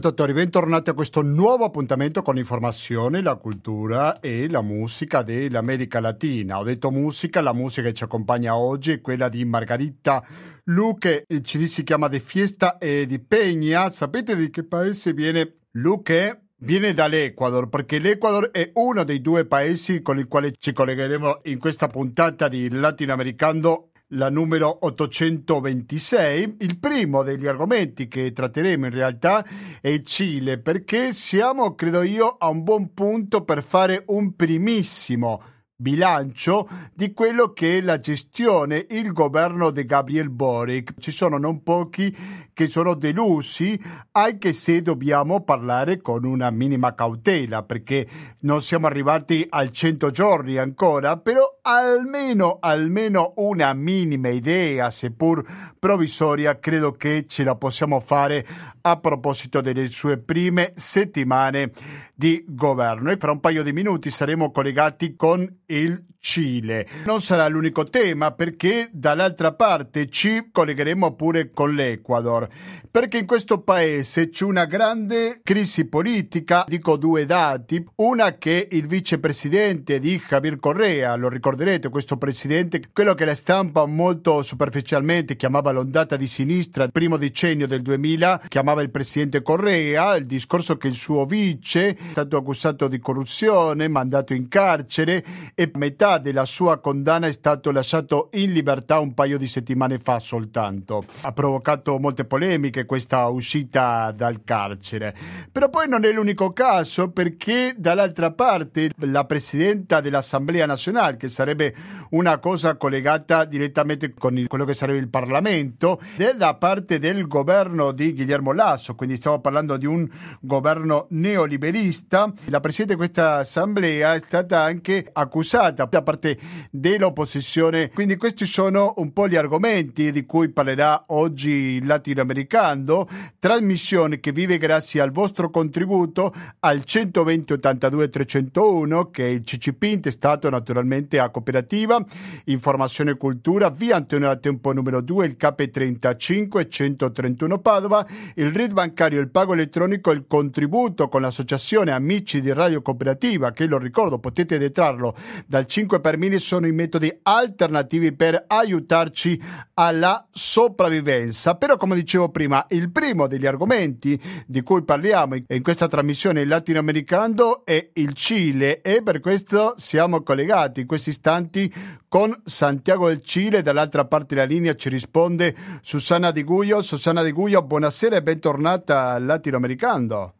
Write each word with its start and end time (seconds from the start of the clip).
ascoltatori, 0.00 0.32
bentornati 0.32 0.88
a 0.88 0.94
questo 0.94 1.20
nuovo 1.20 1.66
appuntamento 1.66 2.22
con 2.22 2.34
l'informazione, 2.34 3.20
la 3.20 3.34
cultura 3.34 4.18
e 4.18 4.48
la 4.48 4.62
musica 4.62 5.20
dell'America 5.22 6.00
Latina. 6.00 6.58
Ho 6.58 6.62
detto 6.64 6.90
musica, 6.90 7.42
la 7.42 7.52
musica 7.52 7.88
che 7.88 7.92
ci 7.92 8.04
accompagna 8.04 8.56
oggi 8.56 8.92
è 8.92 9.00
quella 9.02 9.28
di 9.28 9.44
Margarita 9.44 10.24
Luque, 10.64 11.24
il 11.28 11.42
CD 11.42 11.64
si 11.64 11.82
chiama 11.82 12.08
De 12.08 12.18
Fiesta 12.18 12.78
e 12.78 13.04
di 13.04 13.22
Peña. 13.28 13.90
Sapete 13.90 14.34
di 14.36 14.48
che 14.48 14.64
paese 14.64 15.12
viene 15.12 15.58
Luque? 15.72 16.44
Viene 16.62 16.94
dall'Ecuador 16.94 17.68
perché 17.68 17.98
l'Ecuador 17.98 18.50
è 18.52 18.70
uno 18.74 19.04
dei 19.04 19.20
due 19.20 19.44
paesi 19.44 20.00
con 20.00 20.18
i 20.18 20.24
quali 20.24 20.54
ci 20.58 20.72
collegheremo 20.72 21.40
in 21.44 21.58
questa 21.58 21.88
puntata 21.88 22.48
di 22.48 22.70
Latinoamericano 22.70 23.89
la 24.10 24.30
numero 24.30 24.78
826. 24.86 26.56
Il 26.60 26.78
primo 26.78 27.22
degli 27.22 27.46
argomenti 27.46 28.08
che 28.08 28.32
tratteremo 28.32 28.86
in 28.86 28.92
realtà 28.92 29.44
è 29.80 29.88
il 29.88 30.04
Cile, 30.04 30.58
perché 30.58 31.12
siamo, 31.12 31.74
credo 31.74 32.02
io, 32.02 32.36
a 32.38 32.48
un 32.48 32.62
buon 32.62 32.94
punto 32.94 33.44
per 33.44 33.62
fare 33.62 34.04
un 34.06 34.34
primissimo 34.34 35.42
bilancio 35.80 36.68
di 36.92 37.14
quello 37.14 37.52
che 37.52 37.78
è 37.78 37.80
la 37.80 37.98
gestione, 37.98 38.86
il 38.90 39.12
governo 39.12 39.70
di 39.70 39.86
Gabriel 39.86 40.28
Boric. 40.28 40.94
Ci 40.98 41.10
sono 41.10 41.38
non 41.38 41.62
pochi 41.62 42.14
che 42.52 42.68
sono 42.68 42.92
delusi, 42.94 43.80
anche 44.12 44.52
se 44.52 44.82
dobbiamo 44.82 45.42
parlare 45.42 46.02
con 46.02 46.24
una 46.24 46.50
minima 46.50 46.94
cautela, 46.94 47.62
perché 47.62 48.06
non 48.40 48.60
siamo 48.60 48.86
arrivati 48.86 49.46
al 49.48 49.70
100 49.70 50.10
giorni 50.10 50.58
ancora, 50.58 51.16
però 51.16 51.58
almeno, 51.62 52.58
almeno 52.60 53.32
una 53.36 53.72
minima 53.72 54.28
idea, 54.28 54.90
seppur 54.90 55.42
provvisoria, 55.78 56.58
credo 56.58 56.92
che 56.92 57.24
ce 57.26 57.44
la 57.44 57.54
possiamo 57.54 58.00
fare 58.00 58.46
a 58.82 58.98
proposito 58.98 59.62
delle 59.62 59.88
sue 59.88 60.18
prime 60.18 60.72
settimane 60.76 61.72
di 62.20 62.44
governo. 62.46 63.10
E 63.10 63.16
fra 63.16 63.30
un 63.30 63.40
paio 63.40 63.62
di 63.62 63.72
minuti 63.72 64.10
saremo 64.10 64.50
collegati 64.50 65.16
con 65.16 65.50
il 65.64 66.04
Cile. 66.22 66.86
Non 67.06 67.22
sarà 67.22 67.48
l'unico 67.48 67.84
tema 67.84 68.32
perché 68.32 68.90
dall'altra 68.92 69.54
parte 69.54 70.10
ci 70.10 70.50
collegheremo 70.52 71.14
pure 71.14 71.50
con 71.50 71.74
l'Ecuador, 71.74 72.46
perché 72.90 73.16
in 73.16 73.26
questo 73.26 73.62
paese 73.62 74.28
c'è 74.28 74.44
una 74.44 74.66
grande 74.66 75.40
crisi 75.42 75.86
politica, 75.86 76.64
dico 76.68 76.98
due 76.98 77.24
dati, 77.24 77.82
una 77.96 78.34
che 78.34 78.68
il 78.70 78.86
vicepresidente 78.86 79.98
di 79.98 80.20
Javier 80.28 80.58
Correa, 80.58 81.14
lo 81.16 81.30
ricorderete, 81.30 81.88
questo 81.88 82.18
presidente, 82.18 82.82
quello 82.92 83.14
che 83.14 83.24
la 83.24 83.34
stampa 83.34 83.86
molto 83.86 84.42
superficialmente 84.42 85.36
chiamava 85.36 85.70
l'ondata 85.70 86.16
di 86.16 86.26
sinistra, 86.26 86.84
il 86.84 86.92
primo 86.92 87.16
decennio 87.16 87.66
del 87.66 87.80
2000, 87.80 88.42
chiamava 88.48 88.82
il 88.82 88.90
presidente 88.90 89.40
Correa, 89.40 90.16
il 90.16 90.26
discorso 90.26 90.76
che 90.76 90.88
il 90.88 90.94
suo 90.94 91.24
vice 91.24 91.96
è 92.10 92.12
stato 92.12 92.36
accusato 92.36 92.88
di 92.88 92.98
corruzione, 92.98 93.86
mandato 93.86 94.34
in 94.34 94.48
carcere 94.48 95.24
e 95.54 95.70
metà 95.74 96.18
della 96.18 96.44
sua 96.44 96.78
condanna 96.78 97.28
è 97.28 97.32
stato 97.32 97.70
lasciato 97.70 98.30
in 98.32 98.52
libertà 98.52 98.98
un 98.98 99.14
paio 99.14 99.38
di 99.38 99.46
settimane 99.46 99.98
fa 99.98 100.18
soltanto. 100.18 101.04
Ha 101.20 101.32
provocato 101.32 101.98
molte 101.98 102.24
polemiche 102.24 102.84
questa 102.84 103.28
uscita 103.28 104.10
dal 104.10 104.42
carcere. 104.42 105.14
Però 105.52 105.68
poi 105.68 105.88
non 105.88 106.04
è 106.04 106.10
l'unico 106.12 106.52
caso 106.52 107.10
perché 107.10 107.74
dall'altra 107.76 108.32
parte 108.32 108.90
la 108.96 109.24
presidenta 109.24 110.00
dell'Assemblea 110.00 110.66
nazionale, 110.66 111.16
che 111.16 111.28
sarebbe 111.28 111.74
una 112.10 112.38
cosa 112.38 112.76
collegata 112.76 113.44
direttamente 113.44 114.12
con 114.14 114.36
il, 114.36 114.48
quello 114.48 114.64
che 114.64 114.74
sarebbe 114.74 114.98
il 114.98 115.08
Parlamento, 115.08 116.00
è 116.16 116.34
da 116.34 116.54
parte 116.54 116.98
del 116.98 117.28
governo 117.28 117.92
di 117.92 118.14
Guillermo 118.14 118.52
Lasso, 118.52 118.96
quindi 118.96 119.16
stiamo 119.16 119.40
parlando 119.40 119.76
di 119.76 119.86
un 119.86 120.08
governo 120.40 121.06
neoliberista. 121.10 121.99
La 122.46 122.60
presidente 122.60 122.94
di 122.94 122.98
questa 122.98 123.36
assemblea 123.36 124.14
è 124.14 124.20
stata 124.24 124.62
anche 124.62 125.08
accusata 125.12 125.84
da 125.84 126.02
parte 126.02 126.38
dell'opposizione. 126.70 127.90
Quindi 127.90 128.16
questi 128.16 128.46
sono 128.46 128.94
un 128.96 129.12
po' 129.12 129.28
gli 129.28 129.36
argomenti 129.36 130.10
di 130.10 130.24
cui 130.26 130.50
parlerà 130.50 131.04
oggi 131.08 131.50
il 131.50 131.86
latinoamericano, 131.86 133.08
trasmissione 133.38 134.20
che 134.20 134.32
vive 134.32 134.58
grazie 134.58 135.00
al 135.00 135.10
vostro 135.10 135.50
contributo 135.50 136.32
al 136.60 136.84
120 136.84 137.52
82 137.54 138.08
301 138.08 139.10
che 139.10 139.26
è 139.26 139.28
il 139.28 139.42
CCP 139.42 139.82
intestato 139.84 140.48
naturalmente 140.50 141.18
a 141.18 141.30
cooperativa, 141.30 142.02
informazione 142.44 143.12
e 143.12 143.16
cultura, 143.16 143.70
via 143.70 143.96
Antonio 143.96 144.38
Tempo 144.38 144.72
numero 144.72 145.00
2, 145.00 145.26
il 145.26 145.36
KP35 145.38 146.68
131 146.68 147.58
Padova, 147.58 148.06
il 148.34 148.52
RID 148.52 148.72
bancario, 148.72 149.20
il 149.20 149.28
pago 149.30 149.52
elettronico, 149.52 150.10
il 150.10 150.24
contributo 150.26 151.08
con 151.08 151.20
l'associazione 151.20 151.89
Amici 151.90 152.40
di 152.40 152.52
Radio 152.52 152.80
Cooperativa, 152.80 153.50
che 153.52 153.66
lo 153.66 153.78
ricordo 153.78 154.18
potete 154.18 154.56
detrarlo 154.56 155.14
dal 155.46 155.66
5 155.66 155.78
5 155.80 156.00
per 156.00 156.18
mille 156.18 156.38
sono 156.38 156.66
i 156.66 156.72
metodi 156.72 157.12
alternativi 157.22 158.12
per 158.12 158.44
aiutarci 158.46 159.40
alla 159.74 160.24
sopravvivenza. 160.30 161.56
Però, 161.56 161.76
come 161.76 161.96
dicevo 161.96 162.28
prima, 162.28 162.64
il 162.68 162.90
primo 162.92 163.26
degli 163.26 163.46
argomenti 163.46 164.20
di 164.46 164.60
cui 164.62 164.84
parliamo 164.84 165.36
in 165.48 165.62
questa 165.62 165.88
trasmissione 165.88 166.44
latinoamericano 166.44 167.64
è 167.64 167.90
il 167.94 168.12
Cile 168.12 168.82
e 168.82 169.02
per 169.02 169.20
questo 169.20 169.74
siamo 169.78 170.22
collegati 170.22 170.80
in 170.80 170.86
questi 170.86 171.10
istanti 171.10 171.72
con 172.06 172.38
Santiago 172.44 173.08
del 173.08 173.22
Cile. 173.22 173.62
Dall'altra 173.62 174.04
parte 174.04 174.34
della 174.34 174.46
linea 174.46 174.76
ci 174.76 174.88
risponde 174.88 175.54
Susana 175.80 176.30
Di 176.30 176.44
Guglio. 176.44 176.82
Susana 176.82 177.22
Di 177.22 177.32
Guglio, 177.32 177.62
buonasera 177.62 178.16
e 178.16 178.22
bentornata 178.22 179.10
al 179.10 179.24
latinoamericano. 179.24 180.34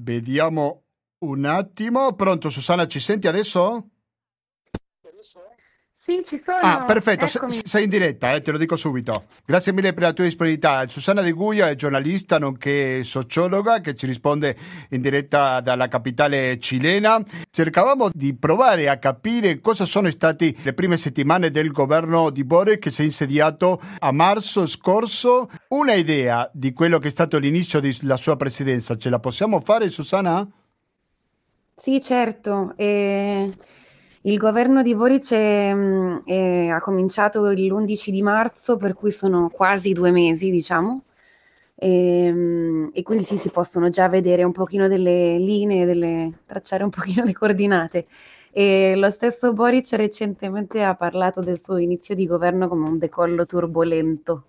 Vediamo 0.00 0.84
un 1.24 1.44
attimo, 1.44 2.14
pronto 2.14 2.50
Susanna, 2.50 2.86
ci 2.86 3.00
senti 3.00 3.26
adesso? 3.26 3.97
Sì, 6.08 6.22
ci 6.24 6.40
sono. 6.42 6.56
Ah, 6.62 6.84
perfetto, 6.86 7.26
S- 7.26 7.64
sei 7.64 7.84
in 7.84 7.90
diretta, 7.90 8.32
eh, 8.32 8.40
te 8.40 8.50
lo 8.50 8.56
dico 8.56 8.76
subito. 8.76 9.24
Grazie 9.44 9.74
mille 9.74 9.92
per 9.92 10.04
la 10.04 10.12
tua 10.14 10.24
disponibilità. 10.24 10.88
Susanna 10.88 11.20
De 11.20 11.32
Guia 11.32 11.68
è 11.68 11.74
giornalista 11.74 12.38
nonché 12.38 13.04
sociologa 13.04 13.82
che 13.82 13.94
ci 13.94 14.06
risponde 14.06 14.56
in 14.88 15.02
diretta 15.02 15.60
dalla 15.60 15.86
capitale 15.88 16.58
cilena. 16.60 17.22
Cercavamo 17.50 18.08
di 18.10 18.34
provare 18.34 18.88
a 18.88 18.96
capire 18.96 19.60
cosa 19.60 19.84
sono 19.84 20.08
state 20.08 20.54
le 20.62 20.72
prime 20.72 20.96
settimane 20.96 21.50
del 21.50 21.72
governo 21.72 22.30
di 22.30 22.42
Bore 22.42 22.78
che 22.78 22.90
si 22.90 23.02
è 23.02 23.04
insediato 23.04 23.78
a 23.98 24.10
marzo 24.10 24.64
scorso. 24.64 25.50
Una 25.68 25.92
idea 25.92 26.48
di 26.54 26.72
quello 26.72 26.98
che 26.98 27.08
è 27.08 27.10
stato 27.10 27.36
l'inizio 27.36 27.80
della 27.80 28.16
sua 28.16 28.36
presidenza, 28.36 28.96
ce 28.96 29.10
la 29.10 29.18
possiamo 29.18 29.60
fare 29.60 29.90
Susanna? 29.90 30.48
Sì, 31.76 32.00
certo. 32.00 32.72
E 32.76 33.52
il 34.22 34.36
governo 34.38 34.82
di 34.82 34.94
Boric 34.94 35.32
è, 35.32 35.72
mm, 35.74 36.16
è- 36.24 36.68
ha 36.68 36.80
cominciato 36.80 37.42
l'11 37.50 38.10
di 38.10 38.22
marzo, 38.22 38.76
per 38.76 38.94
cui 38.94 39.10
sono 39.10 39.48
quasi 39.50 39.92
due 39.92 40.10
mesi, 40.10 40.50
diciamo. 40.50 41.02
E, 41.80 42.30
mm, 42.32 42.88
e 42.92 43.02
quindi 43.02 43.24
sì, 43.24 43.36
si 43.38 43.50
possono 43.50 43.88
già 43.88 44.08
vedere 44.08 44.42
un 44.42 44.52
pochino 44.52 44.88
delle 44.88 45.38
linee, 45.38 45.84
delle- 45.86 46.40
tracciare 46.46 46.82
un 46.84 46.90
pochino 46.90 47.24
le 47.24 47.32
coordinate. 47.32 48.06
E 48.50 48.94
lo 48.96 49.10
stesso 49.10 49.52
Boric 49.52 49.92
recentemente 49.92 50.82
ha 50.82 50.94
parlato 50.96 51.40
del 51.40 51.60
suo 51.62 51.76
inizio 51.78 52.14
di 52.14 52.26
governo 52.26 52.66
come 52.68 52.88
un 52.88 52.98
decollo 52.98 53.46
turbolento 53.46 54.46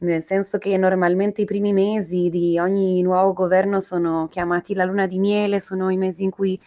nel 0.00 0.22
senso 0.22 0.58
che 0.58 0.76
normalmente 0.76 1.42
i 1.42 1.44
primi 1.44 1.72
mesi 1.72 2.30
di 2.30 2.58
ogni 2.58 3.02
nuovo 3.02 3.32
governo 3.34 3.80
sono 3.80 4.28
chiamati 4.28 4.74
la 4.74 4.84
luna 4.84 5.06
di 5.06 5.18
miele, 5.18 5.60
sono 5.60 5.90
i 5.90 5.96
mesi 5.96 6.22
in 6.24 6.30
cui 6.30 6.58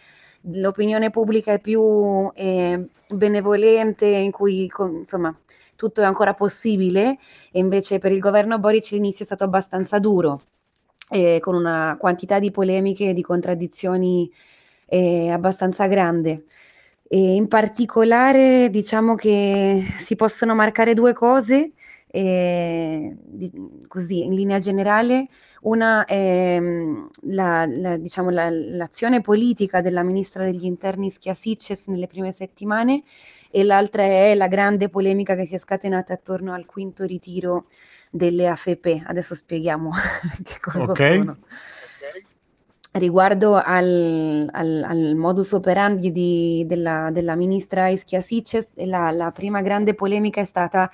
l'opinione 0.52 1.10
pubblica 1.10 1.52
è 1.52 1.60
più 1.60 2.30
eh, 2.34 2.88
benevolente, 3.08 4.06
in 4.06 4.30
cui 4.30 4.70
insomma 4.78 5.36
tutto 5.76 6.00
è 6.00 6.04
ancora 6.04 6.34
possibile, 6.34 7.18
e 7.50 7.58
invece 7.58 7.98
per 7.98 8.12
il 8.12 8.20
governo 8.20 8.58
Boric 8.58 8.90
l'inizio 8.90 9.24
è 9.24 9.26
stato 9.26 9.44
abbastanza 9.44 9.98
duro, 9.98 10.42
eh, 11.10 11.38
con 11.40 11.54
una 11.54 11.96
quantità 11.98 12.38
di 12.38 12.50
polemiche 12.50 13.10
e 13.10 13.12
di 13.12 13.22
contraddizioni 13.22 14.30
eh, 14.86 15.30
abbastanza 15.30 15.86
grande. 15.86 16.44
E 17.06 17.34
in 17.34 17.48
particolare 17.48 18.70
diciamo 18.70 19.14
che 19.14 19.84
si 19.98 20.16
possono 20.16 20.54
marcare 20.54 20.94
due 20.94 21.12
cose 21.12 21.72
eh, 22.16 23.16
così 23.88 24.22
in 24.22 24.34
linea 24.34 24.60
generale, 24.60 25.26
una 25.62 26.04
è 26.04 26.60
mm, 26.60 27.06
la, 27.22 27.66
la, 27.66 27.96
diciamo, 27.96 28.30
la, 28.30 28.48
l'azione 28.50 29.20
politica 29.20 29.80
della 29.80 30.04
ministra 30.04 30.44
degli 30.44 30.64
interni 30.64 31.10
Schiasices 31.10 31.88
nelle 31.88 32.06
prime 32.06 32.30
settimane 32.30 33.02
e 33.50 33.64
l'altra 33.64 34.04
è 34.04 34.32
la 34.36 34.46
grande 34.46 34.88
polemica 34.88 35.34
che 35.34 35.44
si 35.44 35.56
è 35.56 35.58
scatenata 35.58 36.12
attorno 36.12 36.52
al 36.52 36.66
quinto 36.66 37.04
ritiro 37.04 37.66
delle 38.10 38.46
AFP. 38.46 39.02
Adesso 39.06 39.34
spieghiamo 39.34 39.90
che 40.44 40.60
cosa 40.60 40.82
okay. 40.82 41.18
sono. 41.18 41.38
Riguardo 42.92 43.54
al, 43.54 44.48
al, 44.52 44.84
al, 44.86 45.14
modus 45.16 45.50
operandi 45.50 46.12
di, 46.12 46.64
della, 46.68 47.08
della 47.10 47.34
ministra 47.34 47.88
Ischia 47.88 48.20
Sices, 48.20 48.74
la, 48.84 49.10
la 49.10 49.32
prima 49.32 49.62
grande 49.62 49.94
polemica 49.94 50.40
è 50.40 50.44
stata 50.44 50.88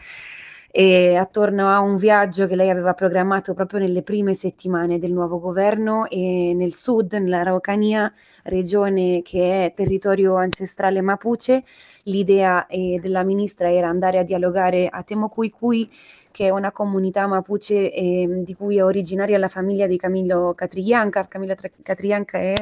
e 0.72 1.16
attorno 1.16 1.68
a 1.68 1.80
un 1.80 1.96
viaggio 1.96 2.46
che 2.46 2.54
lei 2.54 2.70
aveva 2.70 2.94
programmato 2.94 3.54
proprio 3.54 3.80
nelle 3.80 4.02
prime 4.02 4.34
settimane 4.34 5.00
del 5.00 5.12
nuovo 5.12 5.40
governo 5.40 6.06
e 6.08 6.52
nel 6.54 6.72
sud, 6.72 7.12
nella 7.14 7.40
Araucania, 7.40 8.12
regione 8.44 9.20
che 9.22 9.64
è 9.66 9.74
territorio 9.74 10.36
ancestrale 10.36 11.00
mapuche. 11.00 11.64
L'idea 12.04 12.66
eh, 12.66 12.98
della 13.02 13.24
ministra 13.24 13.72
era 13.72 13.88
andare 13.88 14.18
a 14.18 14.22
dialogare 14.22 14.86
a 14.88 15.02
Temocuicui, 15.02 15.90
che 16.30 16.46
è 16.46 16.50
una 16.50 16.70
comunità 16.70 17.26
mapuche 17.26 17.92
eh, 17.92 18.42
di 18.44 18.54
cui 18.54 18.76
è 18.76 18.84
originaria 18.84 19.38
la 19.38 19.48
famiglia 19.48 19.88
di 19.88 19.96
Camillo 19.96 20.54
Catrillanca. 20.54 21.26
Camillo 21.26 21.56
Catrillanca 21.82 22.38
è 22.38 22.54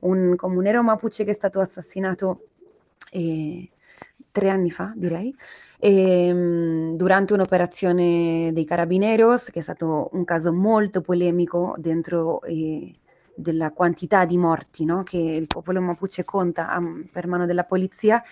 un 0.00 0.34
comunero 0.34 0.82
mapuche 0.82 1.24
che 1.24 1.30
è 1.30 1.34
stato 1.34 1.60
assassinato 1.60 2.48
eh, 3.12 3.68
tre 4.32 4.48
anni 4.50 4.70
fa, 4.70 4.92
direi, 4.96 5.34
e, 5.78 6.26
ehm, 6.28 6.96
durante 6.96 7.34
un'operazione 7.34 8.50
dei 8.52 8.64
Carabineros, 8.64 9.50
che 9.50 9.60
è 9.60 9.62
stato 9.62 10.08
un 10.12 10.24
caso 10.24 10.52
molto 10.52 11.00
polemico 11.02 11.74
dentro 11.78 12.42
eh, 12.42 12.92
della 13.34 13.72
quantità 13.72 14.24
di 14.24 14.36
morti 14.36 14.84
no? 14.84 15.02
che 15.02 15.18
il 15.18 15.46
popolo 15.46 15.80
mapuche 15.80 16.24
conta 16.24 16.74
um, 16.78 17.06
per 17.10 17.26
mano 17.26 17.46
della 17.46 17.64
polizia 17.64 18.22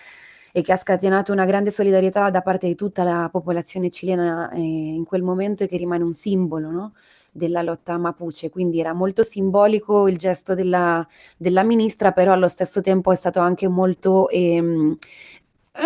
e 0.53 0.63
che 0.63 0.73
ha 0.73 0.77
scatenato 0.77 1.33
una 1.33 1.45
grande 1.45 1.71
solidarietà 1.71 2.31
da 2.31 2.41
parte 2.43 2.67
di 2.67 2.75
tutta 2.75 3.05
la 3.05 3.29
popolazione 3.31 3.89
cilena 3.91 4.51
eh, 4.51 4.59
in 4.61 5.05
quel 5.05 5.23
momento 5.23 5.63
e 5.63 5.69
che 5.69 5.77
rimane 5.77 6.03
un 6.03 6.13
simbolo 6.13 6.71
no? 6.71 6.93
della 7.31 7.63
lotta 7.63 7.97
mapuche. 7.99 8.51
Quindi 8.51 8.81
era 8.81 8.93
molto 8.93 9.23
simbolico 9.23 10.09
il 10.09 10.17
gesto 10.17 10.55
della, 10.55 11.07
della 11.37 11.63
ministra, 11.63 12.13
però 12.13 12.33
allo 12.33 12.49
stesso 12.49 12.81
tempo 12.81 13.13
è 13.13 13.17
stato 13.17 13.39
anche 13.41 13.69
molto, 13.69 14.29
ehm, 14.29 14.97
eh, 15.39 15.40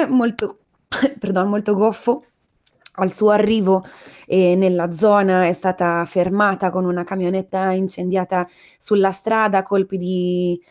molto 0.09 0.59
perdón, 1.19 1.49
molto 1.49 1.75
goffo. 1.75 2.25
Al 2.97 3.13
suo 3.13 3.31
arrivo 3.31 3.85
eh, 4.27 4.55
nella 4.55 4.93
zona 4.93 5.47
è 5.47 5.53
stata 5.53 6.05
fermata 6.05 6.71
con 6.71 6.85
una 6.85 7.03
camionetta 7.03 7.73
incendiata 7.73 8.47
sulla 8.79 9.11
strada, 9.11 9.65
colpi 9.65 9.97
di, 9.97 10.63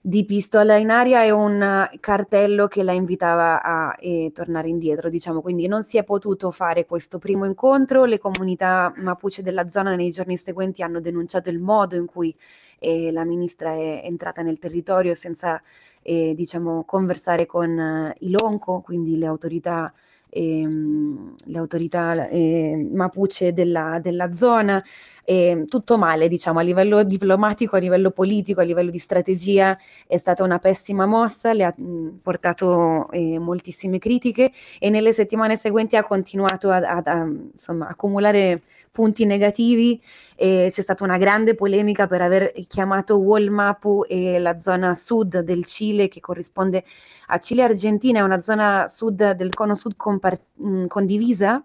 di 0.00 0.24
pistola 0.24 0.76
in 0.76 0.90
aria 0.90 1.24
e 1.24 1.32
un 1.32 1.88
cartello 1.98 2.68
che 2.68 2.84
la 2.84 2.92
invitava 2.92 3.60
a 3.60 3.96
eh, 3.98 4.30
tornare 4.32 4.68
indietro, 4.68 5.08
diciamo. 5.10 5.40
Quindi 5.40 5.66
non 5.66 5.82
si 5.82 5.98
è 5.98 6.04
potuto 6.04 6.52
fare 6.52 6.86
questo 6.86 7.18
primo 7.18 7.46
incontro. 7.46 8.04
Le 8.04 8.18
comunità 8.18 8.92
mapuche 8.98 9.42
della 9.42 9.68
zona 9.68 9.96
nei 9.96 10.10
giorni 10.12 10.36
seguenti 10.36 10.82
hanno 10.84 11.00
denunciato 11.00 11.50
il 11.50 11.58
modo 11.58 11.96
in 11.96 12.06
cui 12.06 12.32
eh, 12.78 13.10
la 13.10 13.24
ministra 13.24 13.72
è 13.72 14.02
entrata 14.04 14.42
nel 14.42 14.58
territorio 14.58 15.14
senza 15.14 15.60
eh, 16.02 16.34
diciamo, 16.34 16.84
conversare 16.84 17.46
con 17.46 17.78
eh, 17.78 18.14
i 18.20 18.30
Lonco, 18.30 18.80
quindi 18.80 19.16
le 19.18 19.26
autorità, 19.26 19.92
ehm, 20.28 21.34
le 21.44 21.58
autorità 21.58 22.28
eh, 22.28 22.88
mapuche 22.92 23.52
della, 23.52 23.98
della 24.00 24.32
zona, 24.32 24.82
e 25.24 25.64
tutto 25.68 25.98
male, 25.98 26.28
diciamo, 26.28 26.58
a 26.58 26.62
livello 26.62 27.02
diplomatico, 27.04 27.76
a 27.76 27.78
livello 27.78 28.10
politico, 28.10 28.60
a 28.60 28.64
livello 28.64 28.90
di 28.90 28.98
strategia 28.98 29.78
è 30.06 30.16
stata 30.16 30.42
una 30.42 30.58
pessima 30.58 31.06
mossa, 31.06 31.52
le 31.52 31.64
ha 31.64 31.74
portato 32.20 33.10
eh, 33.10 33.38
moltissime 33.38 33.98
critiche 33.98 34.50
e 34.78 34.90
nelle 34.90 35.12
settimane 35.12 35.56
seguenti 35.56 35.96
ha 35.96 36.02
continuato 36.04 36.70
a, 36.70 36.78
a, 36.78 37.02
a 37.04 37.22
insomma, 37.52 37.88
accumulare 37.88 38.62
punti 38.90 39.24
negativi 39.24 40.00
e 40.36 40.68
c'è 40.70 40.82
stata 40.82 41.02
una 41.04 41.16
grande 41.16 41.54
polemica 41.54 42.06
per 42.06 42.20
aver 42.20 42.52
chiamato 42.66 43.16
Wallmapu 43.16 44.04
e 44.06 44.38
la 44.38 44.58
zona 44.58 44.94
sud 44.94 45.40
del 45.40 45.64
Cile 45.64 46.08
che 46.08 46.20
corrisponde 46.20 46.84
a 47.28 47.38
Cile 47.38 47.62
Argentina, 47.62 48.18
è 48.18 48.22
una 48.22 48.42
zona 48.42 48.88
sud 48.88 49.32
del 49.32 49.54
cono 49.54 49.74
sud 49.74 49.96
compar- 49.96 50.42
condivisa 50.88 51.62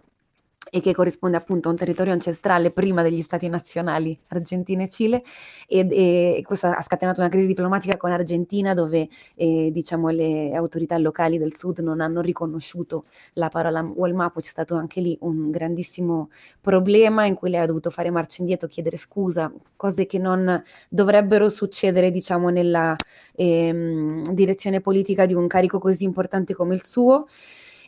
e 0.70 0.82
che 0.82 0.94
corrisponde 0.94 1.38
appunto 1.38 1.68
a 1.68 1.72
un 1.72 1.78
territorio 1.78 2.14
ancestrale 2.14 2.72
prima 2.72 3.02
degli 3.02 3.22
stati 3.22 3.48
nazionali 3.50 4.18
Argentina 4.28 4.84
e 4.84 4.90
Cile 4.90 5.24
e, 5.68 5.88
e 5.90 6.42
questo 6.46 6.68
ha 6.68 6.82
scatenato 6.82 7.20
una 7.22 7.30
crisi 7.30 7.48
diplomatica 7.48 7.98
con 7.98 8.12
Argentina 8.12 8.74
dove 8.74 9.08
eh, 9.36 9.70
diciamo 9.72 10.10
le 10.10 10.54
autorità 10.54 10.98
locali 10.98 11.38
del 11.38 11.56
sud 11.56 11.80
non 11.80 12.02
hanno 12.02 12.22
riconosciuto 12.22 13.06
la 13.34 13.50
parola 13.50 13.82
Walmapu, 13.82 14.40
c'è 14.40 14.50
stato 14.50 14.76
anche 14.76 15.02
lì 15.02 15.18
un 15.22 15.52
grandissimo 15.52 16.30
problema 16.62 17.26
in 17.26 17.36
cui 17.36 17.50
lei 17.50 17.62
ha 17.62 17.66
dovuto 17.66 17.90
fare 17.90 18.10
marcia 18.10 18.42
indietro, 18.42 18.68
chiedere 18.68 18.98
scusa, 18.98 19.52
cose 19.76 20.06
che 20.06 20.18
non 20.18 20.62
dovrebbero 20.90 21.50
succedere 21.50 22.12
diciamo 22.12 22.50
nella 22.50 22.96
ehm, 23.36 24.22
direzione 24.34 24.82
politica 24.82 25.26
di 25.26 25.34
un 25.34 25.48
carico 25.48 25.80
così 25.80 26.04
importante 26.04 26.54
come 26.54 26.76
il 26.76 26.84
suo 26.86 27.28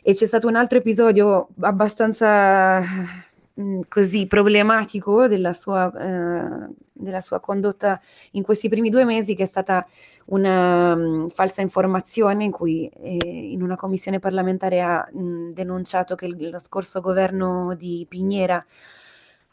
e 0.02 0.14
c'è 0.14 0.26
stato 0.26 0.46
un 0.46 0.56
altro 0.56 0.78
episodio 0.78 1.48
abbastanza 1.60 2.80
mm, 3.60 3.80
così 3.88 4.26
problematico 4.26 5.26
della 5.26 5.52
sua, 5.52 5.92
eh, 5.92 6.68
della 6.92 7.20
sua, 7.20 7.40
condotta 7.40 8.00
in 8.32 8.42
questi 8.42 8.68
primi 8.68 8.88
due 8.88 9.04
mesi 9.04 9.34
che 9.34 9.42
è 9.44 9.46
stata 9.46 9.86
una 10.26 10.94
um, 10.94 11.28
falsa 11.28 11.60
informazione 11.60 12.44
in 12.44 12.50
cui 12.50 12.88
eh, 12.88 13.18
in 13.52 13.62
una 13.62 13.76
commissione 13.76 14.18
parlamentare 14.18 14.80
ha 14.80 15.06
mh, 15.12 15.22
mm, 15.22 15.50
denunciato 15.52 16.14
che 16.14 16.26
il, 16.26 16.50
lo 16.50 16.58
scorso 16.58 17.00
governo 17.00 17.74
di 17.74 18.06
Pignera 18.08 18.64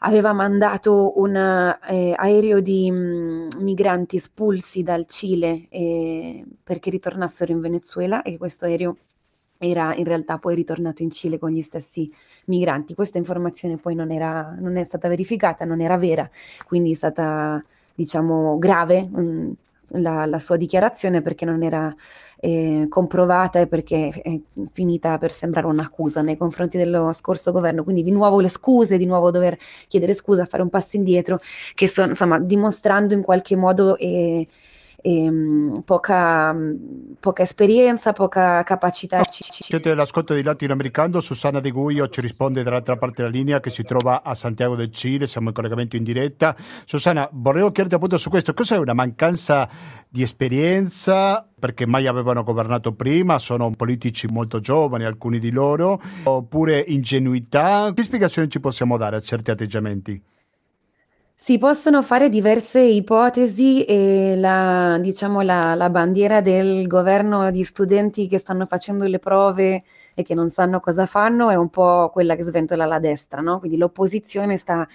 aveva 0.02 0.32
mandato 0.32 1.18
un 1.18 1.34
eh, 1.36 2.14
aereo 2.16 2.60
di 2.60 2.90
mh, 2.90 2.96
mm, 2.96 3.48
migranti 3.60 4.16
espulsi 4.16 4.82
dal 4.82 5.06
Cile 5.06 5.66
eh, 5.70 6.44
perché 6.62 6.90
ritornassero 6.90 7.52
in 7.52 7.60
Venezuela 7.60 8.22
e 8.22 8.38
questo 8.38 8.64
aereo 8.64 8.96
era 9.58 9.94
in 9.94 10.04
realtà 10.04 10.38
poi 10.38 10.54
ritornato 10.54 11.02
in 11.02 11.10
Cile 11.10 11.38
con 11.38 11.50
gli 11.50 11.62
stessi 11.62 12.10
migranti. 12.46 12.94
Questa 12.94 13.18
informazione 13.18 13.76
poi 13.76 13.94
non, 13.94 14.10
era, 14.10 14.56
non 14.58 14.76
è 14.76 14.84
stata 14.84 15.08
verificata, 15.08 15.64
non 15.64 15.80
era 15.80 15.96
vera, 15.96 16.28
quindi 16.64 16.92
è 16.92 16.94
stata 16.94 17.62
diciamo 17.94 18.58
grave 18.58 19.08
mm, 19.08 19.50
la, 19.94 20.24
la, 20.26 20.38
sua 20.38 20.56
dichiarazione 20.56 21.20
perché 21.20 21.44
non 21.44 21.64
era 21.64 21.92
eh, 22.40 22.86
comprovata 22.88 23.58
e 23.58 23.66
perché 23.66 24.10
è 24.10 24.38
finita 24.70 25.18
per 25.18 25.32
sembrare 25.32 25.66
un'accusa 25.66 26.22
nei 26.22 26.36
confronti 26.36 26.76
dello 26.76 27.12
scorso 27.12 27.50
governo. 27.50 27.82
Quindi 27.82 28.04
di 28.04 28.12
nuovo 28.12 28.40
le 28.40 28.48
scuse, 28.48 28.96
di 28.96 29.06
nuovo 29.06 29.32
dover 29.32 29.58
chiedere 29.88 30.14
scusa, 30.14 30.44
fare 30.44 30.62
un 30.62 30.70
passo 30.70 30.96
indietro, 30.96 31.40
che 31.74 31.88
sono 31.88 32.10
insomma 32.10 32.38
dimostrando 32.38 33.14
in 33.14 33.22
qualche 33.22 33.56
modo... 33.56 33.96
Eh, 33.96 34.46
ehm, 35.00 35.82
poca, 35.84 36.56
poca, 37.20 37.42
esperienza, 37.42 38.12
poca 38.12 38.62
capacità. 38.62 39.20
Siete 39.24 39.88
dell'ascolto 39.88 40.34
di 40.34 40.42
latinoamericano, 40.42 41.20
Susana 41.20 41.60
De 41.60 41.70
Guio 41.70 42.08
ci 42.08 42.20
risponde 42.20 42.62
dall'altra 42.62 42.96
parte 42.96 43.22
della 43.22 43.34
linea 43.34 43.60
che 43.60 43.70
si 43.70 43.82
trova 43.82 44.22
a 44.22 44.34
Santiago 44.34 44.74
del 44.74 44.90
Cile, 44.90 45.26
siamo 45.26 45.48
in 45.48 45.54
collegamento 45.54 45.96
in 45.96 46.04
diretta. 46.04 46.56
Susana, 46.84 47.28
vorrei 47.32 47.62
chiederti 47.64 47.94
appunto 47.94 48.16
su 48.16 48.30
questo, 48.30 48.54
cos'è 48.54 48.76
una 48.76 48.94
mancanza 48.94 49.68
di 50.08 50.22
esperienza 50.22 51.46
perché 51.58 51.86
mai 51.86 52.06
avevano 52.06 52.42
governato 52.42 52.92
prima, 52.92 53.38
sono 53.38 53.70
politici 53.70 54.26
molto 54.28 54.60
giovani, 54.60 55.04
alcuni 55.04 55.38
di 55.38 55.50
loro, 55.50 56.00
oppure 56.24 56.84
ingenuità? 56.86 57.92
Che 57.92 58.02
spiegazioni 58.02 58.48
ci 58.48 58.60
possiamo 58.60 58.96
dare 58.96 59.16
a 59.16 59.20
certi 59.20 59.50
atteggiamenti? 59.50 60.22
Si 61.40 61.56
possono 61.56 62.02
fare 62.02 62.28
diverse 62.28 62.80
ipotesi 62.80 63.84
e 63.84 64.34
la, 64.36 64.98
diciamo, 65.00 65.40
la, 65.40 65.74
la 65.76 65.88
bandiera 65.88 66.40
del 66.42 66.86
governo 66.88 67.50
di 67.52 67.62
studenti 67.62 68.26
che 68.26 68.38
stanno 68.38 68.66
facendo 68.66 69.04
le 69.04 69.20
prove 69.20 69.84
e 70.14 70.22
che 70.24 70.34
non 70.34 70.50
sanno 70.50 70.80
cosa 70.80 71.06
fanno 71.06 71.48
è 71.48 71.54
un 71.54 71.70
po' 71.70 72.10
quella 72.12 72.34
che 72.34 72.42
sventola 72.42 72.84
la 72.86 72.98
destra, 72.98 73.40
no? 73.40 73.60
Quindi 73.60 73.78
l'opposizione 73.78 74.58
sta 74.58 74.86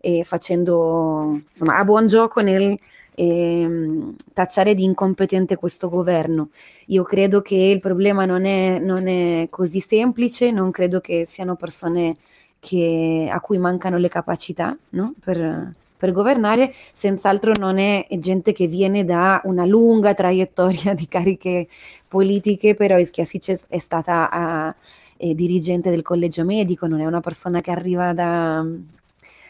eh, 0.00 0.22
facendo 0.22 1.40
insomma, 1.48 1.78
a 1.78 1.84
buon 1.84 2.06
gioco 2.06 2.40
nel 2.40 2.78
eh, 3.14 4.12
tacciare 4.34 4.74
di 4.74 4.84
incompetente 4.84 5.56
questo 5.56 5.88
governo. 5.88 6.50
Io 6.88 7.02
credo 7.04 7.40
che 7.40 7.56
il 7.56 7.80
problema 7.80 8.26
non 8.26 8.44
è, 8.44 8.78
non 8.78 9.08
è 9.08 9.48
così 9.50 9.80
semplice, 9.80 10.50
non 10.52 10.70
credo 10.70 11.00
che 11.00 11.24
siano 11.26 11.56
persone 11.56 12.16
che, 12.60 13.28
a 13.32 13.40
cui 13.40 13.58
mancano 13.58 13.96
le 13.98 14.08
capacità 14.08 14.76
no? 14.90 15.14
per 15.18 15.74
per 16.06 16.12
governare, 16.12 16.72
senz'altro 16.92 17.52
non 17.58 17.78
è 17.78 18.06
gente 18.18 18.52
che 18.52 18.68
viene 18.68 19.04
da 19.04 19.40
una 19.44 19.64
lunga 19.64 20.14
traiettoria 20.14 20.94
di 20.94 21.08
cariche 21.08 21.66
politiche, 22.06 22.76
però 22.76 22.96
Ischiasic 22.96 23.66
è 23.66 23.78
stata 23.78 24.74
uh, 25.18 25.34
dirigente 25.34 25.90
del 25.90 26.02
collegio 26.02 26.44
medico, 26.44 26.86
non 26.86 27.00
è 27.00 27.06
una 27.06 27.20
persona 27.20 27.60
che 27.60 27.72
arriva 27.72 28.12
da, 28.12 28.64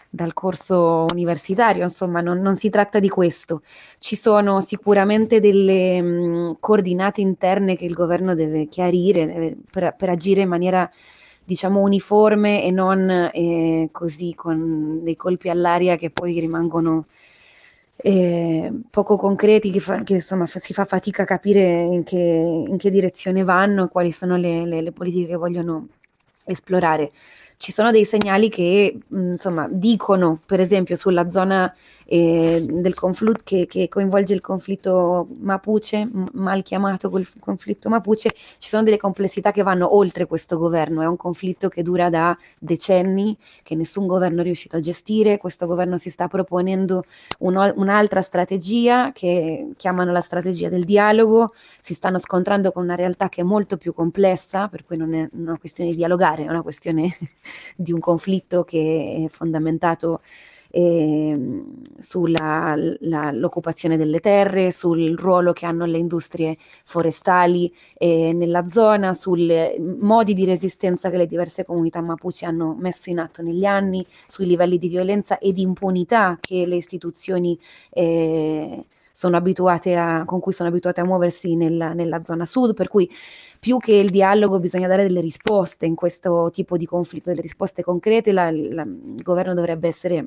dal 0.09 0.33
corso 0.33 1.05
universitario, 1.13 1.83
insomma 1.83 2.23
non, 2.23 2.41
non, 2.41 2.57
si 2.57 2.71
tratta 2.71 3.01
di 3.01 3.09
questo. 3.11 3.63
Ci 3.99 4.17
sono 4.17 4.63
sicuramente 4.63 5.41
delle 5.41 6.01
mh, 6.01 6.57
coordinate 6.59 7.21
interne 7.21 7.77
che 7.77 7.85
il 7.85 7.93
governo 7.93 8.35
deve 8.35 8.67
chiarire 8.69 9.27
deve, 9.27 9.57
per, 9.71 9.95
per 9.95 10.09
agire 10.09 10.41
in 10.41 10.49
maniera 10.49 10.91
diciamo 11.47 11.81
uniforme 11.81 12.65
e 12.65 12.71
non 12.73 13.09
eh, 13.33 13.89
così 13.93 14.35
con 14.35 15.03
dei 15.05 15.17
colpi 15.17 15.49
all'aria 15.49 15.97
che 15.97 16.11
poi 16.11 16.41
rimangono 16.41 17.07
eh, 17.97 18.71
poco 18.91 19.17
concreti, 19.17 19.71
che, 19.71 19.81
fa, 19.81 20.03
che 20.03 20.15
insomma 20.15 20.47
si 20.47 20.73
fa 20.73 20.85
fatica 20.85 21.23
a 21.23 21.27
capire 21.27 21.61
in 21.63 22.03
che, 22.05 22.17
in 22.17 22.77
che 22.77 22.91
direzione 22.91 23.45
vanno 23.45 23.85
e 23.85 23.89
quali 23.89 24.11
sono 24.13 24.37
le, 24.37 24.67
le, 24.67 24.83
le 24.83 24.93
politiche 24.93 25.29
che 25.29 25.37
vogliono 25.37 25.89
esplorare. 26.45 27.13
ci 27.59 27.73
sono 27.73 27.91
dei 27.91 28.05
segnali 28.05 28.49
che 28.49 28.99
insomma 29.09 29.69
dicono, 29.71 30.41
per 30.45 30.61
esempio, 30.61 30.97
sulla 30.97 31.29
zona 31.29 31.73
eh, 32.07 32.65
del 32.69 32.95
conflitto 32.95 33.41
che, 33.43 33.67
che, 33.67 33.89
coinvolge 33.89 34.33
il 34.33 34.41
conflitto 34.41 35.27
Mapuche, 35.41 36.09
mal 36.35 36.63
chiamato 36.63 37.11
conflitto 37.41 37.89
Mapuche, 37.89 38.31
ci 38.59 38.69
sono 38.69 38.85
delle 38.85 38.97
complessità 38.97 39.51
che 39.51 39.63
vanno 39.63 39.97
oltre 39.97 40.27
questo 40.27 40.57
governo, 40.57 41.03
è 41.03 41.07
un 41.07 41.17
conflitto 41.17 41.69
che 41.69 41.83
dura 41.83 42.09
da 42.09 42.37
decenni, 42.59 43.37
che 43.63 43.75
nessun 43.75 44.07
governo 44.07 44.41
è 44.41 44.45
riuscito 44.45 44.77
a 44.77 44.81
gestire, 44.81 45.39
questo 45.39 45.67
governo 45.67 45.99
si 45.99 46.11
sta 46.11 46.29
proponendo 46.29 47.05
un, 47.41 47.73
un'altra 47.77 48.23
strategia 48.23 49.11
che 49.13 49.73
chiamano 49.77 50.13
la 50.13 50.21
strategia 50.21 50.69
del 50.69 50.85
dialogo, 50.85 51.55
si 51.81 51.95
stanno 51.95 52.19
scontrando 52.19 52.71
con 52.71 52.85
una 52.85 52.95
realtà 52.95 53.29
che 53.29 53.41
è 53.41 53.45
molto 53.45 53.77
più 53.77 53.93
complessa, 53.93 54.69
per 54.69 54.85
cui 54.85 54.97
non 54.97 55.13
è 55.15 55.29
una 55.33 55.59
questione 55.59 55.91
di 55.91 55.97
dialogare, 55.97 56.45
è 56.45 56.49
una 56.49 56.63
questione 56.63 57.11
di 57.77 57.93
un 57.93 57.99
conflitto 57.99 58.63
che 58.63 59.25
è 59.25 59.29
fondamentato 59.29 60.21
eh, 60.77 61.63
sull'occupazione 61.99 63.97
delle 63.97 64.21
terre, 64.21 64.71
sul 64.71 65.17
ruolo 65.17 65.55
che 65.55 65.65
hanno 65.65 65.87
le 65.87 65.97
industrie 65.97 66.59
forestali 66.85 67.75
eh, 67.97 68.35
nella 68.35 68.67
zona, 68.67 69.15
sui 69.15 69.51
modi 69.99 70.35
di 70.35 70.45
resistenza 70.45 71.09
che 71.09 71.17
le 71.17 71.27
diverse 71.27 71.65
comunità 71.65 72.03
mapuche 72.03 72.45
hanno 72.45 72.77
messo 72.79 73.09
in 73.09 73.21
atto 73.21 73.41
negli 73.41 73.65
anni, 73.65 74.07
sui 74.27 74.45
livelli 74.45 74.77
di 74.77 74.89
violenza 74.89 75.39
e 75.39 75.53
di 75.53 75.63
impunità 75.63 76.37
che 76.39 76.67
le 76.67 76.77
istituzioni 76.77 77.59
eh, 77.91 78.85
sono 79.11 79.39
abituate 79.39 79.97
a, 79.97 80.25
con 80.27 80.41
cui 80.41 80.53
sono 80.53 80.69
abituate 80.69 81.01
a 81.01 81.05
muoversi 81.07 81.57
nella, 81.57 81.95
nella 81.95 82.23
zona 82.23 82.45
sud, 82.45 82.75
per 82.75 82.89
cui 82.89 83.11
più 83.59 83.79
che 83.79 83.95
il 83.95 84.11
dialogo 84.11 84.61
bisogna 84.61 84.89
dare 84.89 85.05
delle 85.05 85.23
risposte 85.23 85.87
in 85.87 85.95
questo 85.95 86.51
tipo 86.53 86.77
di 86.77 86.85
conflitto, 86.85 87.31
delle 87.31 87.41
risposte 87.41 87.83
concrete, 87.83 88.33
la, 88.33 88.51
la, 88.51 88.83
il 88.83 89.23
governo 89.23 89.55
dovrebbe 89.55 89.89
essere 89.89 90.27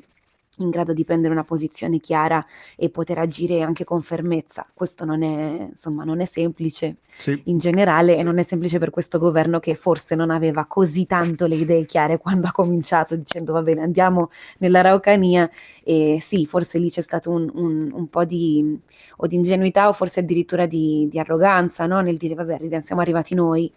in 0.60 0.70
grado 0.70 0.92
di 0.92 1.04
prendere 1.04 1.32
una 1.32 1.44
posizione 1.44 1.98
chiara 1.98 2.44
e 2.76 2.90
poter 2.90 3.18
agire 3.18 3.62
anche 3.62 3.84
con 3.84 4.00
fermezza. 4.00 4.66
Questo 4.72 5.04
non 5.04 5.22
è, 5.22 5.68
insomma, 5.70 6.04
non 6.04 6.20
è 6.20 6.24
semplice 6.24 6.98
sì. 7.16 7.40
in 7.46 7.58
generale 7.58 8.16
e 8.16 8.22
non 8.22 8.38
è 8.38 8.42
semplice 8.42 8.78
per 8.78 8.90
questo 8.90 9.18
governo 9.18 9.58
che 9.58 9.74
forse 9.74 10.14
non 10.14 10.30
aveva 10.30 10.66
così 10.66 11.06
tanto 11.06 11.46
le 11.46 11.56
idee 11.56 11.84
chiare 11.84 12.18
quando 12.18 12.46
ha 12.46 12.52
cominciato 12.52 13.16
dicendo 13.16 13.52
va 13.52 13.62
bene 13.62 13.82
andiamo 13.82 14.30
nella 14.58 14.80
Raucania 14.80 15.50
e 15.82 16.18
sì, 16.20 16.46
forse 16.46 16.78
lì 16.78 16.90
c'è 16.90 17.02
stato 17.02 17.30
un, 17.30 17.50
un, 17.54 17.90
un 17.92 18.08
po' 18.08 18.24
di, 18.24 18.78
o 19.16 19.26
di 19.26 19.36
ingenuità 19.36 19.88
o 19.88 19.92
forse 19.92 20.20
addirittura 20.20 20.66
di, 20.66 21.08
di 21.10 21.18
arroganza 21.18 21.86
no? 21.86 22.00
nel 22.00 22.16
dire 22.16 22.34
vabbè 22.34 22.80
siamo 22.82 23.00
arrivati 23.00 23.34
noi 23.34 23.72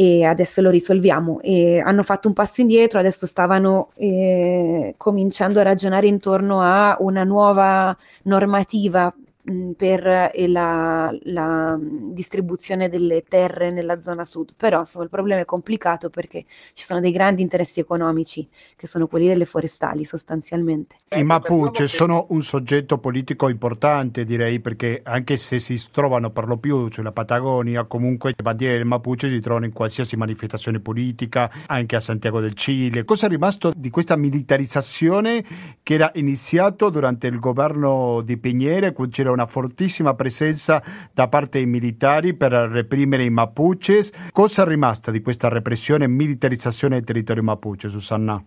e 0.00 0.22
adesso 0.24 0.60
lo 0.60 0.70
risolviamo. 0.70 1.40
E 1.40 1.80
hanno 1.80 2.04
fatto 2.04 2.28
un 2.28 2.34
passo 2.34 2.60
indietro, 2.60 3.00
adesso 3.00 3.26
stavano 3.26 3.90
eh, 3.96 4.94
cominciando 4.96 5.58
a 5.58 5.64
ragionare 5.64 6.06
intorno 6.06 6.60
a 6.60 6.96
una 7.00 7.24
nuova 7.24 7.96
normativa 8.22 9.12
per 9.76 10.06
eh, 10.06 10.48
la, 10.48 11.16
la, 11.24 11.78
distribuzione 11.80 12.88
delle 12.88 13.22
terre 13.22 13.70
nella 13.70 14.00
zona 14.00 14.24
sud, 14.24 14.52
però 14.56 14.80
insomma 14.80 15.04
il 15.04 15.10
problema 15.10 15.40
è 15.40 15.44
complicato 15.44 16.10
perché 16.10 16.44
ci 16.74 16.84
sono 16.84 17.00
dei 17.00 17.12
grandi 17.12 17.42
interessi 17.42 17.80
economici 17.80 18.46
che 18.76 18.86
sono 18.86 19.06
quelli 19.06 19.26
delle 19.26 19.44
forestali 19.44 20.04
sostanzialmente. 20.04 20.96
I 21.10 21.22
Mapuche 21.22 21.86
sono 21.86 22.26
un 22.30 22.42
soggetto 22.42 22.98
politico 22.98 23.48
importante 23.48 24.24
direi 24.24 24.60
perché 24.60 25.00
anche 25.04 25.36
se 25.36 25.58
si 25.58 25.80
trovano 25.90 26.30
per 26.30 26.46
lo 26.46 26.58
più 26.58 26.90
sulla 26.90 27.12
Patagonia 27.12 27.84
comunque 27.84 28.34
le 28.36 28.42
bandiere 28.42 28.76
del 28.76 28.86
Mapuche 28.86 29.28
si 29.28 29.40
trovano 29.40 29.64
in 29.64 29.72
qualsiasi 29.72 30.16
manifestazione 30.16 30.80
politica 30.80 31.50
anche 31.66 31.96
a 31.96 32.00
Santiago 32.00 32.40
del 32.40 32.54
Cile. 32.54 33.04
Cosa 33.04 33.26
è 33.26 33.28
rimasto 33.28 33.72
di 33.74 33.90
questa 33.90 34.16
militarizzazione 34.16 35.44
che 35.82 35.94
era 35.94 36.10
iniziato 36.14 36.90
durante 36.90 37.26
il 37.26 37.38
governo 37.38 38.20
di 38.22 38.36
Piñera, 38.36 38.92
c'era 39.08 39.32
una 39.38 39.46
fortissima 39.46 40.14
presenza 40.14 40.82
da 41.12 41.28
parte 41.28 41.58
dei 41.58 41.66
militari 41.66 42.34
per 42.34 42.52
reprimere 42.52 43.24
i 43.24 43.30
Mapuches. 43.30 44.10
Cosa 44.32 44.62
è 44.62 44.66
rimasta 44.66 45.12
di 45.12 45.22
questa 45.22 45.48
repressione 45.48 46.04
e 46.04 46.08
militarizzazione 46.08 46.96
del 46.96 47.04
territorio 47.04 47.44
Mapuche, 47.44 47.88
Susanna? 47.88 48.42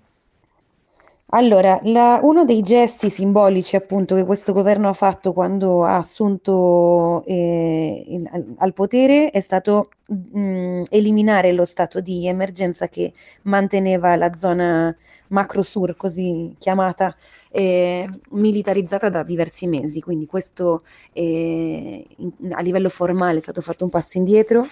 Allora, 1.34 1.80
la, 1.84 2.20
uno 2.22 2.44
dei 2.44 2.62
gesti 2.62 3.10
simbolici 3.10 3.78
appunto 3.78 4.16
che 4.16 4.26
questo 4.26 4.52
governo 4.52 4.90
ha 4.90 4.94
fatto 4.94 5.32
quando 5.32 5.86
ha 5.86 5.96
assunto 5.96 7.24
eh, 7.26 8.04
in, 8.06 8.28
al, 8.30 8.54
al, 8.58 8.74
potere 8.74 9.30
è 9.30 9.40
stato 9.40 9.92
mh, 10.08 10.40
mm, 10.40 10.84
eliminare 10.90 11.54
lo 11.54 11.64
stato 11.64 12.02
di 12.02 12.28
emergenza 12.28 12.90
che 12.90 13.14
manteneva 13.44 14.18
la 14.18 14.34
zona 14.34 14.94
macro-sur, 15.30 15.96
così 15.96 16.54
chiamata, 16.58 17.16
eh, 17.50 18.10
militarizzata 18.32 19.08
da 19.10 19.24
diversi 19.24 19.68
mesi. 19.68 20.02
Quindi 20.02 20.26
questo 20.26 20.84
eh, 21.14 22.06
in, 22.18 22.54
a 22.54 22.60
livello 22.62 22.90
formale 22.90 23.38
è 23.38 23.42
stato 23.42 23.62
fatto 23.62 23.86
un 23.86 23.90
passo 23.90 24.18
indietro, 24.18 24.66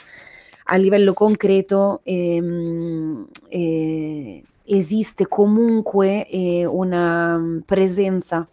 a 0.66 0.76
livello 0.76 1.14
concreto 1.14 2.02
ehm, 2.04 3.28
eh, 3.48 4.44
esiste 4.70 5.28
comunque 5.28 6.28
eh, 6.28 6.66
una 6.66 7.38
mm, 7.38 7.60
presenza 7.60 8.48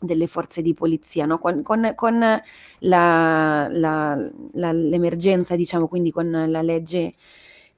delle 0.00 0.26
forze 0.28 0.62
di 0.62 0.74
polizia, 0.74 1.26
no? 1.26 1.38
con, 1.38 1.62
con, 1.62 1.92
con 1.96 2.20
la, 2.20 3.68
la, 3.70 4.30
la, 4.52 4.72
l'emergenza, 4.72 5.56
diciamo, 5.56 5.88
quindi 5.88 6.12
con 6.12 6.30
la 6.30 6.62
legge 6.62 7.14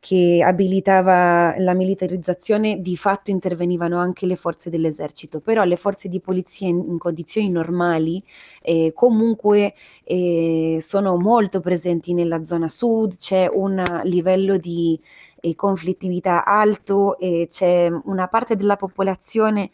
che 0.00 0.42
abilitava 0.42 1.54
la 1.59 1.75
militarizzazione, 1.75 2.80
di 2.80 2.97
fatto 2.97 3.30
intervenivano 3.30 3.99
anche 3.99 4.25
le 4.25 4.37
forze 4.37 4.71
dell'esercito, 4.71 5.40
però 5.40 5.62
le 5.64 5.76
forze 5.76 6.09
di 6.09 6.21
polizia 6.21 6.69
in, 6.69 6.83
in 6.88 6.99
condizioni 6.99 7.50
normali 7.50 8.23
eh, 8.62 8.92
comunque 8.95 9.75
eh, 10.04 10.78
sono 10.80 11.16
molto 11.19 11.61
presenti 11.61 12.14
nella 12.14 12.42
zona 12.42 12.69
sud, 12.69 13.19
c'è 13.19 13.47
un 13.52 13.83
livello 14.04 14.57
di 14.57 14.99
e 15.40 15.54
conflittività 15.54 16.45
alto 16.45 17.19
e 17.19 17.47
c'è 17.49 17.88
una 18.04 18.28
parte 18.28 18.57
della 18.57 18.76
popolazione 18.76 19.71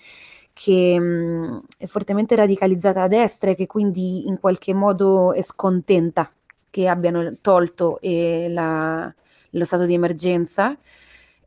che 0.52 0.98
mh, 0.98 1.04
mm, 1.04 1.58
è 1.78 1.86
fortemente 1.86 2.34
radicalizzata 2.34 3.02
a 3.02 3.08
destra 3.08 3.50
e 3.50 3.54
che 3.54 3.66
quindi 3.66 4.26
in 4.26 4.38
qualche 4.40 4.72
modo 4.74 5.32
è 5.32 5.42
scontenta 5.42 6.30
che 6.70 6.88
abbiano 6.88 7.36
tolto 7.40 8.00
eh, 8.00 8.48
la, 8.48 9.12
lo 9.56 9.64
stato 9.64 9.84
di 9.86 9.94
emergenza 9.94 10.76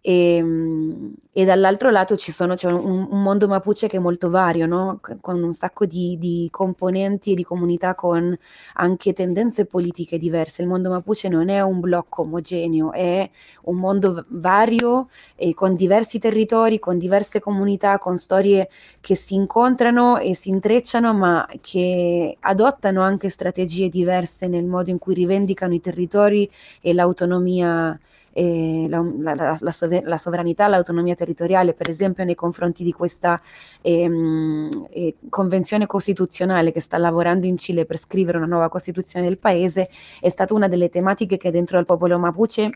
e, 0.01 0.35
ehm, 0.35 1.13
e 1.31 1.45
dall'altro 1.45 1.89
lato 1.89 2.17
ci 2.17 2.31
sono, 2.31 2.55
c'è 2.55 2.67
un, 2.69 3.07
un, 3.09 3.21
mondo 3.21 3.47
mapuche 3.47 3.87
che 3.87 3.97
è 3.97 3.99
molto 3.99 4.29
vario, 4.29 4.65
no? 4.65 4.99
con 5.21 5.41
un 5.41 5.53
sacco 5.53 5.85
di, 5.85 6.17
di, 6.17 6.47
componenti 6.51 7.31
e 7.31 7.35
di 7.35 7.43
comunità 7.43 7.95
con 7.95 8.37
anche 8.73 9.13
tendenze 9.13 9.65
politiche 9.65 10.17
diverse. 10.17 10.63
Il 10.63 10.67
mondo 10.67 10.89
mapuche 10.89 11.29
non 11.29 11.47
è 11.49 11.61
un 11.61 11.79
blocco 11.79 12.23
omogeneo, 12.23 12.91
è 12.91 13.29
un 13.63 13.75
mondo 13.77 14.25
vario 14.29 15.09
e 15.35 15.53
con 15.53 15.75
diversi 15.75 16.19
territori, 16.19 16.79
con 16.79 16.97
diverse 16.97 17.39
comunità, 17.39 17.99
con 17.99 18.17
storie 18.17 18.69
che 18.99 19.15
si 19.15 19.35
incontrano 19.35 20.17
e 20.17 20.35
si 20.35 20.49
intrecciano, 20.49 21.13
ma 21.13 21.47
che 21.61 22.35
adottano 22.41 23.01
anche 23.01 23.29
strategie 23.29 23.87
diverse 23.87 24.47
nel 24.47 24.65
modo 24.65 24.89
in 24.89 24.97
cui 24.97 25.13
rivendicano 25.13 25.73
i 25.73 25.79
territori 25.79 26.49
e 26.81 26.93
l'autonomia 26.93 27.97
eh, 28.39 28.87
la, 28.87 29.03
la, 29.19 29.57
la, 29.59 30.01
la, 30.03 30.17
sovranità, 30.17 30.67
l'autonomia 30.67 31.13
territoriale, 31.13 31.73
per 31.73 31.89
esempio 31.89 32.23
nei 32.23 32.35
confronti 32.35 32.85
di 32.85 32.93
questa 32.93 33.41
ehm, 33.81 34.69
eh, 34.91 35.15
convenzione 35.27 35.85
costituzionale 35.85 36.71
che 36.71 36.79
sta 36.79 36.97
lavorando 36.97 37.47
in 37.47 37.57
Cile 37.57 37.85
per 37.85 37.97
scrivere 37.97 38.37
una 38.37 38.47
nuova 38.47 38.69
costituzione 38.69 39.27
del 39.27 39.37
paese, 39.37 39.89
è 40.21 40.29
stata 40.29 40.53
una 40.53 40.69
delle 40.69 40.87
tematiche 40.87 41.35
che 41.35 41.51
dentro 41.51 41.77
al 41.77 41.85
popolo 41.85 42.17
mapuche 42.17 42.69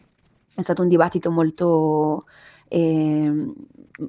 è 0.53 0.61
stato 0.61 0.81
un 0.81 0.89
dibattito 0.89 1.31
molto 1.31 2.25
eh, 2.67 3.31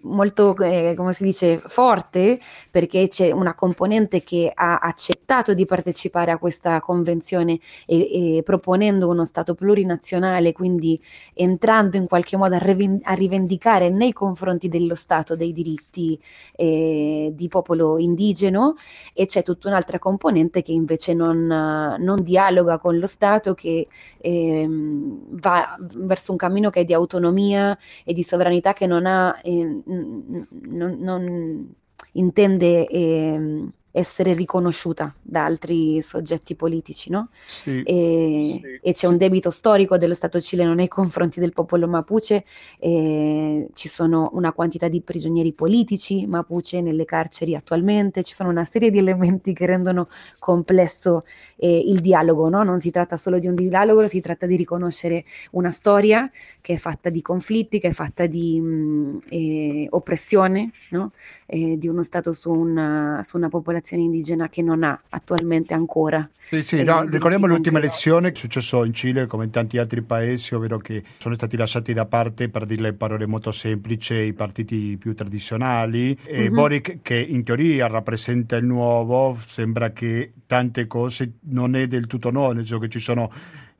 molto, 0.02 0.56
eh, 0.58 0.94
come 0.96 1.12
si 1.12 1.24
dice, 1.24 1.58
forte 1.58 2.38
perché 2.70 3.08
c'è 3.08 3.30
una 3.30 3.54
componente 3.54 4.22
che 4.22 4.50
ha 4.54 4.78
accettato 4.78 5.52
di 5.54 5.66
partecipare 5.66 6.30
a 6.30 6.38
questa 6.38 6.80
convenzione 6.80 7.58
e, 7.86 8.36
e 8.36 8.42
proponendo 8.42 9.08
uno 9.08 9.24
Stato 9.24 9.54
plurinazionale, 9.54 10.52
quindi 10.52 11.00
entrando 11.34 11.96
in 11.96 12.06
qualche 12.06 12.36
modo 12.36 12.54
a, 12.54 12.58
riven- 12.58 13.00
a 13.02 13.12
rivendicare 13.14 13.90
nei 13.90 14.12
confronti 14.12 14.68
dello 14.68 14.94
Stato 14.94 15.36
dei 15.36 15.52
diritti 15.52 16.18
eh, 16.56 17.30
di 17.34 17.48
popolo 17.48 17.98
indigeno 17.98 18.74
e 19.12 19.26
c'è 19.26 19.42
tutta 19.42 19.68
un'altra 19.68 19.98
componente 19.98 20.62
che 20.62 20.72
invece 20.72 21.14
non, 21.14 21.46
non 21.46 22.22
dialoga 22.22 22.78
con 22.78 22.98
lo 22.98 23.06
Stato, 23.06 23.54
che 23.54 23.86
ehm, 24.18 25.38
va 25.40 25.76
verso 25.78 26.32
un 26.32 26.38
cammino 26.38 26.70
che 26.70 26.80
è 26.80 26.84
di 26.84 26.94
autonomia 26.94 27.76
e 28.04 28.12
di 28.12 28.22
sovranità 28.22 28.72
che 28.72 28.86
non 28.86 29.06
ha... 29.06 29.38
Eh, 29.42 29.73
non, 29.84 30.96
non 31.00 31.74
intende 32.12 32.86
eh, 32.88 33.68
essere 33.96 34.34
riconosciuta 34.34 35.14
da 35.22 35.44
altri 35.44 36.02
soggetti 36.02 36.56
politici, 36.56 37.10
no? 37.10 37.28
Sì. 37.46 37.80
E, 37.82 38.58
Sì. 38.60 38.78
e 38.82 38.92
c'è 38.92 39.06
un 39.06 39.16
debito 39.16 39.50
storico 39.50 39.96
dello 39.96 40.14
Stato 40.14 40.40
cileno 40.40 40.74
nei 40.74 40.88
confronti 40.88 41.38
del 41.38 41.52
popolo 41.52 41.86
mapuche, 41.86 42.44
e 42.80 43.68
ci 43.72 43.88
sono 43.88 44.30
una 44.32 44.52
quantità 44.52 44.88
di 44.88 45.00
prigionieri 45.00 45.52
politici 45.52 46.26
mapuche 46.26 46.80
nelle 46.80 47.04
carceri 47.04 47.54
attualmente, 47.54 48.24
ci 48.24 48.34
sono 48.34 48.48
una 48.50 48.64
serie 48.64 48.90
di 48.90 48.98
elementi 48.98 49.52
che 49.54 49.64
rendono 49.66 50.08
complesso 50.40 51.24
eh, 51.56 51.78
il 51.78 52.00
dialogo, 52.00 52.48
no? 52.48 52.64
Non 52.64 52.80
si 52.80 52.90
tratta 52.90 53.16
solo 53.16 53.38
di 53.38 53.46
un 53.46 53.54
dialogo, 53.54 54.08
si 54.08 54.20
tratta 54.20 54.46
di 54.46 54.56
riconoscere 54.56 55.24
una 55.52 55.70
storia 55.70 56.28
che 56.60 56.74
è 56.74 56.76
fatta 56.78 57.10
di 57.10 57.22
conflitti, 57.22 57.78
che 57.78 57.88
è 57.88 57.92
fatta 57.92 58.26
di 58.26 58.58
mh, 58.60 59.18
eh, 59.28 59.86
oppressione, 59.90 60.72
no? 60.90 61.12
eh, 61.46 61.78
di 61.78 61.86
uno 61.86 62.02
Stato 62.02 62.32
su 62.32 62.50
una, 62.50 63.20
su 63.22 63.36
una 63.36 63.48
popolazione 63.48 63.82
indigena 63.92 64.48
che 64.48 64.62
non 64.62 64.82
ha 64.82 64.98
attualmente 65.10 65.74
ancora. 65.74 66.28
Sì, 66.38 66.62
sì, 66.62 66.84
no, 66.84 67.02
ricordiamo 67.06 67.46
l'ultima 67.46 67.78
elezione 67.78 68.30
che 68.30 68.36
è 68.36 68.40
successo 68.40 68.84
in 68.84 68.92
Cile 68.92 69.26
come 69.26 69.44
in 69.44 69.50
tanti 69.50 69.78
altri 69.78 70.02
paesi, 70.02 70.54
ovvero 70.54 70.78
che 70.78 71.02
sono 71.18 71.34
stati 71.34 71.56
lasciati 71.56 71.92
da 71.92 72.04
parte, 72.04 72.48
per 72.48 72.66
dirle 72.66 72.88
in 72.88 72.96
parole 72.96 73.26
molto 73.26 73.50
semplici, 73.50 74.14
i 74.14 74.32
partiti 74.34 74.96
più 74.98 75.14
tradizionali. 75.14 76.16
E 76.24 76.48
Mhm. 76.48 76.54
Boric, 76.54 76.98
che 77.02 77.16
in 77.16 77.44
teoria 77.44 77.86
rappresenta 77.86 78.56
il 78.56 78.64
nuovo, 78.66 79.38
sembra 79.44 79.92
che 79.92 80.32
tante 80.46 80.86
cose 80.86 81.32
non 81.48 81.74
è 81.74 81.86
del 81.86 82.06
tutto 82.06 82.30
nuovo, 82.30 82.52
nel 82.52 82.66
senso 82.66 82.78
che 82.78 82.88
ci 82.88 82.98
sono 82.98 83.30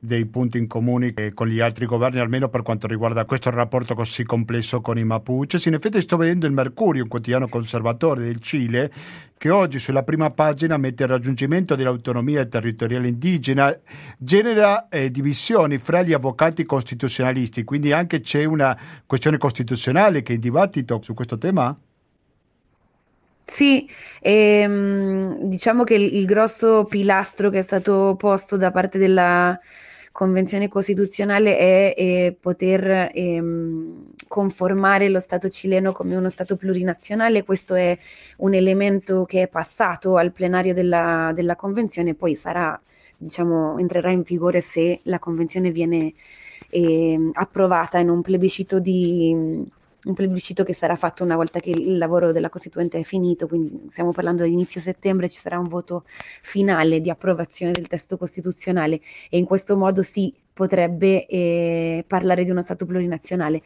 dei 0.05 0.25
punti 0.25 0.57
in 0.57 0.67
comune 0.67 1.13
con 1.33 1.47
gli 1.47 1.59
altri 1.59 1.85
governi, 1.85 2.19
almeno 2.19 2.47
per 2.47 2.61
quanto 2.61 2.87
riguarda 2.87 3.25
questo 3.25 3.49
rapporto 3.49 3.95
così 3.95 4.23
complesso 4.23 4.81
con 4.81 4.97
i 4.97 5.03
Mapuches. 5.03 5.65
In 5.65 5.73
effetti 5.73 5.99
sto 6.01 6.17
vedendo 6.17 6.45
il 6.45 6.53
Mercurio, 6.53 7.03
un 7.03 7.09
quotidiano 7.09 7.47
conservatore 7.47 8.23
del 8.23 8.39
Cile, 8.39 8.91
che 9.37 9.49
oggi 9.49 9.79
sulla 9.79 10.03
prima 10.03 10.29
pagina 10.29 10.77
mette 10.77 11.03
il 11.03 11.09
raggiungimento 11.09 11.75
dell'autonomia 11.75 12.45
territoriale 12.45 13.09
indigena, 13.09 13.77
genera 14.17 14.87
eh, 14.87 15.11
divisioni 15.11 15.77
fra 15.77 16.01
gli 16.01 16.13
avvocati 16.13 16.63
costituzionalisti, 16.65 17.63
quindi 17.63 17.91
anche 17.91 18.21
c'è 18.21 18.45
una 18.45 18.77
questione 19.05 19.37
costituzionale 19.37 20.23
che 20.23 20.31
è 20.31 20.35
in 20.35 20.41
dibattito 20.41 20.99
su 21.03 21.13
questo 21.13 21.37
tema? 21.37 21.77
Sì, 23.47 23.87
ehm, 24.21 25.43
diciamo 25.43 25.83
che 25.83 25.93
il, 25.93 26.15
il 26.15 26.25
grosso 26.25 26.85
pilastro 26.85 27.51
che 27.51 27.59
è 27.59 27.61
stato 27.61 28.15
posto 28.17 28.57
da 28.57 28.71
parte 28.71 28.97
della 28.97 29.57
Convenzione 30.15 30.69
Costituzionale 30.69 31.57
è 31.57 31.93
eh, 31.97 32.37
poter 32.39 33.11
ehm, 33.13 34.13
conformare 34.29 35.09
lo 35.09 35.19
Stato 35.19 35.49
cileno 35.49 35.91
come 35.91 36.15
uno 36.15 36.29
Stato 36.29 36.55
plurinazionale. 36.55 37.43
Questo 37.43 37.73
è 37.75 37.97
un 38.37 38.53
elemento 38.53 39.25
che 39.25 39.41
è 39.41 39.47
passato 39.49 40.15
al 40.15 40.31
plenario 40.31 40.73
della, 40.73 41.33
della 41.35 41.57
Convenzione, 41.57 42.13
poi 42.13 42.37
sarà, 42.37 42.81
diciamo, 43.17 43.77
entrerà 43.77 44.09
in 44.11 44.21
vigore 44.21 44.61
se 44.61 45.01
la 45.03 45.19
Convenzione 45.19 45.69
viene 45.71 46.13
ehm, 46.69 47.31
approvata 47.33 47.97
in 47.97 48.07
un 48.07 48.21
plebiscito 48.21 48.79
di 48.79 49.69
un 50.05 50.13
plebiscito 50.13 50.63
che 50.63 50.73
sarà 50.73 50.95
fatto 50.95 51.23
una 51.23 51.35
volta 51.35 51.59
che 51.59 51.71
il 51.71 51.97
lavoro 51.97 52.31
della 52.31 52.49
Costituente 52.49 52.99
è 52.99 53.03
finito, 53.03 53.47
quindi 53.47 53.87
stiamo 53.89 54.11
parlando 54.11 54.43
di 54.43 54.51
inizio 54.51 54.79
settembre, 54.81 55.29
ci 55.29 55.39
sarà 55.39 55.59
un 55.59 55.67
voto 55.67 56.05
finale 56.41 57.01
di 57.01 57.09
approvazione 57.09 57.71
del 57.71 57.87
testo 57.87 58.17
costituzionale. 58.17 59.01
E 59.29 59.37
in 59.37 59.45
questo 59.45 59.75
modo 59.77 60.01
si 60.03 60.33
potrebbe 60.55 61.27
eh, 61.27 62.05
parlare 62.07 62.45
di 62.45 62.49
uno 62.51 62.61
Stato 62.61 62.85
plurinazionale. 62.85 63.61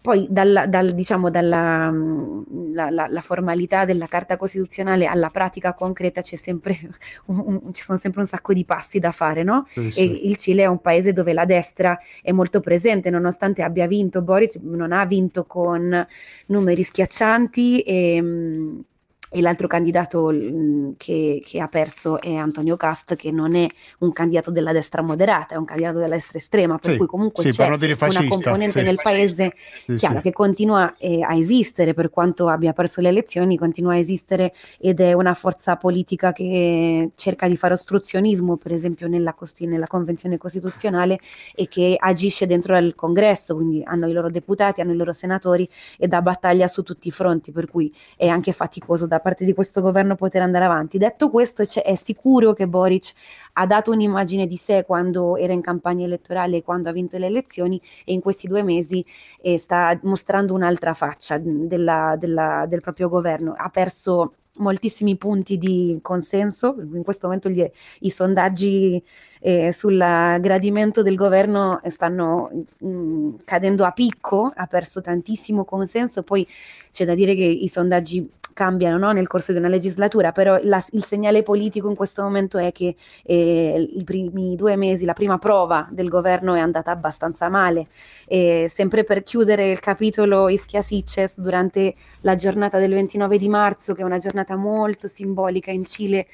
Poi 0.00 0.28
dalla, 0.30 0.66
dal, 0.68 0.92
diciamo, 0.92 1.30
dalla 1.30 1.90
mh, 1.90 2.72
la, 2.72 2.90
la, 2.90 3.06
la 3.08 3.20
formalità 3.20 3.84
della 3.84 4.06
Carta 4.06 4.36
Costituzionale 4.36 5.06
alla 5.06 5.30
pratica 5.30 5.74
concreta 5.74 6.22
c'è 6.22 6.36
sempre 6.36 6.78
un, 7.26 7.60
un, 7.64 7.74
ci 7.74 7.82
sono 7.82 7.98
sempre 7.98 8.20
un 8.20 8.26
sacco 8.26 8.52
di 8.52 8.64
passi 8.64 9.00
da 9.00 9.10
fare, 9.10 9.42
no? 9.42 9.66
Sì, 9.66 9.90
E 9.92 10.04
il 10.04 10.36
Cile 10.36 10.62
è 10.62 10.66
un 10.66 10.80
paese 10.80 11.12
dove 11.12 11.32
la 11.32 11.44
destra 11.44 11.98
è 12.22 12.30
molto 12.32 12.60
presente, 12.60 13.10
nonostante 13.10 13.62
abbia 13.62 13.86
vinto 13.88 14.22
Boric, 14.22 14.56
non 14.62 14.92
ha 14.92 15.04
vinto 15.06 15.44
con 15.44 16.06
numeri 16.46 16.82
schiaccianti 16.84 17.80
e, 17.80 18.22
mh, 18.22 18.84
e 19.30 19.40
l'altro 19.40 19.66
candidato 19.68 20.30
mh, 20.30 20.94
che, 20.96 21.40
che 21.44 21.60
ha 21.60 21.68
perso 21.68 22.20
è 22.20 22.34
Antonio 22.34 22.76
Cast, 22.76 23.16
che 23.16 23.30
non 23.30 23.54
è 23.54 23.66
un 24.00 24.12
candidato 24.12 24.50
della 24.50 24.72
destra 24.72 25.02
moderata, 25.02 25.54
è 25.54 25.58
un 25.58 25.64
candidato 25.64 25.98
della 25.98 26.14
destra 26.16 26.38
estrema, 26.38 26.78
per 26.78 26.92
Sì, 26.92 26.96
cui 26.96 27.06
comunque 27.06 27.46
sì, 27.46 27.48
c'è 27.48 27.72
una 28.02 28.24
componente 28.24 28.82
nel 28.82 29.00
paese 29.00 29.54
chiaro 29.94 30.20
che 30.20 30.32
continua 30.32 30.94
eh, 30.96 31.22
a 31.22 31.34
esistere 31.34 31.94
per 31.94 32.10
quanto 32.10 32.48
abbia 32.48 32.72
perso 32.72 33.00
le 33.00 33.08
elezioni, 33.08 33.56
continua 33.58 33.92
a 33.92 33.96
esistere 33.98 34.52
ed 34.78 35.00
è 35.00 35.12
una 35.12 35.34
forza 35.34 35.76
politica 35.76 36.32
che 36.32 37.10
cerca 37.14 37.46
di 37.48 37.56
fare 37.56 37.74
ostruzionismo, 37.74 38.56
per 38.56 38.72
esempio 38.72 39.08
nella, 39.08 39.34
costi- 39.34 39.66
nella 39.66 39.86
Convenzione 39.86 40.38
Costituzionale 40.38 41.18
e 41.54 41.68
che 41.68 41.96
agisce 41.98 42.46
dentro 42.46 42.74
al 42.74 42.94
Congresso, 42.94 43.54
quindi 43.54 43.82
hanno 43.84 44.08
i 44.08 44.12
loro 44.12 44.30
deputati, 44.30 44.80
hanno 44.80 44.92
i 44.92 44.96
loro 44.96 45.12
senatori 45.12 45.68
e 45.98 46.08
dà 46.08 46.22
battaglia 46.22 46.68
su 46.68 46.82
tutti 46.82 47.08
i 47.08 47.10
fronti, 47.10 47.52
per 47.52 47.68
cui 47.68 47.92
è 48.16 48.26
anche 48.28 48.52
faticoso 48.52 49.06
da 49.06 49.19
parte 49.20 49.44
di 49.44 49.52
questo 49.54 49.80
governo 49.80 50.14
poter 50.16 50.42
andare 50.42 50.64
avanti. 50.64 50.98
Detto 50.98 51.30
questo, 51.30 51.62
è 51.62 51.94
sicuro 51.94 52.52
che 52.52 52.66
Boric 52.68 53.12
ha 53.54 53.66
dato 53.66 53.90
un'immagine 53.92 54.46
di 54.46 54.56
sé 54.56 54.84
quando 54.84 55.36
era 55.36 55.52
in 55.52 55.60
campagna 55.60 56.04
elettorale 56.04 56.58
e 56.58 56.62
quando 56.62 56.88
ha 56.88 56.92
vinto 56.92 57.18
le 57.18 57.26
elezioni 57.26 57.80
e 58.04 58.12
in 58.12 58.20
questi 58.20 58.46
due 58.48 58.62
mesi 58.62 59.04
eh, 59.40 59.58
sta 59.58 59.98
mostrando 60.02 60.54
un'altra 60.54 60.94
faccia 60.94 61.38
della- 61.38 62.16
della- 62.18 62.66
del 62.68 62.80
proprio 62.80 63.08
governo. 63.08 63.52
Ha 63.56 63.68
perso 63.70 64.34
moltissimi 64.56 65.16
punti 65.16 65.56
di 65.58 65.98
consenso, 66.02 66.74
in 66.92 67.02
questo 67.02 67.26
momento 67.26 67.48
gli- 67.48 67.70
i 68.00 68.10
sondaggi 68.10 69.02
eh, 69.40 69.72
sul 69.72 69.96
gradimento 69.96 71.02
del 71.02 71.16
governo 71.16 71.80
stanno 71.88 72.50
mm, 72.84 73.36
cadendo 73.44 73.84
a 73.84 73.92
picco, 73.92 74.52
ha 74.54 74.66
perso 74.66 75.00
tantissimo 75.00 75.64
consenso, 75.64 76.22
poi 76.22 76.46
c'è 76.92 77.04
da 77.04 77.14
dire 77.14 77.34
che 77.34 77.44
i 77.44 77.68
sondaggi 77.68 78.28
cambiano 78.52 78.98
no, 78.98 79.12
nel 79.12 79.26
corso 79.26 79.52
di 79.52 79.58
una 79.58 79.68
legislatura, 79.68 80.32
però 80.32 80.58
la- 80.62 80.84
il 80.90 81.04
segnale 81.04 81.42
politico 81.42 81.88
in 81.88 81.94
questo 81.94 82.22
momento 82.22 82.58
è 82.58 82.72
che 82.72 82.94
eh, 83.24 83.88
i 83.96 84.04
primi 84.04 84.54
due 84.56 84.76
mesi, 84.76 85.04
la 85.04 85.12
prima 85.14 85.38
prova 85.38 85.88
del 85.90 86.08
governo 86.08 86.54
è 86.54 86.60
andata 86.60 86.90
abbastanza 86.90 87.48
male. 87.48 87.88
E 88.26 88.66
sempre 88.68 89.04
per 89.04 89.22
chiudere 89.22 89.70
il 89.70 89.80
capitolo 89.80 90.48
Ischia 90.48 90.82
Sitges, 90.82 91.40
durante 91.40 91.94
la 92.22 92.34
giornata 92.36 92.78
del 92.78 92.92
29 92.92 93.38
di 93.38 93.48
marzo, 93.48 93.94
che 93.94 94.02
è 94.02 94.04
una 94.04 94.18
giornata 94.18 94.56
molto 94.56 95.06
simbolica 95.08 95.70
in 95.70 95.84
Cile, 95.84 96.26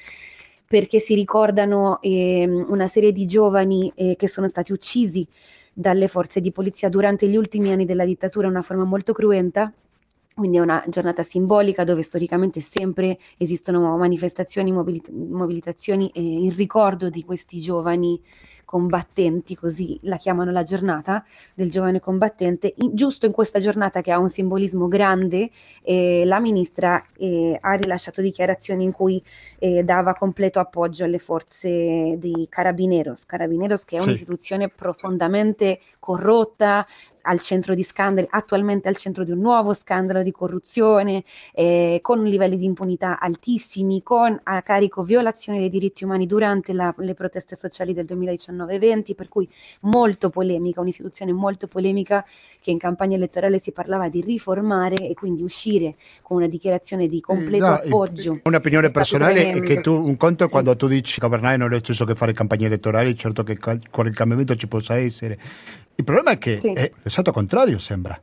perché 0.67 0.99
si 0.99 1.15
ricordano 1.15 2.01
ehm, 2.01 2.65
una 2.69 2.87
serie 2.87 3.11
di 3.11 3.25
giovani 3.25 3.91
eh, 3.95 4.15
che 4.17 4.27
sono 4.27 4.47
stati 4.47 4.73
uccisi 4.73 5.25
dalle 5.73 6.07
forze 6.07 6.41
di 6.41 6.51
polizia 6.51 6.89
durante 6.89 7.27
gli 7.27 7.37
ultimi 7.37 7.71
anni 7.71 7.85
della 7.85 8.05
dittatura 8.05 8.47
in 8.47 8.53
una 8.53 8.61
forma 8.61 8.83
molto 8.83 9.13
cruenta. 9.13 9.71
Quindi 10.33 10.57
è 10.57 10.59
una 10.59 10.83
giornata 10.87 11.23
simbolica 11.23 11.83
dove 11.83 12.03
storicamente 12.03 12.59
sempre 12.59 13.17
esistono 13.37 13.97
manifestazioni, 13.97 14.71
mobilit- 14.71 15.09
mobilitazioni 15.09 16.11
eh, 16.13 16.21
in 16.21 16.55
ricordo 16.55 17.09
di 17.09 17.23
questi 17.23 17.59
giovani 17.59 18.21
combattenti, 18.67 19.55
così 19.55 19.97
la 20.01 20.17
chiamano 20.17 20.51
la 20.51 20.63
giornata 20.63 21.23
del 21.55 21.71
giovane 21.71 22.01
combattente. 22.01 22.73
In- 22.77 22.93
giusto 22.95 23.25
in 23.25 23.31
questa 23.31 23.59
giornata 23.59 24.01
che 24.01 24.11
ha 24.11 24.19
un 24.19 24.27
simbolismo 24.27 24.89
grande, 24.89 25.49
eh, 25.83 26.23
la 26.25 26.41
ministra 26.41 27.01
eh, 27.17 27.57
ha 27.59 27.73
rilasciato 27.75 28.21
dichiarazioni 28.21 28.83
in 28.83 28.91
cui 28.91 29.23
eh, 29.59 29.83
dava 29.83 30.13
completo 30.15 30.59
appoggio 30.59 31.05
alle 31.05 31.17
forze 31.17 32.17
dei 32.17 32.47
Carabineros, 32.49 33.25
Carabineros 33.25 33.85
che 33.85 33.95
è 33.97 34.01
Sì. 34.01 34.07
un'istituzione 34.07 34.67
profondamente 34.69 35.79
corrotta, 35.99 36.85
al 37.27 37.39
centro 37.41 37.73
di 37.75 37.83
scandali, 37.83 38.25
attualmente 38.29 38.87
al 38.87 38.95
centro 38.95 39.23
di 39.23 39.31
un 39.31 39.39
nuovo 39.39 39.73
scandalo 39.73 40.23
di 40.23 40.31
corruzione, 40.31 41.23
eh, 41.53 41.99
con 42.01 42.23
livelli 42.23 42.57
di 42.57 42.65
impunità 42.65 43.19
altissimi, 43.19 44.01
con 44.01 44.39
a 44.43 44.61
carico 44.61 45.03
violazioni 45.03 45.59
dei 45.59 45.69
diritti 45.69 46.03
umani 46.05 46.25
durante 46.25 46.71
la- 46.73 46.93
le 46.97 47.13
proteste 47.13 47.55
sociali 47.55 47.93
del 47.93 48.05
2019-20, 48.05 49.13
per 49.13 49.27
cui 49.27 49.47
molto 49.81 50.29
polemica, 50.29 50.79
un'istituzione 50.81 51.33
molto 51.33 51.67
polemica 51.67 52.25
che 52.61 52.71
in 52.71 52.77
campagna 52.77 53.15
elettorale 53.17 53.59
si 53.59 53.71
parlava 53.71 54.07
di 54.09 54.21
riformare 54.21 54.95
e 55.07 55.13
quindi 55.13 55.43
uscire 55.43 55.95
con 56.21 56.37
una 56.37 56.47
dichiarazione 56.47 57.07
di 57.07 57.19
completo 57.19 57.65
No, 57.65 57.73
appoggio. 57.73 58.39
Un'opinione 58.43 58.89
personale 58.89 59.51
è 59.51 59.61
che 59.61 59.81
tu, 59.81 59.93
un 59.93 60.15
conto 60.15 60.43
è 60.43 60.47
Sì. 60.47 60.51
quando 60.53 60.75
tu 60.75 60.87
dici 60.87 61.19
governare 61.19 61.57
non 61.57 61.67
è 61.67 61.71
lo 61.71 61.79
stesso 61.79 62.05
che 62.05 62.15
fare 62.15 62.31
campagne 62.33 62.67
elettorali, 62.67 63.17
certo 63.17 63.43
che 63.43 63.57
qualche 63.57 64.11
cambiamento 64.13 64.55
ci 64.55 64.67
possa 64.67 64.97
essere. 64.97 65.37
Il 65.97 66.03
problema 66.03 66.31
è 66.31 66.37
che 66.37 66.57
Sì. 66.59 66.71
è 66.73 66.91
l'esatto 67.03 67.31
contrario, 67.31 67.77
sembra. 67.79 68.19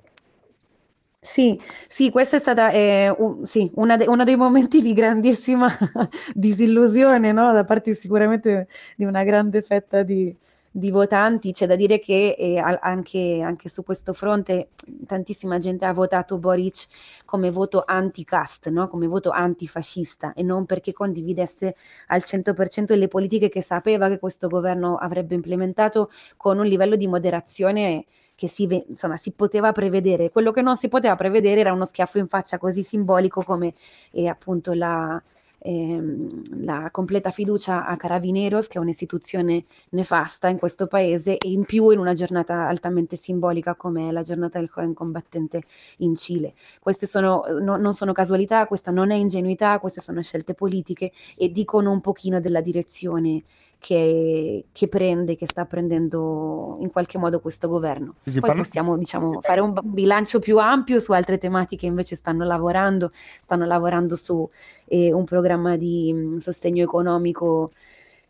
Sì, 1.21 1.59
sì, 1.89 2.11
questa 2.11 2.37
è 2.37 2.39
stata 2.39 2.71
eh, 2.71 3.09
un- 3.09 3.47
sì, 3.47 3.71
una 3.77 3.97
de- 3.97 4.07
uno 4.07 4.25
dei 4.25 4.37
momenti 4.37 4.83
di 4.83 4.93
grandissima 4.93 5.69
disillusione, 6.35 7.33
no? 7.33 7.51
Da 7.53 7.65
parte 7.65 7.95
sicuramente 7.95 8.69
di 8.95 9.05
una 9.05 9.25
grande 9.25 9.63
fetta 9.63 10.03
di, 10.03 10.37
di 10.77 10.91
votanti. 10.91 11.53
C'è 11.53 11.67
da 11.69 11.77
dire 11.77 12.01
che 12.01 12.35
eh, 12.37 12.59
anche, 12.59 13.41
anche, 13.43 13.69
su 13.69 13.85
questo 13.85 14.13
fronte 14.13 14.71
tantissima 15.07 15.59
gente 15.59 15.85
ha 15.85 15.93
votato 15.93 16.37
Boric 16.39 16.87
come 17.25 17.53
voto 17.53 17.85
anti-cast, 17.87 18.69
no? 18.71 18.89
come 18.89 19.07
voto 19.07 19.31
antifascista 19.31 20.33
e 20.33 20.43
non 20.43 20.67
perché 20.67 20.93
condividesse 20.93 21.77
al 22.09 22.23
100% 22.25 22.99
le 22.99 23.07
politiche 23.07 23.49
che 23.49 23.63
sapeva 23.63 24.09
che 24.09 24.19
questo 24.19 24.49
governo 24.49 24.97
avrebbe 24.97 25.37
implementato 25.37 26.11
con 26.37 26.59
un 26.59 26.67
livello 26.67 26.97
di 26.97 27.07
moderazione 27.07 28.07
che 28.35 28.49
si, 28.49 28.67
insomma, 28.89 29.17
si 29.17 29.31
poteva 29.31 29.71
prevedere. 29.71 30.31
Quello 30.31 30.51
che 30.51 30.61
non 30.61 30.77
si 30.77 30.89
poteva 30.89 31.15
prevedere 31.15 31.61
era 31.61 31.73
uno 31.73 31.85
schiaffo 31.85 32.19
in 32.19 32.27
faccia 32.27 32.59
così 32.59 32.83
simbolico 32.83 33.45
come 33.45 33.75
eh, 34.11 34.27
appunto 34.27 34.73
la, 34.73 35.23
ehm, 35.66 36.42
la 36.64 36.90
completa 36.90 37.31
fiducia 37.31 37.87
a 37.87 37.96
Carabineros, 37.96 38.66
che 38.66 38.77
è 38.77 38.81
un'istituzione 38.81 39.64
nefasta 39.90 40.48
in 40.48 40.59
questo 40.59 40.87
paese, 40.87 41.38
e 41.38 41.50
in 41.50 41.64
più 41.64 41.88
in 41.90 41.98
una 41.98 42.12
giornata 42.12 42.66
altamente 42.68 43.16
simbolica 43.16 43.74
come 43.74 44.12
la 44.12 44.22
giornata 44.22 44.59
del 44.59 44.68
joven 44.72 44.92
combattente 44.92 45.62
in 45.98 46.14
Cile. 46.16 46.53
Queste 46.81 47.07
sono, 47.07 47.42
no, 47.61 47.77
non 47.77 47.94
sono 47.94 48.12
casualità, 48.12 48.66
questa 48.66 48.90
non 48.90 49.11
è 49.11 49.14
ingenuità, 49.14 49.79
queste 49.81 50.00
sono 50.03 50.20
scelte 50.22 50.53
politiche 50.55 51.12
e 51.37 51.50
dicono 51.50 51.90
un 51.90 52.00
pochino 52.03 52.40
della 52.40 52.61
direzione 52.61 53.42
che, 53.85 54.64
che, 54.73 54.88
prende, 54.88 55.37
che 55.37 55.44
sta 55.44 55.66
prendendo 55.66 56.79
in 56.81 56.90
qualche 56.90 57.18
modo 57.18 57.38
questo 57.38 57.68
governo. 57.68 58.14
Poi 58.25 58.40
parla... 58.40 58.62
possiamo 58.62 58.97
diciamo, 58.97 59.42
fare 59.42 59.61
un 59.61 59.79
bilancio 59.83 60.38
più 60.38 60.57
ampio 60.57 60.99
su 60.99 61.12
altre 61.12 61.37
tematiche 61.37 61.85
invece 61.85 62.16
stanno 62.16 62.47
lavorando, 62.47 63.12
stanno 63.42 63.66
lavorando 63.66 64.16
su 64.16 64.49
eh, 64.87 65.12
un 65.12 65.25
programma 65.25 65.77
di 65.77 66.11
mh, 66.14 66.18
mm, 66.18 66.37
sostegno 66.38 66.83
economico 66.83 67.73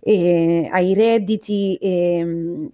eh, 0.01 0.69
ai 0.73 0.93
redditi. 0.93 1.77
E, 1.81 2.25
mh, 2.25 2.73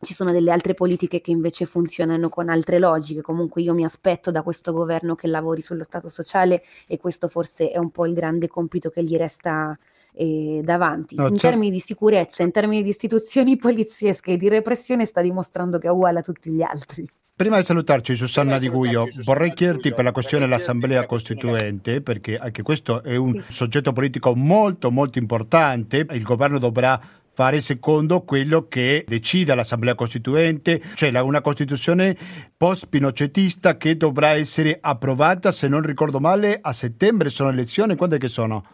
ci 0.00 0.12
sono 0.12 0.30
delle 0.30 0.52
altre 0.52 0.74
politiche 0.74 1.22
che 1.22 1.30
invece 1.30 1.64
funzionano 1.64 2.28
con 2.28 2.50
altre 2.50 2.78
logiche. 2.78 3.22
Comunque 3.22 3.62
io 3.62 3.72
mi 3.72 3.84
aspetto 3.84 4.30
da 4.30 4.42
questo 4.42 4.74
governo 4.74 5.14
che 5.14 5.28
lavori 5.28 5.62
sullo 5.62 5.82
Stato 5.82 6.10
sociale 6.10 6.62
e 6.86 6.98
questo 6.98 7.26
forse 7.28 7.70
è 7.70 7.78
un 7.78 7.90
po' 7.90 8.04
il 8.04 8.12
grande 8.12 8.48
compito 8.48 8.90
che 8.90 9.02
gli 9.02 9.16
resta 9.16 9.76
eh, 10.18 10.60
davanti. 10.64 11.14
No, 11.14 11.28
in 11.28 11.38
certo. 11.38 11.48
termini 11.48 11.70
di 11.70 11.80
sicurezza, 11.80 12.42
in 12.42 12.50
termini 12.50 12.82
di 12.82 12.88
istituzioni 12.88 13.56
poliziesche 13.56 14.32
e 14.32 14.36
di 14.36 14.48
repressione 14.48 15.04
sta 15.04 15.20
dimostrando 15.20 15.78
che 15.78 15.86
è 15.86 15.90
uguale 15.90 16.18
a 16.18 16.22
tutti 16.22 16.50
gli 16.50 16.62
altri. 16.62 17.08
Prima 17.38 17.56
di 17.56 17.62
salutarci, 17.62 18.16
Susanna 18.16 18.58
Di 18.58 18.68
Guio, 18.68 19.06
vorrei 19.22 19.54
chiederti 19.54 19.94
per 19.94 20.02
la 20.02 20.10
questione 20.10 20.44
dell'Assemblea 20.44 21.06
Costituente, 21.06 22.00
perché 22.00 22.36
anche 22.36 22.62
questo 22.62 23.00
è 23.04 23.14
un 23.14 23.40
soggetto 23.46 23.92
politico 23.92 24.34
molto, 24.34 24.90
molto 24.90 25.20
importante. 25.20 26.04
Il 26.10 26.24
governo 26.24 26.58
dovrà 26.58 27.00
fare 27.32 27.60
secondo 27.60 28.22
quello 28.22 28.66
che 28.66 29.04
decida 29.06 29.54
l'Assemblea 29.54 29.94
Costituente, 29.94 30.82
cioè 30.96 31.16
una 31.20 31.40
Costituzione 31.40 32.16
post-pinocetista 32.56 33.76
che 33.76 33.96
dovrà 33.96 34.30
essere 34.30 34.76
approvata, 34.80 35.52
se 35.52 35.68
non 35.68 35.82
ricordo 35.82 36.18
male, 36.18 36.58
a 36.60 36.72
settembre 36.72 37.30
sono 37.30 37.50
elezioni, 37.50 37.94
quando 37.94 38.16
è 38.16 38.18
che 38.18 38.26
sono? 38.26 38.64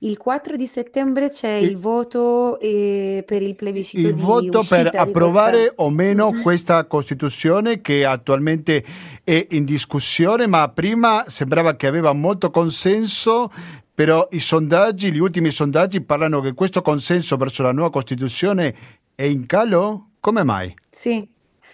Il 0.00 0.18
4 0.18 0.56
di 0.56 0.66
settembre 0.66 1.30
c'è 1.30 1.52
il, 1.52 1.70
il 1.70 1.76
voto 1.78 2.60
eh, 2.60 3.24
per 3.26 3.40
il 3.40 3.56
plebiscito 3.56 4.06
il 4.06 4.14
voto 4.14 4.62
per 4.68 4.90
approvare 4.94 5.72
o 5.76 5.88
meno 5.88 6.30
mm-hmm. 6.30 6.42
questa 6.42 6.84
Costituzione 6.84 7.80
che 7.80 8.04
attualmente 8.04 8.84
è 9.24 9.46
in 9.52 9.64
discussione, 9.64 10.46
ma 10.46 10.68
prima 10.68 11.24
sembrava 11.28 11.76
che 11.76 11.86
aveva 11.86 12.12
molto 12.12 12.50
consenso, 12.50 13.50
però 13.94 14.28
i 14.32 14.38
sondaggi, 14.38 15.10
gli 15.10 15.18
ultimi 15.18 15.50
sondaggi 15.50 16.02
parlano 16.02 16.42
che 16.42 16.52
questo 16.52 16.82
consenso 16.82 17.36
verso 17.36 17.62
la 17.62 17.72
nuova 17.72 17.90
Costituzione 17.90 18.74
è 19.14 19.22
in 19.22 19.46
calo? 19.46 20.10
Come 20.20 20.42
mai? 20.42 20.74
Sì, 20.90 21.26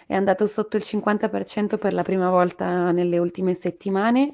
è 0.07 0.15
andato 0.15 0.47
sotto 0.47 0.77
il 0.77 0.85
50% 0.87 1.77
per 1.77 1.93
la 1.93 2.03
prima 2.03 2.31
volta 2.31 2.93
nelle 2.93 3.19
ultime 3.19 3.55
settimane 3.55 4.31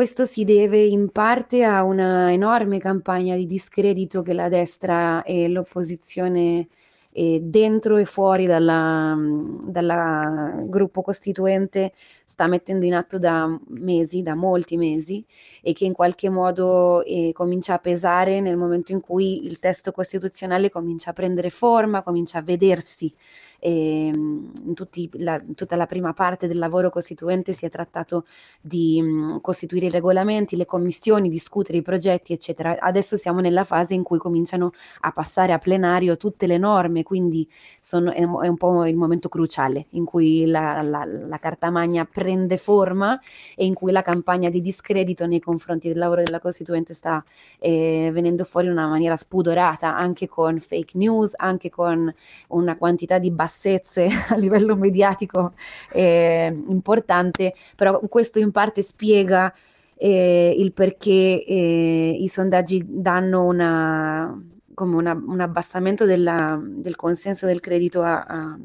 questo 0.00 0.24
si 0.24 0.44
deve 0.44 0.82
in 0.82 1.10
parte 1.10 1.62
a 1.62 1.82
una 1.84 2.32
enorme 2.32 2.78
campagna 2.78 3.36
di 3.36 3.44
discredito 3.44 4.22
che 4.22 4.32
la 4.32 4.48
destra 4.48 5.22
e 5.24 5.46
l'opposizione 5.46 6.68
eh, 7.12 7.40
dentro 7.42 7.98
e 7.98 8.06
fuori 8.06 8.46
dalla, 8.46 9.14
dalla 9.62 10.54
gruppo 10.64 11.02
costituente 11.02 11.92
sta 12.30 12.46
mettendo 12.46 12.86
in 12.86 12.94
atto 12.94 13.18
da 13.18 13.58
mesi, 13.70 14.22
da 14.22 14.36
molti 14.36 14.76
mesi, 14.76 15.24
e 15.60 15.72
che 15.72 15.84
in 15.84 15.92
qualche 15.92 16.28
modo 16.28 17.02
eh, 17.04 17.32
comincia 17.34 17.74
a 17.74 17.78
pesare 17.78 18.40
nel 18.40 18.56
momento 18.56 18.92
in 18.92 19.00
cui 19.00 19.46
il 19.46 19.58
testo 19.58 19.90
costituzionale 19.90 20.70
comincia 20.70 21.10
a 21.10 21.12
prendere 21.12 21.50
forma, 21.50 22.04
comincia 22.04 22.38
a 22.38 22.42
vedersi 22.42 23.12
e 23.60 24.06
ehm, 24.06 24.52
in, 24.64 24.74
la, 25.22 25.40
in, 25.46 25.54
tutta 25.54 25.76
la 25.76 25.86
prima 25.86 26.12
parte 26.12 26.48
del 26.48 26.58
lavoro 26.58 26.90
costituente 26.90 27.52
si 27.52 27.66
è 27.66 27.68
trattato 27.68 28.26
di 28.60 29.00
mh, 29.00 29.40
costituire 29.40 29.86
i 29.86 29.90
regolamenti, 29.90 30.56
le 30.56 30.64
commissioni, 30.64 31.28
discutere 31.28 31.78
i 31.78 31.82
progetti, 31.82 32.32
eccetera. 32.32 32.78
Adesso 32.78 33.16
siamo 33.16 33.40
nella 33.40 33.64
fase 33.64 33.94
in 33.94 34.02
cui 34.02 34.18
cominciano 34.18 34.72
a 35.00 35.12
passare 35.12 35.52
a 35.52 35.58
plenario 35.58 36.16
tutte 36.16 36.46
le 36.46 36.58
norme, 36.58 37.02
quindi 37.02 37.48
sono, 37.80 38.10
è, 38.10 38.20
è, 38.20 38.24
un 38.24 38.56
po' 38.56 38.86
il 38.86 38.96
momento 38.96 39.28
cruciale 39.28 39.86
in 39.90 40.04
cui 40.04 40.46
la, 40.46 40.80
la, 40.82 41.04
la 41.04 41.38
Carta 41.38 41.70
Magna 41.70 42.04
prende 42.20 42.58
forma 42.58 43.18
e 43.56 43.64
in 43.64 43.72
cui 43.72 43.92
la 43.92 44.02
campagna 44.02 44.50
di 44.50 44.60
discredito 44.60 45.24
nei 45.26 45.40
confronti 45.40 45.88
del 45.88 45.96
lavoro 45.96 46.22
della 46.22 46.38
Costituente 46.38 46.92
sta 46.92 47.24
eh, 47.58 48.10
venendo 48.12 48.44
fuori 48.44 48.66
in 48.66 48.72
una 48.72 48.88
maniera 48.88 49.16
spudorata, 49.16 49.96
anche 49.96 50.28
con 50.28 50.60
fake 50.60 50.98
news, 50.98 51.32
anche 51.34 51.70
con 51.70 52.12
una 52.48 52.76
quantità 52.76 53.18
di 53.18 53.30
bassezze 53.30 54.06
a 54.28 54.36
livello 54.36 54.76
mediatico 54.76 55.54
eh, 55.94 56.54
importante, 56.68 57.54
però 57.74 58.00
questo 58.00 58.38
in 58.38 58.50
parte 58.50 58.82
spiega 58.82 59.50
eh, 59.94 60.54
il 60.58 60.74
perché 60.74 61.42
eh, 61.42 62.16
i 62.18 62.28
sondaggi 62.28 62.84
danno 62.86 63.44
una, 63.44 64.38
una, 64.76 65.12
un 65.12 65.40
abbassamento 65.40 66.04
della, 66.04 66.60
del 66.62 66.96
consenso 66.96 67.46
del 67.46 67.60
credito 67.60 68.02
a, 68.02 68.20
a, 68.20 68.58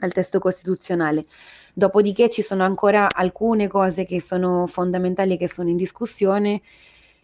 al 0.00 0.12
testo 0.12 0.40
costituzionale. 0.40 1.26
Dopodiché 1.80 2.28
ci 2.28 2.42
sono 2.42 2.62
ancora 2.62 3.08
alcune 3.10 3.66
cose 3.66 4.04
che 4.04 4.20
sono 4.20 4.66
fondamentali, 4.66 5.38
che 5.38 5.48
sono 5.48 5.70
in 5.70 5.76
discussione 5.78 6.60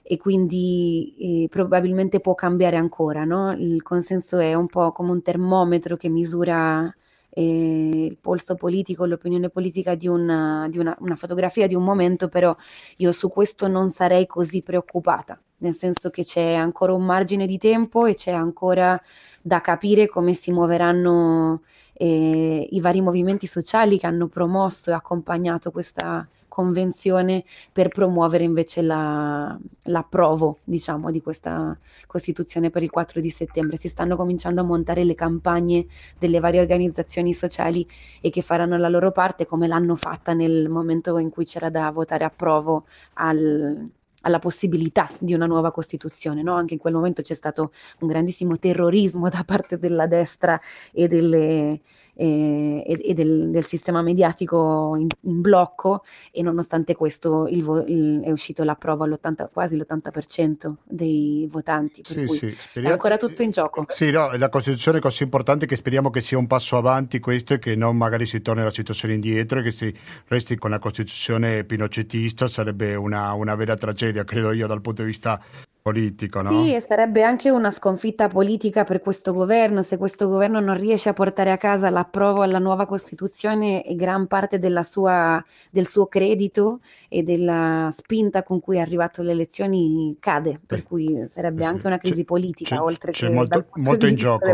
e 0.03 0.17
quindi 0.17 1.15
eh, 1.19 1.49
probabilmente 1.51 2.21
può 2.21 2.35
cambiare 2.35 2.77
ancora. 2.77 3.25
No? 3.25 3.53
Il 3.53 3.83
consenso 3.83 4.39
è 4.39 4.55
un 4.55 4.67
po' 4.67 4.93
come 4.93 5.11
un 5.11 5.21
termometro 5.21 5.99
che 5.99 6.09
misura 6.09 6.91
eh, 7.29 8.07
il 8.07 8.17
polso 8.19 8.55
politico, 8.55 9.05
l'opinione 9.05 9.51
politica 9.51 9.95
di, 9.95 10.09
una, 10.09 10.69
di 10.71 10.79
una, 10.79 10.97
una 11.01 11.17
fotografia 11.17 11.67
di 11.67 11.75
un 11.75 11.85
momento, 11.85 12.29
però 12.29 12.57
io 12.97 13.13
su 13.13 13.29
questo 13.29 13.69
non 13.69 13.91
sarei 13.91 14.27
così 14.27 14.63
preoccupata, 14.63 15.39
nel 15.59 15.75
senso 15.75 16.09
che 16.09 16.23
c'è 16.23 16.55
ancora 16.55 16.95
un 16.95 17.05
margine 17.05 17.47
di 17.47 17.59
tempo 17.59 18.07
e 18.07 18.15
c'è 18.15 18.33
ancora 18.33 18.99
da 19.43 19.61
capire 19.61 20.09
come 20.09 20.33
si 20.33 20.51
muoveranno 20.51 21.61
eh, 21.99 22.69
i 22.71 22.81
vari 22.81 23.01
movimenti 23.01 23.47
sociali 23.47 23.99
che 23.99 24.07
hanno 24.07 24.29
promosso 24.29 24.91
e 24.91 24.95
accompagnato 24.95 25.71
questa 25.71 26.29
convenzione 26.49 27.45
per 27.71 27.89
promuovere 27.89 28.43
invece 28.43 28.81
la, 28.81 29.59
l'approvo 29.85 30.61
diciamo, 30.65 31.11
di 31.11 31.21
questa 31.21 31.77
Costituzione 32.07 32.71
per 32.71 32.83
il 32.83 32.91
4 32.91 33.21
di 33.21 33.29
settembre. 33.29 33.77
Si 33.77 33.89
stanno 33.89 34.17
cominciando 34.17 34.63
a 34.63 34.65
montare 34.65 35.05
le 35.05 35.15
campagne 35.15 35.87
delle 36.19 36.41
varie 36.41 36.61
organizzazioni 36.61 37.35
sociali 37.35 37.87
e 38.23 38.31
che 38.31 38.41
faranno 38.41 38.79
la 38.79 38.89
loro 38.89 39.13
parte 39.13 39.45
come 39.45 39.67
l'hanno 39.67 39.97
fatta 39.97 40.33
nel 40.33 40.71
momento 40.71 41.19
in 41.19 41.29
cui 41.29 41.45
c'era 41.45 41.69
da 41.69 41.91
votare 41.91 42.25
approvo 42.25 42.87
al, 43.15 43.91
alla 44.27 44.41
possibilità 44.41 45.09
di 45.19 45.33
una 45.35 45.47
nuova 45.47 45.71
Costituzione. 45.71 46.43
No? 46.43 46.55
Anche 46.55 46.75
in 46.75 46.81
quel 46.81 46.95
momento 46.95 47.23
c'è 47.23 47.35
stato 47.35 47.73
un 48.01 48.09
grandissimo 48.09 48.59
terrorismo 48.59 49.31
da 49.31 49.45
parte 49.47 49.79
della 49.79 50.07
destra 50.07 50.61
e 50.93 51.07
delle 51.07 51.81
e, 52.17 52.83
e 52.87 53.15
del, 53.15 53.51
del, 53.51 53.65
sistema 53.65 54.01
mediatico 54.01 54.97
in, 54.97 55.07
in, 55.21 55.41
blocco 55.43 56.03
e 56.33 56.43
nonostante 56.43 56.95
questo 56.95 57.47
il 57.47 57.63
vo- 57.63 57.85
il, 57.85 58.23
è 58.23 58.31
uscito 58.31 58.65
l'approvo 58.65 59.05
all'80, 59.05 59.49
quasi 59.53 59.77
l'80% 59.77 60.73
dei 60.85 61.47
votanti, 61.51 62.01
per 62.01 62.27
sì, 62.29 62.35
sì, 62.35 62.57
speriamo... 62.57 62.89
è 62.89 62.93
ancora 62.93 63.19
tutto 63.19 63.43
in 63.43 63.51
gioco. 63.51 63.85
Sì, 63.89 64.11
no, 64.11 64.35
la 64.37 64.49
Costituzione 64.49 64.99
è 64.99 65.01
così 65.01 65.25
importante 65.25 65.67
che 65.67 65.77
speriamo 65.77 66.09
che 66.09 66.23
sia 66.23 66.39
un 66.39 66.47
passo 66.47 66.79
avanti 66.79 67.21
questo 67.21 67.55
e 67.55 67.59
che 67.59 67.75
non 67.75 67.97
magari 67.97 68.25
si 68.25 68.41
torni 68.41 68.63
alla 68.63 68.71
situazione 68.71 69.15
indietro 69.15 69.61
e 69.61 69.63
che 69.65 69.71
si 69.73 69.95
resti 70.29 70.57
con 70.57 70.71
la 70.71 70.79
Costituzione 70.79 71.65
pinocetista, 71.65 72.49
sarebbe 72.49 72.95
una, 72.95 73.33
una 73.35 73.55
vera 73.55 73.77
tragedia, 73.77 74.25
credo 74.25 74.53
io, 74.53 74.67
dal 74.67 74.81
punto 74.81 75.03
di 75.03 75.09
vista 75.09 75.39
politico, 75.87 76.43
no? 76.43 76.49
Sì, 76.49 76.75
e 76.75 76.81
sarebbe 76.81 77.23
anche 77.23 77.49
una 77.49 77.71
sconfitta 77.71 78.27
politica 78.27 78.83
per 78.83 79.01
questo 79.01 79.33
governo 79.33 79.83
se 79.83 79.97
questo 79.97 80.27
governo 80.27 80.59
non 80.59 80.77
riesce 80.77 81.11
a 81.11 81.13
portare 81.13 81.53
a 81.53 81.57
casa 81.57 81.91
l'approvo 81.91 82.43
alla 82.43 82.59
nuova 82.59 82.87
Costituzione 82.87 83.85
e 83.85 83.95
gran 83.95 84.27
parte 84.27 84.59
sua, 84.83 85.41
del 85.71 85.87
suo 85.87 86.07
credito 86.07 86.81
e 87.09 87.23
della 87.23 87.89
spinta 87.93 88.43
con 88.43 88.59
cui 88.59 88.79
è 88.79 88.81
arrivato 88.81 89.21
alle 89.21 89.31
elezioni 89.31 90.17
cade, 90.19 90.59
per 90.67 90.83
cui 90.83 91.25
sarebbe 91.29 91.63
eh 91.63 91.67
sì. 91.67 91.71
anche 91.71 91.87
una 91.87 91.99
crisi 91.99 92.25
politica 92.25 92.75
c'è, 92.75 92.83
oltre 92.83 93.13
c'è 93.13 93.29
che 93.29 93.33
molto, 93.33 93.67
molto 93.75 94.07
in 94.07 94.17
gioco. 94.17 94.45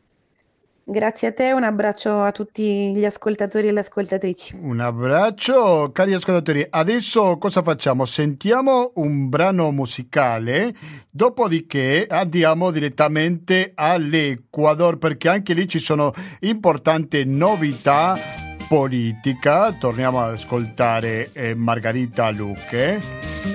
Grazie 0.83 1.27
a 1.27 1.31
te, 1.31 1.51
un 1.51 1.63
abbraccio 1.63 2.21
a 2.21 2.31
tutti 2.31 2.93
gli 2.95 3.05
ascoltatori 3.05 3.67
e 3.67 3.71
le 3.71 3.81
ascoltatrici. 3.81 4.57
Un 4.59 4.79
abbraccio, 4.79 5.91
cari 5.93 6.13
ascoltatori. 6.13 6.65
Adesso 6.67 7.37
cosa 7.37 7.61
facciamo? 7.61 8.03
Sentiamo 8.05 8.91
un 8.95 9.29
brano 9.29 9.71
musicale, 9.71 10.73
dopodiché 11.09 12.07
andiamo 12.09 12.71
direttamente 12.71 13.73
all'Ecuador 13.75 14.97
perché 14.97 15.29
anche 15.29 15.53
lì 15.53 15.67
ci 15.67 15.79
sono 15.79 16.11
importanti 16.39 17.25
novità 17.25 18.40
politica. 18.71 19.73
Torniamo 19.73 20.21
ad 20.21 20.35
ascoltare 20.35 21.31
eh, 21.33 21.53
Margarita 21.53 22.29
Lucche. 22.29 23.01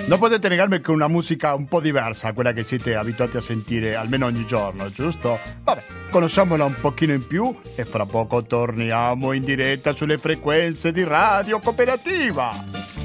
Non 0.05 0.19
potete 0.19 0.47
negarmi 0.47 0.79
che 0.79 0.91
è 0.91 0.93
una 0.93 1.07
musica 1.07 1.55
un 1.55 1.65
po' 1.65 1.79
diversa 1.79 2.27
a 2.27 2.33
quella 2.33 2.53
che 2.53 2.61
siete 2.61 2.93
abituati 2.93 3.35
a 3.35 3.41
sentire 3.41 3.95
almeno 3.95 4.27
ogni 4.27 4.45
giorno, 4.45 4.91
giusto? 4.91 5.39
Vabbè, 5.63 5.83
conosciamola 6.11 6.65
un 6.65 6.75
pochino 6.79 7.13
in 7.13 7.25
più 7.25 7.51
e 7.73 7.83
fra 7.83 8.05
poco 8.05 8.43
torniamo 8.43 9.31
in 9.31 9.43
diretta 9.43 9.91
sulle 9.91 10.19
frequenze 10.19 10.91
di 10.91 11.03
Radio 11.03 11.59
Cooperativa. 11.61 12.96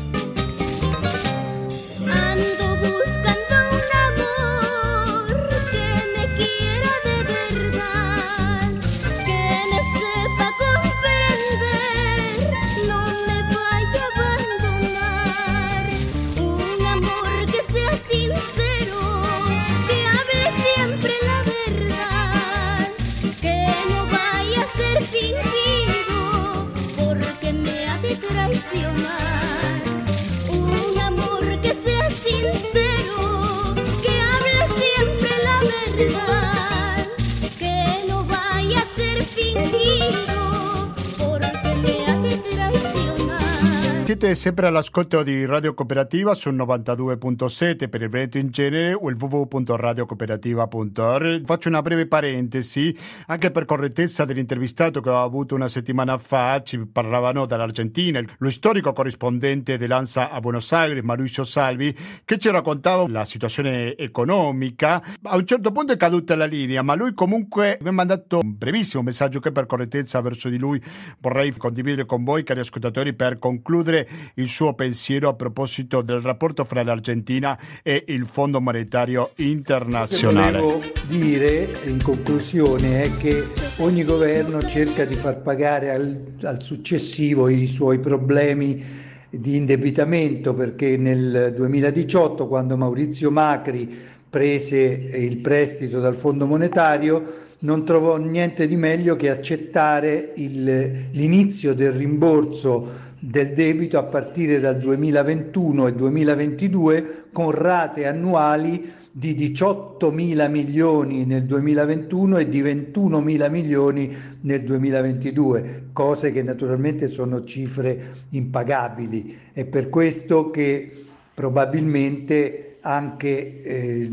Siete 44.05 44.35
sempre 44.35 44.67
all'ascolto 44.67 45.23
di 45.23 45.47
Radio 45.47 45.75
Cooperativa 45.75 46.35
sul 46.35 46.57
92.7 46.57 47.89
per 47.89 48.03
il 48.03 48.09
Veneto 48.09 48.37
in 48.37 48.51
genere 48.51 48.95
o 48.95 49.09
il 49.09 49.17
www.radiocooperativa.org. 49.19 51.47
Faccio 51.47 51.69
una 51.69 51.83
breve 51.83 52.09
parentesi, 52.09 52.99
anche 53.29 53.53
per 53.53 53.65
correttezza 53.65 54.25
dell'intervistato 54.25 55.01
che 55.01 55.09
ho 55.09 55.23
avuto 55.23 55.55
una 55.55 55.69
settimana 55.69 56.19
fa, 56.19 56.61
ci 56.65 56.85
parlavano 56.85 57.47
dall'Argentina, 57.47 58.21
lo 58.39 58.51
storico 58.51 58.91
corrispondente 58.93 59.79
dell'ANSA 59.79 60.31
a 60.31 60.41
Buenos 60.41 60.73
Aires, 60.73 61.05
Mauricio 61.05 61.45
Salvi, 61.45 61.97
che 62.25 62.39
ci 62.39 62.51
raccontava 62.51 63.07
la 63.09 63.25
situazione 63.25 63.97
economica. 63.97 65.01
A 65.23 65.37
un 65.37 65.47
certo 65.47 65.71
punto 65.71 65.93
è 65.93 65.97
caduta 65.97 66.35
la 66.35 66.47
linea, 66.47 66.83
ma 66.83 66.97
lui 66.97 67.15
comunque 67.15 67.79
mi 67.81 67.87
ha 67.89 67.93
mandato 67.93 68.41
un 68.41 68.59
brevissimo 68.59 69.05
messaggio 69.05 69.39
che 69.39 69.53
per 69.53 69.67
correttezza 69.67 70.21
verso 70.21 70.49
di 70.49 70.59
lui 70.59 70.83
vorrei 71.21 71.53
condividere 71.53 72.05
con 72.05 72.25
voi, 72.25 72.43
cari 72.43 72.59
ascoltatori, 72.61 73.15
per 73.15 73.39
concludere 73.39 73.92
il 74.35 74.49
suo 74.49 74.75
pensiero 74.75 75.29
a 75.29 75.35
proposito 75.35 76.03
del 76.03 76.21
rapporto 76.21 76.65
fra 76.65 76.83
l'Argentina 76.83 77.59
e 77.83 78.05
il 78.09 78.27
Fondo 78.27 78.61
Monetario 78.61 79.33
Internazionale. 79.37 80.59
Quello 80.61 80.79
che 80.79 80.93
devo 81.07 81.25
dire 81.25 81.71
in 81.87 82.03
conclusione 82.03 83.03
è 83.03 83.17
che 83.17 83.47
ogni 83.79 84.05
governo 84.05 84.63
cerca 84.63 85.05
di 85.05 85.15
far 85.15 85.41
pagare 85.43 85.91
al, 85.91 86.35
al 86.43 86.63
successivo 86.63 87.49
i 87.49 87.67
suoi 87.67 87.99
problemi 87.99 89.11
di 89.31 89.57
indebitamento 89.57 90.53
perché 90.53 90.97
nel 90.99 91.55
2018 91.57 92.47
quando 92.47 92.77
Maurizio 92.77 93.31
Macri 93.31 93.89
prese 94.29 94.79
il 94.79 95.39
prestito 95.39 96.01
dal 96.01 96.17
Fondo 96.17 96.47
Monetario 96.47 97.41
non 97.61 97.85
trovò 97.85 98.17
niente 98.17 98.67
di 98.67 98.77
meglio 98.77 99.17
che 99.17 99.31
accettare 99.31 100.33
il, 100.37 101.09
l'inizio 101.13 101.75
del 101.75 101.93
rimborso 101.93 103.11
del 103.25 103.53
debito 103.53 103.99
a 103.99 104.03
partire 104.03 104.59
dal 104.59 104.79
2021 104.79 105.87
e 105.87 105.95
2022 105.95 107.25
con 107.31 107.53
rate 107.53 108.05
annuali 108.05 108.91
di 109.13 109.37
18 109.37 110.11
mila 110.11 110.49
milioni 110.49 111.25
nel 111.25 111.45
2021 111.45 112.39
e 112.39 112.49
di 112.49 112.61
21 112.63 113.21
mila 113.21 113.47
milioni 113.47 114.13
nel 114.41 114.65
2022, 114.65 115.91
cose 115.93 116.33
che 116.33 116.43
naturalmente 116.43 117.07
sono 117.07 117.41
cifre 117.43 118.25
impagabili. 118.31 119.39
È 119.53 119.67
per 119.67 119.89
questo 119.89 120.51
che 120.51 121.05
probabilmente 121.33 122.79
anche 122.81 123.63
eh, 123.63 124.11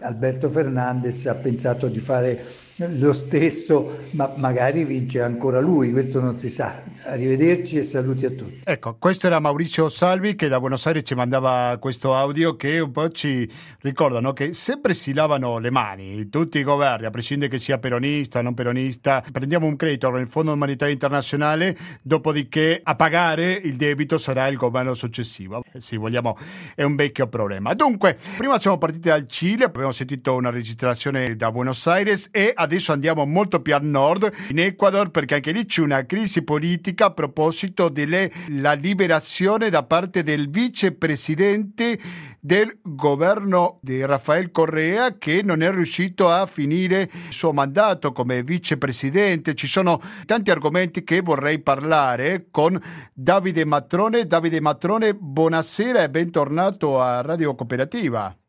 Alberto 0.00 0.48
Fernandez 0.48 1.24
ha 1.26 1.36
pensato 1.36 1.86
di 1.86 2.00
fare 2.00 2.42
lo 2.88 3.12
stesso, 3.12 3.98
ma 4.12 4.32
magari 4.36 4.84
vince 4.84 5.20
ancora 5.20 5.60
lui, 5.60 5.92
questo 5.92 6.20
non 6.20 6.38
si 6.38 6.50
sa. 6.50 6.82
Arrivederci 7.02 7.78
e 7.78 7.82
saluti 7.82 8.26
a 8.26 8.30
tutti. 8.30 8.60
Ecco, 8.62 8.96
questo 8.98 9.26
era 9.26 9.40
Maurizio 9.40 9.88
Salvi 9.88 10.36
che 10.36 10.48
da 10.48 10.60
Buenos 10.60 10.86
Aires 10.86 11.02
ci 11.06 11.14
mandava 11.14 11.76
questo 11.80 12.14
audio 12.14 12.56
che 12.56 12.78
un 12.78 12.92
po' 12.92 13.10
ci 13.10 13.50
ricordano 13.80 14.32
che 14.32 14.52
sempre 14.52 14.94
si 14.94 15.12
lavano 15.12 15.58
le 15.58 15.70
mani, 15.70 16.28
tutti 16.28 16.58
i 16.58 16.62
governi, 16.62 17.06
a 17.06 17.10
prescindere 17.10 17.50
che 17.50 17.58
sia 17.58 17.78
peronista 17.78 18.42
non 18.42 18.54
peronista, 18.54 19.24
prendiamo 19.32 19.66
un 19.66 19.76
credito 19.76 20.10
nel 20.10 20.28
Fondo 20.28 20.56
Monetario 20.56 20.92
Internazionale, 20.92 21.76
dopodiché 22.02 22.80
a 22.82 22.94
pagare 22.94 23.52
il 23.52 23.76
debito 23.76 24.18
sarà 24.18 24.46
il 24.48 24.56
governo 24.56 24.94
successivo. 24.94 25.62
Se 25.78 25.96
vogliamo, 25.96 26.36
è 26.74 26.82
un 26.82 26.96
vecchio 26.96 27.26
problema. 27.28 27.74
Dunque, 27.74 28.16
prima 28.36 28.58
siamo 28.58 28.78
partiti 28.78 29.08
dal 29.08 29.26
Cile, 29.26 29.64
abbiamo 29.64 29.90
sentito 29.90 30.34
una 30.34 30.50
registrazione 30.50 31.34
da 31.34 31.50
Buenos 31.50 31.86
Aires 31.86 32.28
e 32.30 32.52
adesso 32.54 32.69
adesso 32.70 32.92
andiamo 32.92 33.26
molto 33.26 33.60
più 33.60 33.74
a 33.74 33.80
nord, 33.82 34.32
in 34.50 34.60
Ecuador, 34.60 35.10
perché 35.10 35.34
anche 35.34 35.50
lì 35.50 35.66
c'è 35.66 35.82
una 35.82 36.06
crisi 36.06 36.42
politica 36.42 37.06
a 37.06 37.10
proposito 37.10 37.88
della 37.88 38.72
liberazione 38.74 39.70
da 39.70 39.82
parte 39.82 40.22
del 40.22 40.48
vicepresidente 40.48 41.98
del 42.38 42.78
governo 42.80 43.80
di 43.82 44.04
Rafael 44.06 44.50
Correa 44.50 45.18
che 45.18 45.42
non 45.42 45.62
è 45.62 45.70
riuscito 45.70 46.30
a 46.30 46.46
finire 46.46 47.10
il 47.26 47.32
suo 47.32 47.52
mandato 47.52 48.12
come 48.12 48.44
vicepresidente. 48.44 49.54
Ci 49.54 49.66
sono 49.66 50.00
tanti 50.24 50.50
argomenti 50.50 51.02
che 51.02 51.20
vorrei 51.20 51.58
parlare 51.58 52.46
con 52.50 52.80
Davide 53.12 53.64
Matrone. 53.64 54.26
Davide 54.26 54.60
Matrone, 54.60 55.14
buonasera 55.14 56.04
e 56.04 56.08
bentornato 56.08 57.00
a 57.02 57.20
Radio 57.20 57.54
Cooperativa. 57.56 58.39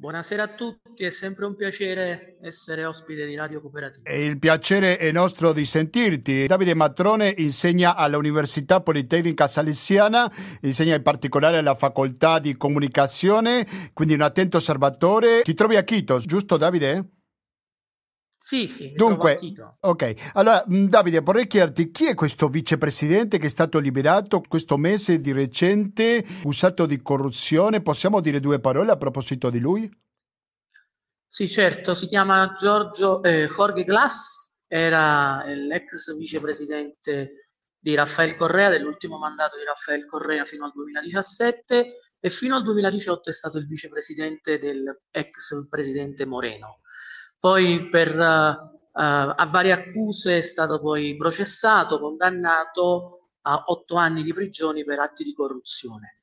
Buonasera 0.00 0.44
a 0.44 0.48
tutti, 0.54 1.02
è 1.02 1.10
sempre 1.10 1.44
un 1.44 1.56
piacere 1.56 2.36
essere 2.40 2.84
ospite 2.84 3.26
di 3.26 3.34
Radio 3.34 3.60
Cooperativa. 3.60 4.08
Il 4.12 4.38
piacere 4.38 4.96
è 4.96 5.10
nostro 5.10 5.52
di 5.52 5.64
sentirti. 5.64 6.46
Davide 6.46 6.74
Matrone 6.74 7.34
insegna 7.38 7.96
all'Università 7.96 8.80
Politecnica 8.80 9.48
Salesiana, 9.48 10.32
insegna 10.60 10.94
in 10.94 11.02
particolare 11.02 11.56
alla 11.56 11.74
facoltà 11.74 12.38
di 12.38 12.56
comunicazione, 12.56 13.90
quindi 13.92 14.14
un 14.14 14.20
attento 14.20 14.58
osservatore. 14.58 15.42
Ti 15.42 15.54
trovi 15.54 15.74
a 15.74 15.82
Quito, 15.82 16.20
giusto 16.20 16.56
Davide? 16.56 17.17
Sì, 18.40 18.68
sì, 18.68 18.92
Dunque, 18.92 19.36
ok. 19.80 20.30
Allora, 20.34 20.64
mm, 20.66 20.86
Davide, 20.86 21.20
vorrei 21.20 21.48
chiederti 21.48 21.90
chi 21.90 22.06
è 22.06 22.14
questo 22.14 22.48
vicepresidente 22.48 23.38
che 23.38 23.46
è 23.46 23.50
stato 23.50 23.80
liberato 23.80 24.40
questo 24.46 24.76
mese 24.76 25.20
di 25.20 25.32
recente, 25.32 26.24
accusato 26.38 26.86
di 26.86 27.02
corruzione? 27.02 27.82
Possiamo 27.82 28.20
dire 28.20 28.38
due 28.38 28.60
parole 28.60 28.92
a 28.92 28.96
proposito 28.96 29.50
di 29.50 29.58
lui? 29.58 29.90
Sì, 31.26 31.48
certo, 31.48 31.94
si 31.94 32.06
chiama 32.06 32.54
Giorgio, 32.56 33.22
eh, 33.22 33.48
Jorge 33.48 33.84
Glass, 33.84 34.60
era 34.68 35.44
l'ex 35.44 36.16
vicepresidente 36.16 37.50
di 37.78 37.94
Raffaele 37.94 38.34
Correa, 38.34 38.70
dell'ultimo 38.70 39.18
mandato 39.18 39.56
di 39.56 39.64
Raffaele 39.64 40.06
Correa 40.06 40.44
fino 40.44 40.64
al 40.64 40.72
2017 40.72 41.86
e 42.20 42.30
fino 42.30 42.56
al 42.56 42.62
2018 42.62 43.30
è 43.30 43.32
stato 43.32 43.58
il 43.58 43.66
vicepresidente 43.66 44.58
dell'ex 44.58 45.68
presidente 45.68 46.24
Moreno. 46.24 46.80
Poi 47.40 47.88
per, 47.88 48.16
uh, 48.18 48.20
a 48.92 49.48
varie 49.50 49.72
accuse 49.72 50.38
è 50.38 50.40
stato 50.40 50.80
poi 50.80 51.16
processato, 51.16 52.00
condannato 52.00 53.30
a 53.42 53.62
otto 53.66 53.94
anni 53.96 54.22
di 54.22 54.32
prigione 54.32 54.84
per 54.84 54.98
atti 54.98 55.24
di 55.24 55.34
corruzione. 55.34 56.14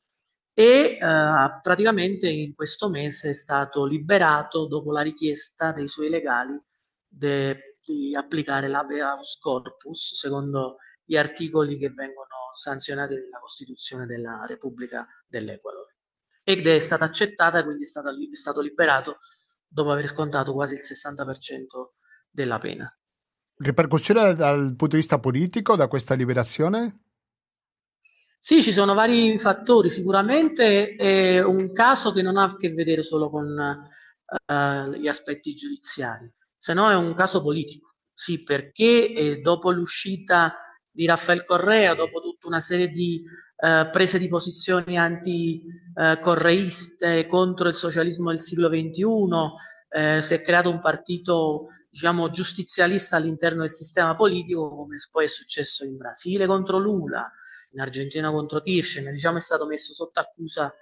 e 0.58 0.98
uh, 1.02 1.62
praticamente 1.62 2.30
in 2.30 2.56
questo 2.56 2.90
mese 2.90 3.32
è 3.32 3.34
stato 3.34 3.86
liberato 3.86 4.68
dopo 4.68 4.92
la 4.94 5.02
richiesta 5.02 5.74
dei 5.74 5.90
suoi 5.90 6.10
legali 6.10 6.58
de, 7.08 7.78
di 7.84 8.16
applicare 8.16 8.70
l'habeas 8.70 9.38
corpus 9.38 10.16
secondo 10.18 10.78
gli 11.04 11.18
articoli 11.18 11.78
che 11.78 11.90
vengono 11.90 12.52
sanzionati 12.56 13.16
nella 13.16 13.40
Costituzione 13.40 14.06
della 14.06 14.46
Repubblica 14.48 15.06
dell'Ecuador. 15.28 15.94
Ed 16.44 16.66
è 16.68 16.80
stata 16.80 17.06
accettata, 17.06 17.64
quindi 17.64 17.84
è, 17.84 17.88
stata, 17.88 18.12
è 18.12 18.36
stato 18.36 18.62
liberato 18.62 19.18
dopo 19.76 19.92
aver 19.92 20.08
scontato 20.08 20.54
quasi 20.54 20.76
il 20.76 20.80
60% 20.80 21.66
della 22.32 22.60
pena. 22.60 22.98
Ripercussione 23.58 24.34
dal 24.34 24.68
punto 24.70 24.96
di 24.96 25.02
vista 25.02 25.20
politico 25.20 25.76
da 25.76 25.90
questa 25.90 26.14
liberazione? 26.14 27.02
Sì, 28.40 28.64
ci 28.64 28.72
sono 28.72 28.94
vari 28.94 29.38
fattori. 29.38 29.90
Sicuramente 29.90 30.96
è 30.96 31.44
un 31.44 31.74
caso 31.74 32.14
che 32.14 32.22
non 32.22 32.38
ha 32.38 32.44
a 32.44 32.56
che 32.56 32.72
vedere 32.72 33.04
solo 33.04 33.30
con 33.30 33.48
uh, 33.48 34.92
gli 34.92 35.08
aspetti 35.08 35.56
giudiziari, 35.56 36.32
se 36.56 36.74
no 36.74 36.90
è 36.90 36.96
un 36.96 37.14
caso 37.14 37.42
politico. 37.42 37.96
Sì, 38.14 38.44
perché 38.44 39.12
eh, 39.12 39.42
dopo 39.42 39.72
l'uscita 39.72 40.56
di 40.96 41.06
Raffaele 41.06 41.44
Correa, 41.44 41.94
dopo 41.94 42.22
tutta 42.22 42.48
una 42.48 42.62
serie 42.62 42.88
di 42.88 43.22
uh, 43.22 43.90
prese 43.92 44.18
di 44.18 44.30
posizioni 44.30 44.98
anticorreiste 44.98 47.26
uh, 47.26 47.28
contro 47.28 47.68
il 47.68 47.76
socialismo 47.76 48.30
del 48.30 48.40
siglo 48.40 48.70
XXI, 48.70 49.04
eh, 49.90 50.22
si 50.22 50.34
è 50.34 50.42
creato 50.42 50.70
un 50.70 50.80
partito 50.80 51.68
diciamo, 51.90 52.30
giustizialista 52.30 53.18
all'interno 53.18 53.60
del 53.62 53.72
sistema 53.72 54.16
politico, 54.16 54.74
come 54.74 54.96
poi 55.12 55.26
è 55.26 55.28
successo 55.28 55.84
in 55.84 55.98
Brasile 55.98 56.46
contro 56.46 56.78
Lula, 56.78 57.30
in 57.72 57.82
Argentina 57.82 58.32
contro 58.32 58.62
Kirchner, 58.62 59.12
diciamo, 59.12 59.36
è 59.38 59.42
stato 59.42 59.66
messo 59.66 59.92
sotto 59.94 60.22
accusa 60.22 60.74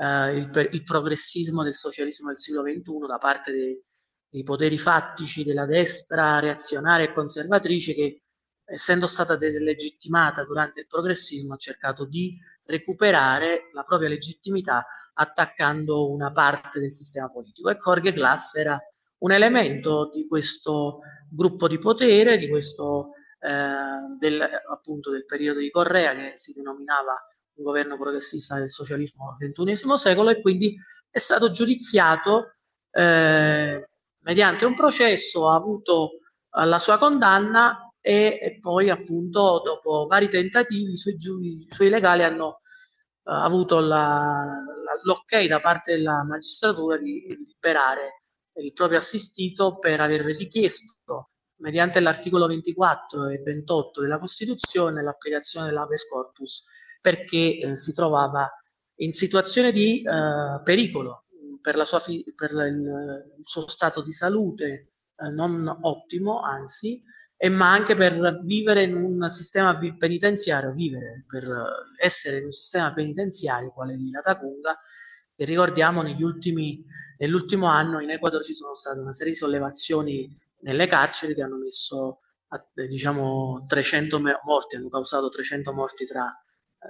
eh, 0.00 0.36
il, 0.36 0.68
il, 0.72 0.84
progressismo 0.84 1.64
del 1.64 1.74
socialismo 1.74 2.28
del 2.28 2.38
siglo 2.38 2.62
XXI 2.62 3.06
da 3.06 3.18
parte 3.18 3.52
dei, 3.52 3.82
dei 4.28 4.44
poteri 4.44 4.78
fattici 4.78 5.42
della 5.42 5.66
destra 5.66 6.38
reazionaria 6.38 7.06
e 7.06 7.12
conservatrice 7.12 7.94
che 7.94 8.20
essendo 8.66 9.06
stata 9.06 9.36
delegittimata 9.36 10.44
durante 10.44 10.80
il 10.80 10.86
progressismo 10.86 11.54
ha 11.54 11.58
cercato 11.58 12.04
di 12.04 12.36
recuperare 12.64 13.70
la 13.72 13.82
propria 13.82 14.08
legittimità 14.08 14.84
attaccando 15.14 16.10
una 16.10 16.32
parte 16.32 16.80
del 16.80 16.90
sistema 16.90 17.30
politico. 17.30 17.70
E 17.70 17.76
Jorge 17.76 18.12
Glass 18.12 18.56
era 18.56 18.78
un 19.18 19.32
elemento 19.32 20.10
di 20.12 20.26
questo 20.26 21.00
gruppo 21.30 21.68
di 21.68 21.78
potere, 21.78 22.36
di 22.36 22.48
questo 22.48 23.12
eh, 23.38 24.18
del, 24.18 24.42
appunto 24.70 25.10
del 25.10 25.24
periodo 25.24 25.60
di 25.60 25.70
Correa 25.70 26.14
che 26.14 26.32
si 26.34 26.52
denominava 26.52 27.14
un 27.54 27.64
governo 27.64 27.96
progressista 27.96 28.58
del 28.58 28.68
socialismo 28.68 29.36
del 29.38 29.52
XXI 29.52 29.96
secolo 29.96 30.30
e 30.30 30.40
quindi 30.40 30.76
è 31.08 31.18
stato 31.18 31.50
giudiziato 31.50 32.56
eh, 32.90 33.88
mediante 34.18 34.64
un 34.64 34.74
processo, 34.74 35.48
ha 35.48 35.54
avuto 35.54 36.18
la 36.50 36.78
sua 36.78 36.98
condanna 36.98 37.85
e, 38.06 38.38
e, 38.40 38.58
poi 38.60 38.88
appunto 38.88 39.60
dopo 39.64 40.06
vari 40.06 40.28
tentativi 40.28 40.92
i 40.92 40.96
suoi, 40.96 41.16
i 41.16 41.66
suoi 41.68 41.88
legali 41.88 42.22
hanno 42.22 42.60
uh, 43.24 43.30
avuto 43.30 43.80
la, 43.80 44.44
la, 44.84 45.00
l'ok 45.02 45.44
da 45.46 45.58
parte 45.58 45.96
della 45.96 46.22
magistratura 46.22 46.98
di 46.98 47.26
liberare 47.36 48.22
il 48.60 48.72
proprio 48.72 48.98
assistito 48.98 49.78
per 49.78 50.00
aver 50.00 50.20
richiesto 50.20 51.30
mediante 51.56 51.98
l'articolo 51.98 52.46
24 52.46 53.26
e 53.30 53.38
28 53.42 54.00
della 54.02 54.20
Costituzione 54.20 55.02
l'applicazione 55.02 55.66
dell'habeas 55.66 56.06
corpus 56.06 56.62
perché 57.00 57.58
eh, 57.58 57.76
si 57.76 57.92
trovava 57.92 58.48
in 59.00 59.14
situazione 59.14 59.72
di 59.72 60.00
eh, 60.00 60.60
pericolo 60.62 61.24
per, 61.60 61.84
sua 61.84 62.00
per 62.36 62.50
il, 62.52 63.34
il, 63.36 63.42
suo 63.42 63.66
stato 63.66 64.00
di 64.00 64.12
salute 64.12 64.92
eh, 65.16 65.28
non 65.28 65.66
ottimo, 65.82 66.40
anzi, 66.40 67.02
e 67.36 67.48
ma 67.50 67.70
anche 67.70 67.94
per 67.94 68.40
vivere 68.42 68.84
in 68.84 68.94
un 68.94 69.28
sistema 69.28 69.78
penitenziario, 69.98 70.72
vivere, 70.72 71.24
per 71.28 71.46
essere 71.98 72.38
in 72.38 72.44
un 72.46 72.52
sistema 72.52 72.92
penitenziario 72.94 73.72
quale 73.72 73.96
di 73.96 74.10
Latacunga, 74.10 74.78
che 75.34 75.44
ricordiamo 75.44 76.02
ultimi, 76.22 76.82
nell'ultimo 77.18 77.66
anno 77.66 78.00
in 78.00 78.10
Ecuador 78.10 78.42
ci 78.42 78.54
sono 78.54 78.74
state 78.74 79.00
una 79.00 79.12
serie 79.12 79.32
di 79.32 79.38
sollevazioni 79.38 80.34
nelle 80.60 80.86
carceri 80.86 81.34
che 81.34 81.42
hanno 81.42 81.58
messo 81.58 82.20
diciamo 82.88 83.64
300 83.66 84.20
morti, 84.44 84.76
hanno 84.76 84.88
causato 84.88 85.28
300 85.28 85.72
morti 85.74 86.06
tra 86.06 86.32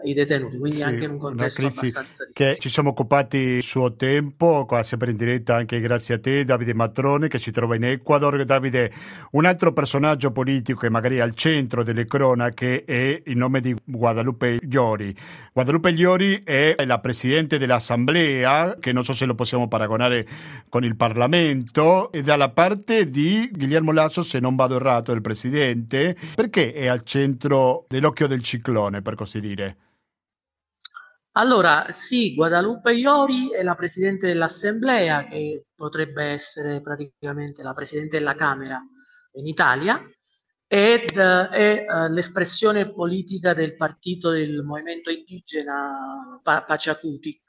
i 0.05 0.13
detenuti, 0.15 0.59
quindi 0.59 0.77
sì, 0.77 0.83
anche 0.83 1.05
in 1.05 1.13
un 1.13 1.19
contesto 1.19 1.63
abbastanza 1.63 2.03
difficile. 2.25 2.31
Che 2.33 2.57
ci 2.61 2.69
siamo 2.69 2.91
occupati 2.91 3.39
il 3.39 3.63
suo 3.63 3.95
tempo, 3.95 4.65
qua 4.67 4.83
sempre 4.83 5.11
in 5.11 5.17
diretta 5.17 5.57
anche 5.57 5.81
grazie 5.81 6.15
a 6.15 6.21
te, 6.21 6.45
Davide 6.45 6.75
Matrone, 6.75 7.29
che 7.29 7.39
si 7.39 7.51
trova 7.51 7.77
in 7.77 7.85
Ecuador. 7.85 8.45
Davide, 8.45 8.93
un 9.33 9.47
altro 9.47 9.73
personaggio 9.73 10.33
politico 10.33 10.81
che 10.81 10.91
magari 10.91 11.17
è 11.17 11.21
al 11.21 11.35
centro 11.35 11.83
delle 11.83 12.05
cronache 12.05 12.85
è 12.85 13.23
il 13.25 13.37
nome 13.37 13.61
di 13.61 13.75
Guadalupe 13.85 14.59
Llori. 14.61 15.17
Guadalupe 15.53 15.93
Llori 15.93 16.43
è 16.45 16.75
la 16.85 16.99
presidente 16.99 17.59
dell'Assemblea, 17.59 18.77
che 18.79 18.93
non 18.93 19.05
so 19.05 19.13
se 19.13 19.25
lo 19.25 19.35
possiamo 19.35 19.67
paragonare 19.67 20.27
con 20.69 20.85
il 20.85 20.95
Parlamento, 20.95 22.13
e 22.13 22.23
dalla 22.23 22.51
parte 22.51 23.09
di 23.09 23.49
Guillermo 23.53 23.93
Lasso, 23.93 24.23
se 24.23 24.41
non 24.41 24.57
vado 24.57 24.77
errato, 24.77 25.13
il 25.13 25.23
presidente, 25.23 26.15
perché 26.35 26.73
è 26.73 26.87
al 26.87 27.03
centro 27.03 27.87
dell'occhio 27.89 28.27
del 28.27 28.43
ciclone, 28.43 29.01
per 29.01 29.15
così 29.15 29.41
dire? 29.41 29.77
Allora, 31.39 31.87
sì, 31.91 32.35
Guadalupe 32.35 32.93
Iori 32.93 33.51
è 33.51 33.63
la 33.63 33.75
presidente 33.75 34.27
dell'Assemblea, 34.27 35.29
che 35.29 35.67
potrebbe 35.75 36.25
essere 36.25 36.81
praticamente 36.81 37.63
la 37.63 37.75
presidente 37.75 38.17
della 38.17 38.35
Camera 38.35 38.81
in 39.33 39.47
Italia, 39.47 40.01
ed 40.67 41.11
è 41.11 41.85
uh, 41.87 42.11
l'espressione 42.11 42.91
politica 42.91 43.53
del 43.53 43.77
partito 43.77 44.31
del 44.31 44.63
movimento 44.63 45.11
indigena 45.11 46.41
pa- 46.43 46.65
Paciacutic, 46.65 47.43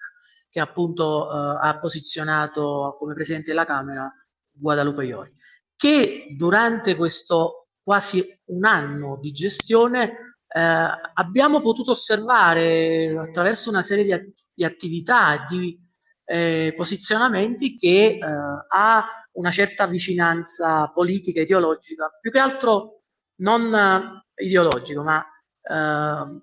che 0.50 0.60
appunto 0.60 1.28
uh, 1.28 1.58
ha 1.62 1.80
posizionato 1.80 2.98
come 3.00 3.14
presidente 3.14 3.52
della 3.52 3.66
Camera 3.66 4.12
Guadalupe 4.52 5.06
Iori, 5.06 5.32
che 5.78 6.36
durante 6.38 6.94
questo 6.98 7.70
quasi 7.82 8.22
un 8.48 8.66
anno 8.66 9.18
di 9.22 9.32
gestione 9.32 10.12
eh, 10.12 10.37
abbiamo 10.58 11.62
potuto 11.62 11.92
osservare 11.92 13.16
attraverso 13.18 13.70
una 13.70 13.82
serie 13.82 14.04
di, 14.04 14.12
att- 14.14 14.46
di 14.54 14.64
attività, 14.64 15.46
di 15.48 15.78
eh, 16.26 16.74
posizionamenti 16.76 17.76
che 17.78 18.18
eh, 18.18 18.20
ha 18.22 19.06
una 19.34 19.52
certa 19.52 19.88
vicinanza 19.88 20.88
politica, 20.94 21.42
ideologica, 21.42 22.10
più 22.20 22.32
che 22.32 22.40
altro 22.40 23.02
non 23.42 23.74
eh, 23.74 24.44
ideologico, 24.44 25.04
ma 25.04 25.26
eh, 25.62 26.42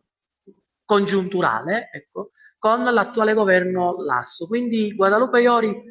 congiunturale, 0.84 1.90
ecco, 1.92 2.30
con 2.58 2.84
l'attuale 2.84 3.34
governo 3.34 3.96
Lasso. 4.02 4.46
Quindi 4.46 4.94
Guadalupe 4.94 5.40
Iori, 5.40 5.82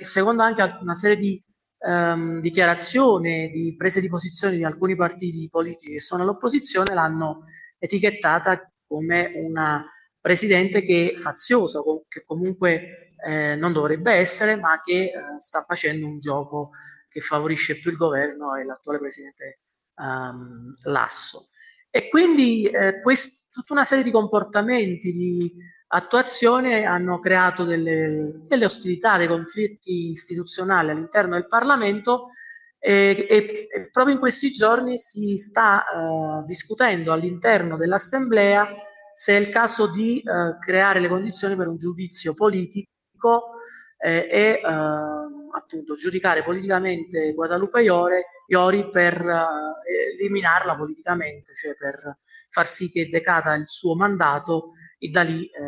secondo 0.00 0.42
anche 0.42 0.78
una 0.80 0.94
serie 0.94 1.16
di 1.16 1.44
ehm, 1.80 2.40
dichiarazione 2.40 3.48
di 3.48 3.74
prese 3.76 4.00
di 4.00 4.08
posizione 4.08 4.56
di 4.56 4.64
alcuni 4.64 4.94
partiti 4.96 5.48
politici 5.50 5.92
che 5.92 6.00
sono 6.00 6.22
all'opposizione 6.22 6.94
l'hanno 6.94 7.44
etichettata 7.78 8.70
come 8.86 9.32
una 9.34 9.84
presidente 10.20 10.82
che 10.82 11.12
è 11.14 11.18
faziosa, 11.18 11.80
che 12.08 12.22
comunque 12.24 13.14
eh, 13.24 13.56
non 13.56 13.72
dovrebbe 13.72 14.12
essere, 14.12 14.56
ma 14.56 14.80
che 14.82 15.04
eh, 15.04 15.12
sta 15.38 15.64
facendo 15.66 16.06
un 16.06 16.18
gioco 16.18 16.70
che 17.08 17.20
favorisce 17.20 17.78
più 17.78 17.90
il 17.90 17.96
governo 17.96 18.54
e 18.54 18.64
l'attuale 18.64 18.98
presidente 18.98 19.60
um, 19.96 20.74
Lasso. 20.84 21.48
E 21.90 22.08
quindi 22.08 22.64
eh, 22.66 23.00
quest- 23.00 23.50
tutta 23.50 23.72
una 23.72 23.84
serie 23.84 24.04
di 24.04 24.12
comportamenti, 24.12 25.10
di 25.10 25.52
attuazione 25.92 26.84
hanno 26.84 27.18
creato 27.18 27.64
delle, 27.64 28.42
delle 28.46 28.64
ostilità, 28.64 29.16
dei 29.16 29.26
conflitti 29.26 30.10
istituzionali 30.10 30.90
all'interno 30.90 31.34
del 31.34 31.46
Parlamento 31.46 32.30
e, 32.78 33.26
e, 33.28 33.68
e 33.70 33.90
proprio 33.90 34.14
in 34.14 34.20
questi 34.20 34.50
giorni 34.50 34.98
si 34.98 35.36
sta 35.36 35.84
uh, 35.92 36.46
discutendo 36.46 37.12
all'interno 37.12 37.76
dell'Assemblea 37.76 38.68
se 39.12 39.36
è 39.36 39.40
il 39.40 39.48
caso 39.48 39.88
di 39.88 40.22
uh, 40.24 40.58
creare 40.58 41.00
le 41.00 41.08
condizioni 41.08 41.56
per 41.56 41.66
un 41.66 41.76
giudizio 41.76 42.34
politico 42.34 43.56
eh, 43.98 44.28
e 44.30 44.60
uh, 44.62 45.50
appunto 45.52 45.94
giudicare 45.94 46.44
politicamente 46.44 47.32
Guadalupe 47.34 47.82
Iore, 47.82 48.26
Iori 48.46 48.88
per 48.88 49.22
eliminarla 50.18 50.76
politicamente, 50.76 51.52
cioè 51.54 51.74
per 51.76 52.18
far 52.48 52.66
sì 52.66 52.88
che 52.90 53.08
decada 53.08 53.54
il 53.54 53.68
suo 53.68 53.94
mandato 53.94 54.72
e 55.02 55.08
da 55.08 55.22
lì 55.22 55.46
eh, 55.46 55.60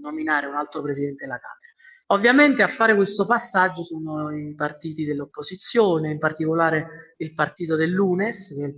nominare 0.00 0.48
un 0.48 0.56
altro 0.56 0.82
presidente 0.82 1.24
della 1.24 1.38
Camera. 1.38 1.58
Ovviamente 2.06 2.64
a 2.64 2.66
fare 2.66 2.96
questo 2.96 3.24
passaggio 3.24 3.84
sono 3.84 4.36
i 4.36 4.52
partiti 4.56 5.04
dell'opposizione, 5.04 6.10
in 6.10 6.18
particolare 6.18 7.14
il 7.18 7.32
partito 7.32 7.76
dell'UNES, 7.76 8.58
è 8.58 8.74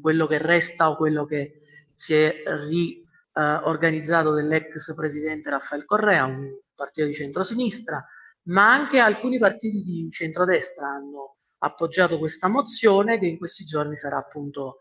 quello 0.00 0.28
che 0.28 0.38
resta 0.38 0.88
o 0.88 0.96
quello 0.96 1.24
che 1.26 1.62
si 1.92 2.14
è 2.14 2.42
ri, 2.68 3.04
organizzato 3.32 4.32
dall'ex 4.32 4.94
presidente 4.94 5.50
Raffaele 5.50 5.84
Correa, 5.84 6.24
un 6.24 6.48
partito 6.74 7.06
di 7.08 7.12
centrosinistra, 7.12 8.02
ma 8.44 8.72
anche 8.72 8.98
alcuni 8.98 9.38
partiti 9.38 9.82
di 9.82 10.08
centrodestra 10.10 10.86
hanno 10.86 11.36
appoggiato 11.58 12.18
questa 12.18 12.48
mozione 12.48 13.18
che 13.18 13.26
in 13.26 13.36
questi 13.36 13.64
giorni 13.64 13.96
sarà 13.96 14.16
appunto 14.16 14.78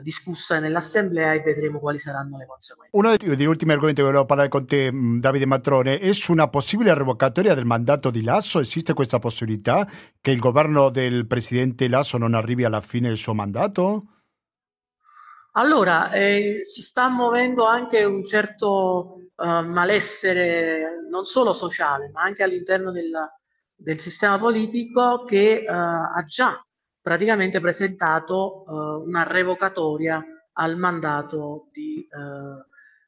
discussa 0.00 0.58
nell'Assemblea 0.58 1.32
e 1.32 1.40
vedremo 1.40 1.78
quali 1.78 1.98
saranno 1.98 2.36
le 2.38 2.46
conseguenze. 2.46 2.96
Uno 2.96 3.14
degli 3.16 3.44
ultimi 3.44 3.72
argomenti 3.72 4.00
che 4.00 4.06
volevo 4.06 4.24
parlare 4.24 4.48
con 4.48 4.66
te, 4.66 4.90
Davide 4.92 5.46
Matrone, 5.46 5.98
è 5.98 6.12
su 6.12 6.32
una 6.32 6.48
possibile 6.48 6.94
revocatoria 6.94 7.54
del 7.54 7.64
mandato 7.64 8.10
di 8.10 8.22
Lasso. 8.22 8.60
Esiste 8.60 8.94
questa 8.94 9.18
possibilità 9.18 9.88
che 10.20 10.30
il 10.30 10.38
governo 10.38 10.90
del 10.90 11.26
presidente 11.26 11.88
Lasso 11.88 12.18
non 12.18 12.34
arrivi 12.34 12.64
alla 12.64 12.80
fine 12.80 13.08
del 13.08 13.16
suo 13.16 13.34
mandato? 13.34 14.04
Allora, 15.52 16.12
eh, 16.12 16.60
si 16.62 16.82
sta 16.82 17.08
muovendo 17.08 17.64
anche 17.66 18.04
un 18.04 18.24
certo 18.24 19.22
uh, 19.34 19.44
malessere 19.64 21.06
non 21.10 21.24
solo 21.24 21.52
sociale, 21.52 22.10
ma 22.12 22.22
anche 22.22 22.44
all'interno 22.44 22.92
del, 22.92 23.10
del 23.74 23.98
sistema 23.98 24.38
politico 24.38 25.24
che 25.24 25.64
uh, 25.66 25.72
ha 25.72 26.22
già 26.24 26.62
praticamente 27.08 27.58
presentato 27.58 28.64
uh, 28.66 29.02
una 29.02 29.22
revocatoria 29.22 30.22
al 30.52 30.76
mandato 30.76 31.68
di 31.72 32.06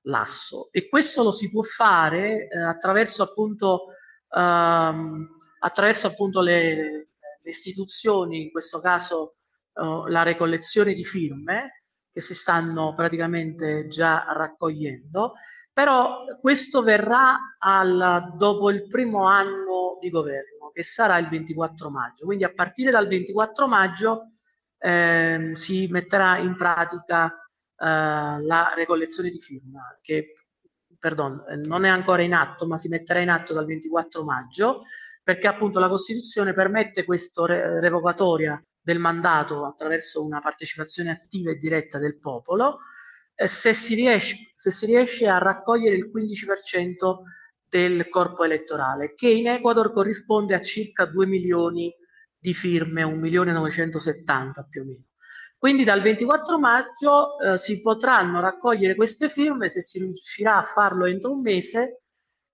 Lasso. 0.04 0.70
E 0.72 0.88
questo 0.88 1.22
lo 1.22 1.32
si 1.32 1.50
può 1.50 1.62
fare 1.62 2.48
attraverso 2.48 3.24
appunto, 3.24 3.88
ehm, 4.34 5.28
attraverso 5.58 6.06
appunto 6.06 6.40
le, 6.40 6.74
le, 6.74 7.08
istituzioni, 7.42 8.44
in 8.44 8.50
questo 8.50 8.80
caso 8.80 9.34
la 9.72 10.22
ricollezione 10.22 10.94
di 10.94 11.04
firme 11.04 11.84
che 12.12 12.20
si 12.20 12.34
stanno 12.34 12.94
praticamente 12.94 13.88
già 13.88 14.24
raccogliendo 14.32 15.34
però 15.72 16.24
questo 16.40 16.82
verrà 16.82 17.56
al, 17.58 18.34
dopo 18.36 18.70
il 18.70 18.86
primo 18.86 19.26
anno 19.26 19.98
di 20.00 20.10
governo, 20.10 20.70
che 20.72 20.82
sarà 20.82 21.18
il 21.18 21.28
24 21.28 21.90
maggio. 21.90 22.24
Quindi 22.24 22.44
a 22.44 22.52
partire 22.52 22.90
dal 22.90 23.06
24 23.06 23.66
maggio 23.66 24.28
eh, 24.78 25.50
si 25.54 25.86
metterà 25.88 26.38
in 26.38 26.56
pratica 26.56 27.26
eh, 27.26 27.32
la 27.76 28.72
ricollezione 28.74 29.30
di 29.30 29.40
firma, 29.40 29.98
che 30.00 30.34
perdon, 30.98 31.42
non 31.64 31.84
è 31.84 31.88
ancora 31.88 32.22
in 32.22 32.34
atto, 32.34 32.66
ma 32.66 32.76
si 32.76 32.88
metterà 32.88 33.20
in 33.20 33.30
atto 33.30 33.54
dal 33.54 33.64
24 33.64 34.24
maggio, 34.24 34.82
perché 35.22 35.46
appunto 35.46 35.78
la 35.78 35.88
Costituzione 35.88 36.52
permette 36.52 37.04
questa 37.04 37.46
re- 37.46 37.80
revocatoria 37.80 38.62
del 38.82 38.98
mandato 38.98 39.66
attraverso 39.66 40.24
una 40.24 40.40
partecipazione 40.40 41.10
attiva 41.10 41.50
e 41.50 41.56
diretta 41.56 41.98
del 41.98 42.18
popolo 42.18 42.80
se 43.46 43.74
si, 43.74 43.94
riesce, 43.94 44.52
se 44.54 44.70
si 44.70 44.86
riesce 44.86 45.26
a 45.26 45.38
raccogliere 45.38 45.96
il 45.96 46.10
15% 46.14 47.22
del 47.68 48.08
corpo 48.08 48.44
elettorale, 48.44 49.14
che 49.14 49.28
in 49.28 49.48
Ecuador 49.48 49.92
corrisponde 49.92 50.54
a 50.54 50.60
circa 50.60 51.06
2 51.06 51.26
milioni 51.26 51.94
di 52.36 52.54
firme, 52.54 53.02
1 53.02 53.16
milione 53.16 53.52
970 53.52 54.66
più 54.68 54.82
o 54.82 54.84
meno. 54.84 55.04
Quindi 55.56 55.84
dal 55.84 56.00
24 56.00 56.58
maggio 56.58 57.38
eh, 57.38 57.58
si 57.58 57.80
potranno 57.80 58.40
raccogliere 58.40 58.94
queste 58.94 59.28
firme, 59.28 59.68
se 59.68 59.82
si 59.82 59.98
riuscirà 59.98 60.56
a 60.56 60.62
farlo 60.62 61.04
entro 61.04 61.32
un 61.32 61.42
mese, 61.42 62.00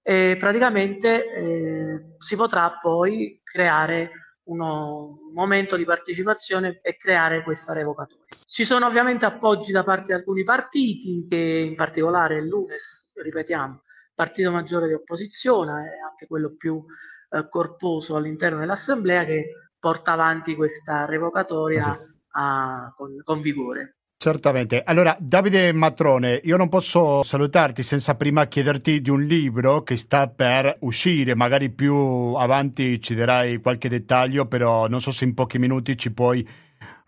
eh, 0.03 0.37
praticamente 0.39 1.33
eh, 1.33 2.15
si 2.19 2.37
potrà 2.37 2.77
poi 2.81 3.41
creare 3.43 4.11
uno, 4.47 5.19
un 5.29 5.33
momento 5.33 5.77
di 5.77 5.85
partecipazione 5.85 6.81
e 6.83 6.97
creare 6.97 7.43
questa 7.43 7.73
revocatoria. 7.73 8.25
Ci 8.47 8.65
sono 8.65 8.87
ovviamente 8.87 9.25
appoggi 9.25 9.73
da 9.73 9.83
parte 9.83 10.07
di 10.07 10.13
alcuni 10.13 10.43
partiti, 10.43 11.27
che 11.29 11.37
in 11.37 11.75
particolare 11.75 12.43
l'UNES, 12.43 13.13
ripetiamo, 13.15 13.83
partito 14.15 14.51
maggiore 14.51 14.87
di 14.87 14.95
opposizione, 14.95 15.73
è 15.73 16.09
anche 16.09 16.27
quello 16.27 16.55
più 16.57 16.83
eh, 17.31 17.49
corposo 17.49 18.17
all'interno 18.17 18.61
dell'Assemblea, 18.61 19.25
che 19.25 19.51
porta 19.79 20.13
avanti 20.13 20.55
questa 20.55 21.05
revocatoria 21.05 21.95
sì. 21.95 22.05
a, 22.33 22.93
con, 22.97 23.21
con 23.23 23.41
vigore. 23.41 23.96
Certamente. 24.19 24.83
Allora, 24.83 25.15
Davide 25.21 25.73
Matrone, 25.73 26.41
io 26.43 26.57
non 26.57 26.71
posso 26.71 27.23
salutarti 27.23 27.83
senza 27.83 28.15
prima 28.15 28.47
chiederti 28.47 29.03
di 29.03 29.11
un 29.11 29.23
libro 29.23 29.83
che 29.83 29.99
sta 29.99 30.27
per 30.27 30.75
uscire, 30.81 31.35
magari 31.35 31.71
più 31.71 31.95
avanti 31.95 32.99
ci 33.03 33.15
darai 33.15 33.61
qualche 33.61 33.91
dettaglio, 33.91 34.47
però 34.47 34.89
non 34.89 35.03
so 35.03 35.11
se 35.11 35.25
in 35.27 35.35
pochi 35.35 35.59
minuti 35.59 35.99
ci 35.99 36.13
puoi 36.13 36.49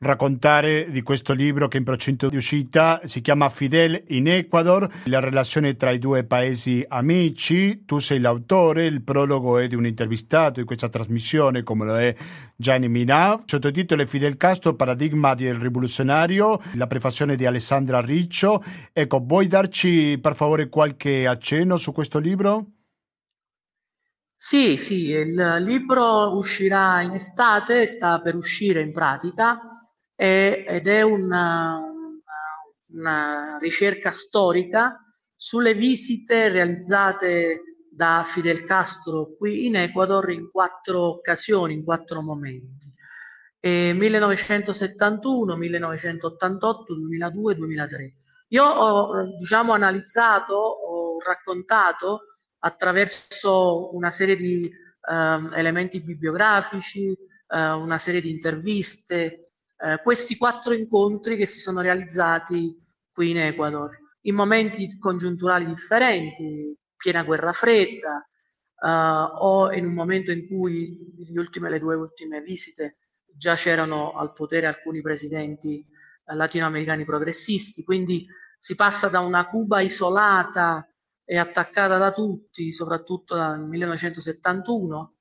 raccontare 0.00 0.90
di 0.90 1.02
questo 1.02 1.32
libro 1.32 1.66
che 1.66 1.76
è 1.76 1.80
in 1.80 1.84
procinto 1.84 2.28
di 2.28 2.36
uscita, 2.36 3.00
si 3.04 3.20
chiama 3.20 3.48
Fidel 3.48 4.04
in 4.08 4.28
Ecuador, 4.28 4.88
la 5.04 5.18
relazione 5.18 5.74
tra 5.76 5.90
i 5.90 5.98
due 5.98 6.24
paesi 6.24 6.84
amici, 6.86 7.84
tu 7.84 7.98
sei 7.98 8.20
l'autore, 8.20 8.86
il 8.86 9.02
prologo 9.02 9.58
è 9.58 9.66
di 9.66 9.74
un 9.74 9.86
intervistato 9.86 10.60
di 10.60 10.66
questa 10.66 10.88
trasmissione 10.88 11.64
come 11.64 11.84
lo 11.84 11.98
è 11.98 12.14
Gianni 12.54 12.88
Minà, 12.88 13.42
sottotitolo 13.44 14.02
è 14.02 14.06
Fidel 14.06 14.36
Castro, 14.36 14.74
paradigma 14.74 15.34
del 15.34 15.56
rivoluzionario, 15.56 16.60
la 16.74 16.86
prefazione 16.86 17.34
di 17.34 17.46
Alessandra 17.46 18.00
Riccio, 18.00 18.62
ecco, 18.92 19.20
vuoi 19.24 19.48
darci 19.48 20.18
per 20.20 20.36
favore 20.36 20.68
qualche 20.68 21.26
accenno 21.26 21.76
su 21.76 21.92
questo 21.92 22.20
libro? 22.20 22.66
Sì, 24.40 24.76
sì, 24.76 25.08
il 25.08 25.56
libro 25.62 26.36
uscirà 26.36 27.02
in 27.02 27.10
estate, 27.10 27.88
sta 27.88 28.20
per 28.20 28.36
uscire 28.36 28.80
in 28.80 28.92
pratica 28.92 29.60
è, 30.18 30.64
ed 30.66 30.88
è 30.88 31.02
una, 31.02 31.80
una, 32.88 33.56
ricerca 33.60 34.10
storica 34.10 35.00
sulle 35.36 35.74
visite 35.74 36.48
realizzate 36.48 37.60
da 37.88 38.22
Fidel 38.24 38.64
Castro 38.64 39.36
qui 39.36 39.66
in 39.66 39.76
Ecuador 39.76 40.28
in 40.30 40.50
quattro 40.50 41.02
occasioni, 41.02 41.74
in 41.74 41.84
quattro 41.84 42.20
momenti. 42.20 42.92
E 43.60 43.92
1971, 43.92 45.54
1988, 45.54 46.94
2002, 46.96 47.54
2003. 47.54 48.14
Io 48.48 48.64
ho 48.64 49.36
diciamo, 49.36 49.72
analizzato, 49.72 50.56
ho 50.56 51.18
raccontato 51.24 52.22
attraverso 52.58 53.94
una 53.94 54.10
serie 54.10 54.34
di 54.34 54.64
eh, 54.64 55.48
elementi 55.52 56.02
bibliografici, 56.02 57.10
eh, 57.10 57.70
una 57.70 57.98
serie 57.98 58.20
di 58.20 58.30
interviste, 58.30 59.47
eh, 59.80 60.00
questi 60.02 60.36
quattro 60.36 60.74
incontri 60.74 61.36
che 61.36 61.46
si 61.46 61.60
sono 61.60 61.80
realizzati 61.80 62.76
qui 63.12 63.30
in 63.30 63.38
Ecuador, 63.38 63.96
in 64.22 64.34
momenti 64.34 64.98
congiunturali 64.98 65.66
differenti, 65.66 66.76
piena 66.96 67.22
guerra 67.22 67.52
fredda, 67.52 68.26
eh, 68.80 68.88
o 68.88 69.72
in 69.72 69.86
un 69.86 69.94
momento 69.94 70.32
in 70.32 70.46
cui 70.46 70.96
ultime, 71.34 71.70
le 71.70 71.78
due 71.78 71.94
ultime 71.94 72.40
visite 72.42 72.98
già 73.24 73.54
c'erano 73.54 74.12
al 74.12 74.32
potere 74.32 74.66
alcuni 74.66 75.00
presidenti 75.00 75.78
eh, 75.78 76.34
latinoamericani 76.34 77.04
progressisti, 77.04 77.84
quindi 77.84 78.26
si 78.56 78.74
passa 78.74 79.08
da 79.08 79.20
una 79.20 79.48
Cuba 79.48 79.80
isolata 79.80 80.86
e 81.24 81.38
attaccata 81.38 81.98
da 81.98 82.10
tutti, 82.10 82.72
soprattutto 82.72 83.36
dal 83.36 83.60
1971, 83.60 85.14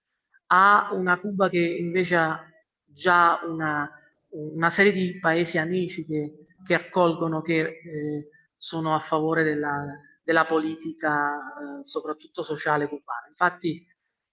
a 0.47 0.89
una 0.93 1.20
Cuba 1.20 1.49
che 1.49 1.60
invece 1.60 2.16
ha 2.16 2.43
già 2.84 3.39
una, 3.45 3.89
una 4.38 4.70
serie 4.70 4.92
di 4.92 5.20
paesi 5.20 5.58
amici 5.58 6.06
che, 6.06 6.46
che 6.64 6.74
accolgono, 6.74 7.42
che 7.42 7.60
eh, 7.60 8.30
sono 8.56 8.96
a 8.96 9.00
favore 9.00 9.44
della, 9.44 9.86
della 10.24 10.46
politica, 10.46 11.38
eh, 11.38 11.84
soprattutto 11.84 12.44
sociale 12.44 12.88
cubana. 12.88 13.28
Infatti, 13.30 13.86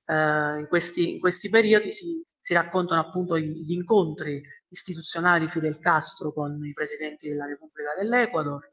eh, 0.06 0.58
in, 0.58 0.66
questi, 0.68 1.12
in, 1.14 1.20
questi, 1.20 1.48
periodi 1.48 1.92
si, 1.92 2.22
si, 2.38 2.54
raccontano 2.54 3.00
appunto 3.00 3.38
gli 3.38 3.72
incontri 3.72 4.42
istituzionali 4.68 5.46
di 5.46 5.50
Fidel 5.50 5.78
Castro 5.78 6.32
con 6.32 6.64
i 6.64 6.72
presidenti 6.72 7.28
della 7.28 7.46
Repubblica 7.46 7.94
dell'Ecuador 7.96 8.72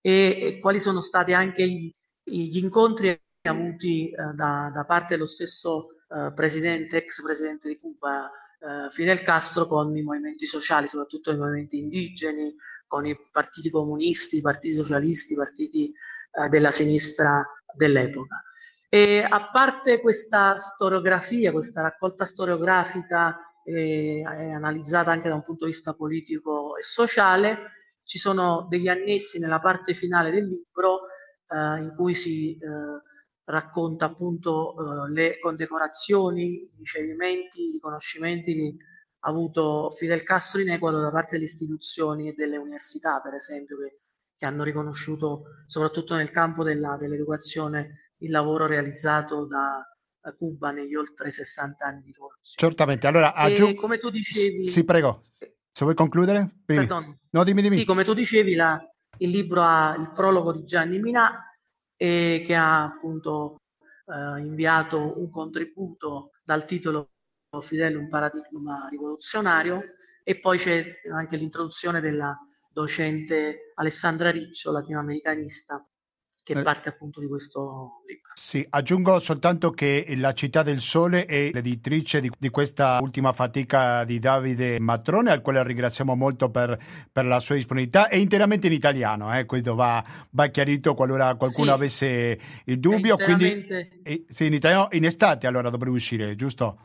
e, 0.00 0.38
e 0.40 0.58
quali 0.60 0.80
sono 0.80 1.00
stati 1.00 1.32
anche 1.32 1.68
gli, 1.68 1.92
gli 2.22 2.58
incontri 2.58 3.18
avuti 3.42 4.10
eh, 4.10 4.32
da, 4.34 4.70
da, 4.74 4.84
parte 4.84 5.14
dello 5.14 5.26
stesso 5.26 5.88
eh, 6.08 6.32
presidente, 6.34 6.96
ex 6.96 7.22
presidente 7.22 7.68
di 7.68 7.78
Cuba, 7.78 8.30
eh, 8.64 8.90
Fidel 8.90 9.22
Castro, 9.22 9.66
con 9.66 9.94
i 9.96 10.02
movimenti 10.02 10.46
sociali, 10.46 10.86
soprattutto 10.86 11.30
i 11.30 11.36
movimenti 11.36 11.78
indigeni, 11.78 12.54
con 12.86 13.04
i 13.06 13.14
partiti 13.30 13.68
comunisti, 13.70 14.38
i 14.38 14.40
partiti 14.40 14.74
socialisti, 14.74 15.34
i 15.34 15.36
partiti 15.36 15.92
eh, 16.32 16.48
della 16.48 16.70
sinistra 16.70 17.44
dell'epoca. 17.76 18.42
E 18.88 19.26
a 19.28 19.50
parte 19.50 20.00
questa 20.00 20.58
storiografia, 20.58 21.52
questa 21.52 21.82
raccolta 21.82 22.24
storiografica 22.24 23.36
eh, 23.64 24.22
analizzata 24.24 25.10
anche 25.10 25.28
da 25.28 25.34
un 25.34 25.42
punto 25.42 25.64
di 25.64 25.72
vista 25.72 25.94
politico 25.94 26.76
e 26.76 26.82
sociale, 26.82 27.72
ci 28.04 28.18
sono 28.18 28.66
degli 28.68 28.88
annessi 28.88 29.38
nella 29.38 29.58
parte 29.58 29.94
finale 29.94 30.30
del 30.30 30.46
libro 30.46 31.06
eh, 31.48 31.80
in 31.80 31.92
cui 31.96 32.14
si 32.14 32.56
eh, 32.56 32.58
racconta 33.44 34.06
appunto 34.06 34.74
eh, 34.74 35.10
le 35.12 35.38
condecorazioni, 35.38 36.42
i 36.42 36.74
ricevimenti, 36.78 37.68
i 37.68 37.72
riconoscimenti 37.72 38.54
che 38.54 38.76
ha 39.20 39.28
avuto 39.28 39.90
Fidel 39.90 40.22
Castro 40.22 40.60
in 40.60 40.70
Ecuador 40.70 41.02
da 41.02 41.10
parte 41.10 41.32
delle 41.32 41.44
istituzioni 41.44 42.28
e 42.28 42.34
delle 42.34 42.56
università, 42.56 43.20
per 43.20 43.34
esempio, 43.34 43.78
che 43.78 43.98
che 44.36 44.46
hanno 44.46 44.62
riconosciuto, 44.62 45.44
soprattutto 45.66 46.14
nel 46.14 46.30
campo 46.30 46.62
della, 46.62 46.96
dell'educazione, 46.98 48.12
il 48.18 48.30
lavoro 48.30 48.66
realizzato 48.66 49.46
da 49.46 49.82
Cuba 50.36 50.70
negli 50.70 50.94
oltre 50.94 51.30
60 51.30 51.84
anni 51.84 52.02
di 52.02 52.12
rivoluzione. 52.12 52.68
Certamente, 52.68 53.06
allora 53.06 53.34
aggiungo... 53.34 53.80
come 53.80 53.98
tu 53.98 54.10
dicevi... 54.10 54.66
Sì, 54.66 54.84
prego. 54.84 55.24
Se 55.38 55.84
vuoi 55.84 55.94
concludere? 55.94 56.62
Perdon. 56.64 57.18
No, 57.30 57.44
dimmi, 57.44 57.62
dimmi. 57.62 57.78
Sì, 57.78 57.84
come 57.84 58.04
tu 58.04 58.14
dicevi, 58.14 58.54
la, 58.54 58.78
il 59.18 59.30
libro 59.30 59.62
ha 59.62 59.96
il 59.98 60.10
prologo 60.12 60.52
di 60.52 60.64
Gianni 60.64 60.98
Minà 60.98 61.53
e 61.96 62.42
che 62.44 62.54
ha 62.54 62.84
appunto 62.84 63.60
eh, 64.06 64.40
inviato 64.40 65.18
un 65.18 65.30
contributo 65.30 66.30
dal 66.42 66.64
titolo 66.64 67.10
Fidele 67.60 67.96
un 67.96 68.08
paradigma 68.08 68.88
rivoluzionario 68.90 69.94
e 70.24 70.38
poi 70.38 70.58
c'è 70.58 71.00
anche 71.12 71.36
l'introduzione 71.36 72.00
della 72.00 72.36
docente 72.72 73.72
Alessandra 73.74 74.30
Riccio, 74.30 74.72
latinoamericanista, 74.72 75.86
che 76.44 76.52
eh. 76.52 76.62
parte 76.62 76.90
appunto 76.90 77.20
di 77.20 77.26
questo 77.26 78.02
libro. 78.06 78.30
Sì, 78.34 78.64
aggiungo 78.68 79.18
soltanto 79.18 79.70
che 79.70 80.04
La 80.18 80.34
città 80.34 80.62
del 80.62 80.80
sole 80.80 81.24
è 81.24 81.50
l'editrice 81.52 82.20
di, 82.20 82.30
di 82.38 82.50
questa 82.50 82.98
ultima 83.00 83.32
fatica 83.32 84.04
di 84.04 84.18
Davide 84.18 84.78
Matrone, 84.78 85.32
al 85.32 85.40
quale 85.40 85.62
ringraziamo 85.64 86.14
molto 86.14 86.50
per, 86.50 86.78
per 87.10 87.24
la 87.24 87.40
sua 87.40 87.54
disponibilità. 87.56 88.08
È 88.08 88.16
interamente 88.16 88.66
in 88.66 88.74
italiano, 88.74 89.36
eh, 89.36 89.46
questo 89.46 89.74
va, 89.74 90.04
va, 90.30 90.46
chiarito 90.48 90.94
qualora 90.94 91.34
qualcuno 91.34 91.68
sì, 91.68 91.72
avesse 91.72 92.40
il 92.66 92.78
dubbio. 92.78 93.16
Interamente... 93.18 93.88
Quindi, 93.88 94.02
eh, 94.02 94.24
sì, 94.28 94.46
in 94.46 94.52
italiano, 94.52 94.88
in 94.92 95.04
estate 95.04 95.46
allora 95.46 95.70
dovrebbe 95.70 95.96
uscire, 95.96 96.36
giusto? 96.36 96.78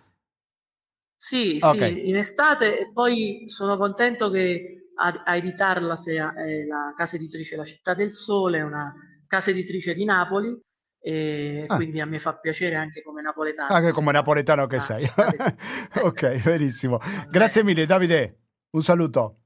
Sì, 1.18 1.58
okay. 1.60 1.94
sì, 1.96 2.08
in 2.08 2.16
estate 2.16 2.80
e 2.80 2.92
poi 2.94 3.44
sono 3.48 3.76
contento 3.76 4.30
che 4.30 4.92
a, 4.96 5.24
a 5.26 5.36
editarla 5.36 5.98
sia 5.98 6.34
la 6.66 6.94
casa 6.96 7.18
editrice 7.18 7.58
La 7.58 7.66
Città 7.66 7.94
del 7.94 8.12
Sole, 8.12 8.62
una 8.62 8.94
casa 9.30 9.52
editrice 9.52 9.94
di 9.94 10.04
Napoli 10.04 10.60
e 11.02 11.66
ah. 11.68 11.76
quindi 11.76 12.02
a 12.02 12.06
me 12.06 12.20
fa 12.20 12.36
piacere 12.38 12.76
anche 12.76 13.02
come 13.02 13.22
napoletano. 13.22 13.74
Anche 13.74 13.92
come 13.92 14.12
napoletano 14.12 14.68
che 14.68 14.78
ah, 14.78 14.82
sei. 14.82 15.10
ok, 16.04 16.44
benissimo. 16.44 17.00
Grazie 17.30 17.64
mille 17.64 17.86
Davide, 17.86 18.40
un 18.72 18.84
saluto. 18.84 19.38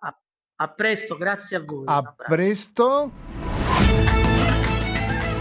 A, 0.00 0.16
a 0.56 0.68
presto, 0.72 1.16
grazie 1.16 1.56
a 1.56 1.64
voi. 1.64 1.84
A 1.86 2.14
presto. 2.14 3.10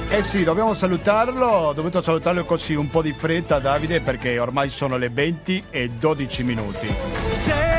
Eh 0.08 0.22
sì, 0.22 0.44
dobbiamo 0.44 0.74
salutarlo, 0.74 1.46
ho 1.46 1.74
dovuto 1.74 2.02
salutarlo 2.02 2.46
così 2.46 2.74
un 2.74 2.90
po' 2.90 3.02
di 3.02 3.12
fretta 3.12 3.60
Davide 3.60 4.02
perché 4.02 4.40
ormai 4.40 4.70
sono 4.70 4.98
le 4.98 5.10
20 5.10 5.66
e 5.70 5.90
12 5.90 6.44
minuti. 6.44 7.75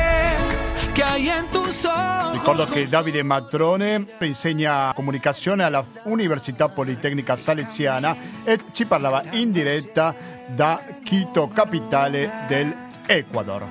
Ricordo 2.31 2.65
che 2.65 2.87
Davide 2.87 3.21
Matrone 3.21 4.07
insegna 4.21 4.91
comunicazione 4.95 5.63
alla 5.63 5.85
Università 6.03 6.69
Politecnica 6.69 7.35
Salesiana 7.35 8.15
e 8.43 8.59
ci 8.71 8.85
parlava 8.85 9.21
in 9.31 9.51
diretta 9.51 10.15
da 10.47 10.81
Quito, 11.05 11.49
capitale 11.49 12.45
dell'Ecuador. 12.47 13.67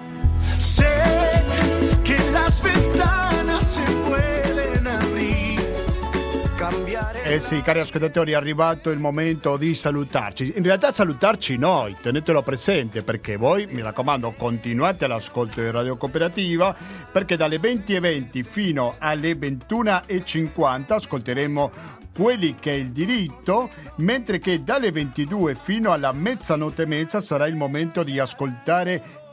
Eh 7.29 7.41
sì, 7.41 7.61
cari 7.61 7.81
ascoltatori, 7.81 8.31
è 8.31 8.35
arrivato 8.37 8.91
il 8.91 9.01
momento 9.01 9.57
di 9.57 9.74
salutarci. 9.74 10.53
In 10.57 10.62
realtà 10.62 10.93
salutarci 10.93 11.57
noi, 11.57 11.97
tenetelo 12.01 12.41
presente 12.41 13.03
perché 13.03 13.35
voi, 13.35 13.66
mi 13.66 13.83
raccomando, 13.83 14.31
continuate 14.39 15.07
all'ascolto 15.07 15.61
di 15.61 15.68
Radio 15.68 15.97
Cooperativa 15.97 16.74
perché 17.11 17.37
dalle 17.37 17.59
20.20 17.59 18.45
fino 18.45 18.95
alle 19.01 19.33
21.50 19.33 20.93
ascolteremo 20.93 21.70
quelli 22.14 22.55
che 22.55 22.70
è 22.70 22.74
il 22.74 22.93
diritto, 22.93 23.70
mentre 23.97 24.39
che 24.39 24.62
dalle 24.62 24.93
22 24.93 25.57
fino 25.57 25.91
alla 25.91 26.12
mezzanotte 26.12 26.83
e 26.83 26.87
mezza 26.87 27.20
sarà 27.20 27.49
il 27.49 27.57
momento 27.57 28.05
di 28.05 28.20
ascoltare 28.20 29.26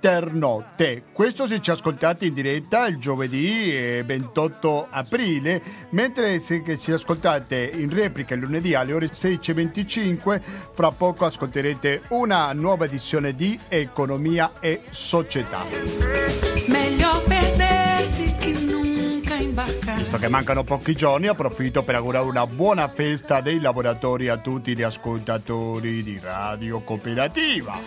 internotte. 0.00 1.02
Questo 1.12 1.46
se 1.46 1.60
ci 1.60 1.70
ascoltate 1.70 2.24
in 2.24 2.34
diretta 2.34 2.86
il 2.86 2.96
giovedì 2.96 4.02
28 4.02 4.86
aprile, 4.88 5.62
mentre 5.90 6.38
se 6.38 6.62
ci 6.78 6.92
ascoltate 6.92 7.70
in 7.74 7.90
replica 7.90 8.34
il 8.34 8.40
lunedì 8.40 8.74
alle 8.74 8.94
ore 8.94 9.08
16.25, 9.08 10.40
fra 10.72 10.90
poco 10.90 11.26
ascolterete 11.26 12.02
una 12.08 12.50
nuova 12.54 12.86
edizione 12.86 13.34
di 13.34 13.58
Economia 13.68 14.52
e 14.58 14.80
Società. 14.88 16.49
Visto 20.10 20.26
che 20.26 20.32
mancano 20.32 20.64
pochi 20.64 20.96
giorni, 20.96 21.28
approfitto 21.28 21.84
per 21.84 21.94
augurare 21.94 22.26
una 22.26 22.44
buona 22.44 22.88
festa 22.88 23.40
dei 23.40 23.60
lavoratori 23.60 24.26
a 24.26 24.38
tutti 24.38 24.74
gli 24.74 24.82
ascoltatori 24.82 26.02
di 26.02 26.18
Radio 26.20 26.80
Cooperativa. 26.80 27.78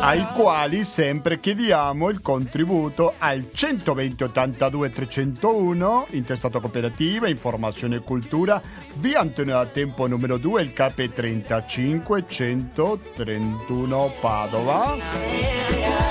Ai 0.00 0.26
quali 0.32 0.82
sempre 0.82 1.38
chiediamo 1.40 2.08
il 2.08 2.22
contributo 2.22 3.12
al 3.18 3.50
120 3.52 4.22
82 4.22 4.88
301, 4.88 6.06
intestato 6.12 6.58
cooperativa, 6.58 7.28
informazione 7.28 7.96
e 7.96 8.00
cultura, 8.00 8.62
via 8.94 9.20
Antonio 9.20 9.52
da 9.52 9.66
Tempo 9.66 10.06
numero 10.06 10.38
2, 10.38 10.62
il 10.62 10.72
KP 10.72 11.12
35 11.12 12.24
131 12.26 14.12
Padova. 14.22 16.05